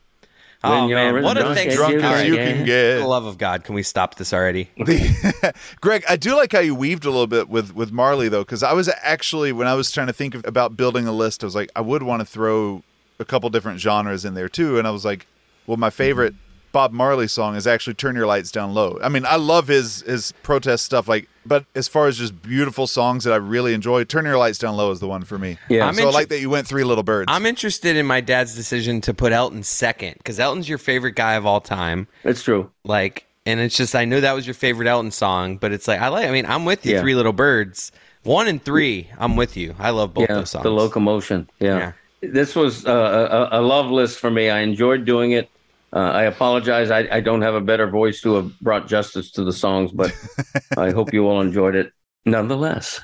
Oh 0.61 0.81
When 0.81 0.89
you're 0.89 1.13
man, 1.13 1.23
what 1.23 1.37
a 1.37 1.41
drunk 1.41 1.57
thing! 1.57 1.67
as 1.69 1.75
Drunk 1.75 1.93
you 1.93 1.99
as 2.01 2.27
you 2.27 2.35
can 2.35 2.47
can 2.47 2.59
For 2.59 2.65
get. 2.65 2.97
the 2.99 3.07
love 3.07 3.25
of 3.25 3.37
God, 3.37 3.63
can 3.63 3.75
we 3.75 3.83
stop 3.83 4.15
this 4.15 4.33
already? 4.33 4.69
Greg, 5.81 6.03
I 6.09 6.17
do 6.17 6.35
like 6.35 6.51
how 6.51 6.59
you 6.59 6.75
weaved 6.75 7.05
a 7.05 7.09
little 7.09 7.27
bit 7.27 7.47
with 7.47 7.73
with 7.73 7.91
Marley 7.93 8.27
though, 8.27 8.41
because 8.43 8.61
I 8.61 8.73
was 8.73 8.89
actually 9.01 9.53
when 9.53 9.67
I 9.67 9.73
was 9.75 9.89
trying 9.89 10.07
to 10.07 10.13
think 10.13 10.35
of, 10.35 10.45
about 10.45 10.75
building 10.75 11.07
a 11.07 11.13
list, 11.13 11.43
I 11.43 11.47
was 11.47 11.55
like, 11.55 11.69
I 11.77 11.81
would 11.81 12.03
want 12.03 12.19
to 12.21 12.25
throw 12.25 12.83
a 13.19 13.25
couple 13.25 13.49
different 13.49 13.79
genres 13.79 14.25
in 14.25 14.33
there 14.33 14.49
too, 14.49 14.77
and 14.77 14.85
I 14.87 14.91
was 14.91 15.05
like, 15.05 15.27
well, 15.65 15.77
my 15.77 15.89
favorite 15.89 16.35
Bob 16.71 16.91
Marley 16.91 17.27
song 17.27 17.55
is 17.55 17.65
actually 17.65 17.95
"Turn 17.95 18.15
Your 18.15 18.27
Lights 18.27 18.51
Down 18.51 18.73
Low." 18.73 18.99
I 19.01 19.09
mean, 19.09 19.25
I 19.25 19.35
love 19.35 19.67
his 19.67 20.01
his 20.01 20.31
protest 20.43 20.85
stuff, 20.85 21.07
like, 21.07 21.27
but 21.45 21.65
as 21.75 21.87
far 21.87 22.07
as 22.07 22.17
just 22.17 22.41
beautiful 22.41 22.87
songs 22.87 23.23
that 23.23 23.33
I 23.33 23.37
really 23.37 23.73
enjoy, 23.73 24.03
"Turn 24.03 24.25
Your 24.25 24.37
Lights 24.37 24.59
Down 24.59 24.77
Low" 24.77 24.91
is 24.91 24.99
the 24.99 25.07
one 25.07 25.23
for 25.23 25.37
me. 25.37 25.57
Yeah. 25.69 25.87
I'm 25.87 25.95
so 25.95 26.09
I 26.09 26.11
like 26.11 26.29
that 26.29 26.39
you 26.39 26.49
went 26.49 26.67
Three 26.67 26.83
Little 26.83 27.03
Birds. 27.03 27.25
I'm 27.27 27.45
interested 27.45 27.95
in 27.95 28.05
my 28.05 28.21
dad's 28.21 28.55
decision 28.55 29.01
to 29.01 29.13
put 29.13 29.31
Elton 29.31 29.63
second 29.63 30.15
because 30.17 30.39
Elton's 30.39 30.69
your 30.69 30.77
favorite 30.77 31.15
guy 31.15 31.33
of 31.33 31.45
all 31.45 31.61
time. 31.61 32.07
It's 32.23 32.43
true. 32.43 32.69
Like, 32.83 33.25
and 33.45 33.59
it's 33.59 33.75
just 33.75 33.95
I 33.95 34.05
know 34.05 34.21
that 34.21 34.33
was 34.33 34.45
your 34.45 34.53
favorite 34.53 34.87
Elton 34.87 35.11
song, 35.11 35.57
but 35.57 35.71
it's 35.71 35.87
like 35.87 35.99
I 35.99 36.09
like. 36.09 36.27
I 36.27 36.31
mean, 36.31 36.45
I'm 36.45 36.65
with 36.65 36.85
you. 36.85 36.93
Yeah. 36.93 37.01
Three 37.01 37.15
Little 37.15 37.33
Birds, 37.33 37.91
one 38.23 38.47
and 38.47 38.63
three. 38.63 39.09
I'm 39.17 39.35
with 39.35 39.57
you. 39.57 39.75
I 39.79 39.89
love 39.89 40.13
both 40.13 40.29
yeah, 40.29 40.35
those 40.35 40.51
songs. 40.51 40.63
the 40.63 40.71
locomotion. 40.71 41.49
Yeah. 41.59 41.93
This 42.21 42.53
was 42.53 42.85
uh, 42.85 43.47
a, 43.51 43.59
a 43.59 43.61
love 43.61 43.89
list 43.89 44.19
for 44.19 44.29
me. 44.29 44.49
I 44.49 44.59
enjoyed 44.59 45.05
doing 45.05 45.31
it. 45.31 45.49
Uh, 45.91 45.97
I 45.99 46.23
apologize. 46.23 46.91
I, 46.91 47.07
I 47.11 47.19
don't 47.19 47.41
have 47.41 47.55
a 47.55 47.61
better 47.61 47.87
voice 47.87 48.21
to 48.21 48.35
have 48.35 48.59
brought 48.59 48.87
justice 48.87 49.31
to 49.31 49.43
the 49.43 49.53
songs, 49.53 49.91
but 49.91 50.13
I 50.77 50.91
hope 50.91 51.13
you 51.13 51.27
all 51.27 51.41
enjoyed 51.41 51.75
it 51.75 51.91
nonetheless. 52.25 53.01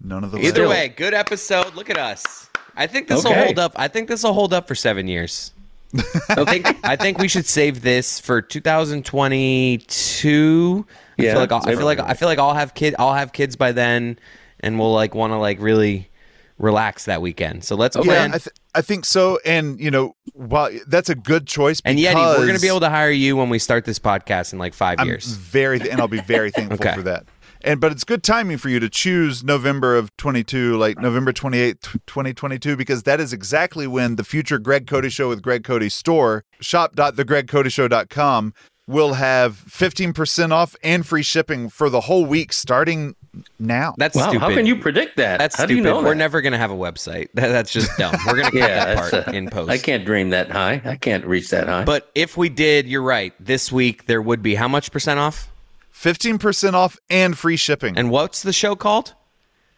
None 0.00 0.22
of 0.22 0.30
the 0.30 0.38
Either 0.38 0.50
Still. 0.50 0.68
way, 0.70 0.88
good 0.88 1.14
episode. 1.14 1.74
Look 1.74 1.90
at 1.90 1.98
us. 1.98 2.48
I 2.76 2.86
think 2.86 3.08
this 3.08 3.24
will 3.24 3.32
Okay. 3.32 3.44
hold 3.46 3.58
up. 3.58 3.72
I 3.74 3.88
think 3.88 4.08
this 4.08 4.22
will 4.22 4.34
hold 4.34 4.52
up 4.52 4.68
for 4.68 4.76
seven 4.76 5.08
years. 5.08 5.52
I 6.28 6.44
think 6.44 6.66
I 6.84 6.94
think 6.96 7.18
we 7.18 7.28
should 7.28 7.46
save 7.46 7.80
this 7.82 8.20
for 8.20 8.40
2022. 8.42 10.86
I 11.18 11.22
Yeah, 11.22 11.32
feel 11.32 11.40
like 11.40 11.50
I'll, 11.52 11.66
I 11.68 11.74
feel 11.76 11.86
like. 11.86 11.98
I 11.98 12.12
feel 12.14 12.28
like 12.28 12.38
I'll 12.38 12.52
have 12.54 12.74
kid 12.74 12.94
I'll 12.98 13.14
have 13.14 13.32
kids 13.32 13.56
by 13.56 13.72
then, 13.72 14.18
and 14.60 14.78
we'll 14.78 14.92
like 14.92 15.14
want 15.14 15.32
to 15.32 15.38
like 15.38 15.58
really 15.60 16.10
relax 16.58 17.06
that 17.06 17.22
weekend. 17.22 17.64
So 17.64 17.74
let's 17.74 17.96
Yeah, 17.96 18.02
plan. 18.02 18.34
I, 18.34 18.38
th- 18.38 18.54
I 18.74 18.82
think 18.82 19.04
so. 19.04 19.38
And 19.44 19.80
you 19.80 19.90
know, 19.90 20.14
while 20.34 20.70
that's 20.86 21.08
a 21.08 21.14
good 21.14 21.46
choice, 21.46 21.80
and 21.84 21.98
Yeti, 21.98 22.14
we're 22.14 22.46
going 22.46 22.54
to 22.54 22.60
be 22.60 22.68
able 22.68 22.80
to 22.80 22.90
hire 22.90 23.10
you 23.10 23.36
when 23.36 23.48
we 23.48 23.58
start 23.58 23.84
this 23.84 23.98
podcast 23.98 24.52
in 24.52 24.58
like 24.58 24.74
5 24.74 25.00
I'm 25.00 25.06
years. 25.06 25.26
very, 25.26 25.80
and 25.90 26.00
I'll 26.00 26.08
be 26.08 26.20
very 26.20 26.50
thankful 26.52 26.86
Okay. 26.86 26.94
for 26.94 27.02
that. 27.02 27.26
And 27.62 27.80
but 27.80 27.90
it's 27.90 28.04
good 28.04 28.22
timing 28.22 28.56
for 28.58 28.68
you 28.68 28.78
to 28.78 28.88
choose 28.88 29.42
November 29.42 29.96
of 29.96 30.16
22, 30.16 30.76
like 30.76 31.00
November 31.00 31.32
28th, 31.32 31.98
2022, 32.06 32.76
because 32.76 33.02
that 33.02 33.18
is 33.20 33.32
exactly 33.32 33.88
when 33.88 34.14
the 34.14 34.22
future 34.22 34.60
Greg 34.60 34.86
Cote 34.86 35.10
Show 35.10 35.28
with 35.28 35.42
Greg 35.42 35.64
Cote 35.64 35.90
store 35.90 36.44
shop.thegregcoteshow.com 36.60 38.54
will 38.86 39.14
have 39.14 39.64
15% 39.68 40.50
off 40.52 40.74
and 40.82 41.06
free 41.06 41.22
shipping 41.22 41.68
for 41.68 41.90
the 41.90 42.02
whole 42.02 42.24
week 42.24 42.52
starting 42.52 43.14
now. 43.58 43.94
That's 43.98 44.14
Wow, 44.16 44.28
stupid. 44.30 44.40
how 44.40 44.48
can 44.54 44.64
you 44.66 44.76
predict 44.76 45.16
that? 45.18 45.38
That's 45.38 45.56
how 45.56 45.64
stupid. 45.64 45.68
do 45.70 45.76
you 45.76 45.82
know 45.82 46.00
We're 46.02 46.10
that? 46.10 46.14
never 46.16 46.40
going 46.40 46.52
to 46.52 46.58
have 46.58 46.70
a 46.70 46.74
website. 46.76 47.28
That- 47.34 47.48
That's 47.48 47.72
just 47.72 47.90
dumb. 47.98 48.14
We're 48.26 48.36
going 48.36 48.44
to 48.52 48.60
cut 48.60 48.68
yeah, 48.70 48.94
that 48.94 49.10
part 49.10 49.28
uh, 49.28 49.32
in 49.32 49.48
post. 49.50 49.70
I 49.70 49.78
can't 49.78 50.04
dream 50.04 50.30
that 50.30 50.50
high. 50.50 50.80
I 50.84 50.96
can't 50.96 51.24
reach 51.26 51.50
that 51.50 51.66
high. 51.68 51.84
But 51.84 52.10
if 52.14 52.36
we 52.36 52.48
did, 52.48 52.86
you're 52.86 53.02
right. 53.02 53.32
This 53.40 53.70
week 53.72 54.06
there 54.06 54.22
would 54.22 54.42
be 54.42 54.54
how 54.56 54.68
much 54.68 54.90
percent 54.92 55.18
off? 55.20 55.50
15% 55.94 56.74
off 56.74 56.96
and 57.10 57.36
free 57.36 57.56
shipping. 57.56 57.96
And 57.98 58.10
what's 58.10 58.42
the 58.42 58.52
show 58.52 58.76
called? 58.76 59.14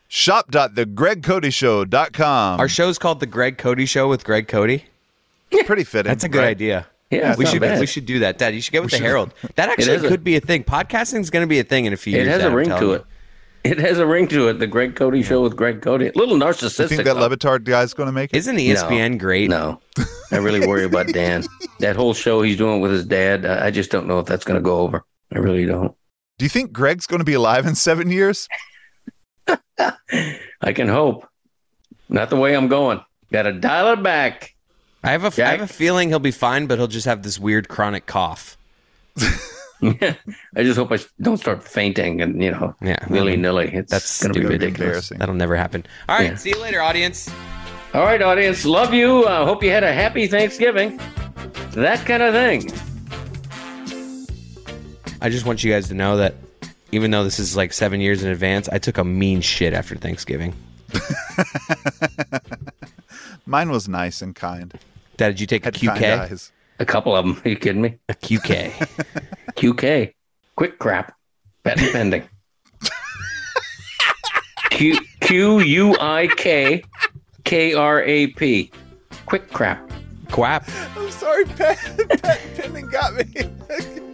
shop.thegregcoteshow.com. 0.09 2.61
Our 2.61 2.69
show's 2.69 2.99
called 2.99 3.21
The 3.21 3.27
Greg 3.27 3.59
Cote 3.59 3.87
Show 3.89 4.09
with 4.09 4.25
Greg 4.25 4.49
Cote. 4.49 4.83
Yeah. 5.51 5.63
Pretty 5.65 5.85
fitting. 5.85 6.11
That's 6.11 6.25
a 6.25 6.29
good 6.29 6.39
right? 6.41 6.49
idea. 6.49 6.87
Yeah, 7.11 7.35
we 7.37 7.45
should 7.45 7.61
bad. 7.61 7.81
we 7.81 7.87
should 7.87 8.07
do 8.07 8.21
that, 8.21 8.39
Dad. 8.39 8.55
You 8.55 8.61
should 8.61 8.71
get 8.73 8.83
with 8.83 8.93
the 8.93 8.99
should. 8.99 9.07
Herald. 9.07 9.35
That 9.57 9.69
actually 9.71 9.95
is 9.95 10.05
a- 10.05 10.09
could 10.09 10.23
be 10.23 10.37
a 10.37 10.41
thing. 10.41 10.63
Podcasting 10.63 11.19
is 11.21 11.29
going 11.31 11.43
to 11.43 11.49
be 11.49 11.59
a 11.59 11.65
thing 11.65 11.87
in 11.87 11.93
a 11.93 11.97
few 11.97 12.13
it 12.13 12.17
years. 12.19 12.29
It 12.29 12.31
has 12.31 12.39
Dad, 12.43 12.47
a 12.47 12.51
I'm 12.51 12.55
ring 12.55 12.69
telling 12.69 12.85
to 12.85 12.93
you. 12.99 13.05
It. 13.63 13.73
It 13.73 13.79
has 13.79 13.99
a 13.99 14.07
ring 14.07 14.27
to 14.29 14.49
it. 14.49 14.55
The 14.55 14.67
Greg 14.67 14.97
Cote 14.97 15.23
Show 15.25 15.43
with 15.43 15.57
Greg 15.57 15.83
Cote. 15.83 16.03
A 16.03 16.13
little 16.15 16.37
narcissistic. 16.37 16.81
You 16.83 16.89
think 16.89 17.05
that 17.05 17.15
though. 17.15 17.21
Le 17.27 17.37
Batard 17.37 17.65
guy's 17.65 17.93
going 17.93 18.07
to 18.07 18.13
make 18.13 18.33
it? 18.33 18.39
Isn't 18.39 18.57
ESPN 18.57 19.19
great? 19.19 19.51
No, 19.51 19.81
I 20.33 20.39
really 20.39 20.67
worry 20.67 20.85
about 20.85 21.09
Dan. 21.09 21.45
That 21.81 21.97
whole 21.97 22.13
show 22.13 22.43
he's 22.43 22.59
doing 22.59 22.83
with 22.83 22.91
his 22.91 23.07
dad. 23.07 23.47
I 23.47 23.69
I 23.69 23.71
just 23.71 23.91
don't 23.91 24.07
know 24.07 24.19
if 24.19 24.27
that's 24.27 24.45
going 24.45 24.59
to 24.59 24.63
go 24.63 24.81
over. 24.81 25.03
I 25.35 25.39
really 25.39 25.65
don't. 25.65 25.97
Do 26.37 26.45
you 26.45 26.51
think 26.51 26.73
Greg's 26.73 27.07
going 27.07 27.21
to 27.21 27.25
be 27.25 27.33
alive 27.33 27.65
in 27.65 27.75
seven 27.75 28.11
years? 28.11 28.47
I 29.79 30.73
can 30.75 30.89
hope. 30.89 31.27
Not 32.11 32.29
the 32.29 32.37
way 32.37 32.55
I'm 32.55 32.69
going. 32.69 33.01
Got 33.33 33.43
to 33.45 33.53
dial 33.53 33.95
it 33.95 34.03
back. 34.03 34.55
I 35.03 35.13
have 35.13 35.25
a 35.25 35.29
I 35.29 35.31
Jack? 35.31 35.61
have 35.61 35.71
a 35.71 35.73
feeling 35.73 36.11
he'll 36.11 36.19
be 36.19 36.31
fine, 36.33 36.67
but 36.67 36.77
he'll 36.79 36.87
just 36.87 37.07
have 37.07 37.23
this 37.23 37.39
weird 37.39 37.69
chronic 37.69 38.05
cough. 38.05 38.59
I 40.57 40.63
just 40.63 40.77
hope 40.79 40.93
I 40.93 40.99
don't 41.21 41.39
start 41.39 41.63
fainting 41.63 42.21
and 42.21 42.43
you 42.43 42.51
know, 42.51 42.75
Yeah, 42.83 42.97
willy 43.09 43.37
nilly. 43.37 43.71
It's 43.73 43.91
That's 43.91 44.23
going 44.23 44.35
to 44.35 44.41
be 44.41 44.45
stupid. 44.47 44.61
ridiculous. 44.63 44.81
Embarrassing. 44.89 45.19
That'll 45.19 45.35
never 45.35 45.57
happen. 45.57 45.87
All 46.09 46.17
right, 46.19 46.31
Yeah. 46.31 46.35
see 46.37 46.51
you 46.51 46.61
later, 46.61 46.81
audience. 46.83 47.31
All 47.95 48.05
right, 48.05 48.21
audience, 48.23 48.65
love 48.65 48.93
you. 48.95 49.25
Uh, 49.25 49.45
hope 49.45 49.63
you 49.63 49.71
had 49.71 49.83
a 49.85 49.93
happy 49.93 50.27
Thanksgiving. 50.27 51.01
That 51.73 52.05
kind 52.07 52.23
of 52.23 52.35
thing. 52.35 52.71
I 55.23 55.29
just 55.29 55.45
want 55.47 55.63
you 55.65 55.73
guys 55.73 55.89
to 55.89 55.95
know 55.95 56.17
that 56.19 56.35
even 56.93 57.11
though 57.11 57.25
this 57.25 57.39
is 57.39 57.57
like 57.57 57.73
seven 57.73 58.01
years 58.01 58.23
in 58.23 58.31
advance, 58.31 58.69
I 58.69 58.79
took 58.79 58.99
a 58.99 59.05
mean 59.05 59.41
shit 59.41 59.73
after 59.75 59.95
Thanksgiving. 59.97 60.55
Mine 63.47 63.71
was 63.71 63.89
nice 63.89 64.23
and 64.23 64.35
kind. 64.35 64.79
Dad, 65.17 65.29
did 65.31 65.41
you 65.41 65.47
take 65.47 65.63
a 65.65 65.67
Had 65.67 65.75
kind 66.01 66.01
QK? 66.31 66.51
Eyes. 66.81 66.83
A 66.83 66.87
couple 66.87 67.15
of 67.15 67.25
them. 67.25 67.41
Are 67.45 67.49
you 67.49 67.57
kidding 67.57 67.83
me? 67.83 67.99
A 68.09 68.15
QK. 68.15 68.73
QK. 69.57 70.15
Quick 70.57 70.79
crap. 70.79 71.15
Patent 71.63 71.93
pending. 71.93 72.29
Q 74.71 74.99
Q 75.21 75.61
U 75.61 75.97
I 76.01 76.29
K 76.37 76.83
K 77.45 77.75
R 77.75 78.03
A 78.03 78.29
P. 78.29 78.71
Quick 79.27 79.51
crap. 79.53 79.91
Quap. 80.31 80.65
I'm 80.97 81.11
sorry, 81.11 81.45
Pat. 81.45 81.77
Pat 82.23 82.41
Pending 82.57 82.89
got 82.89 83.15
me. 83.15 84.07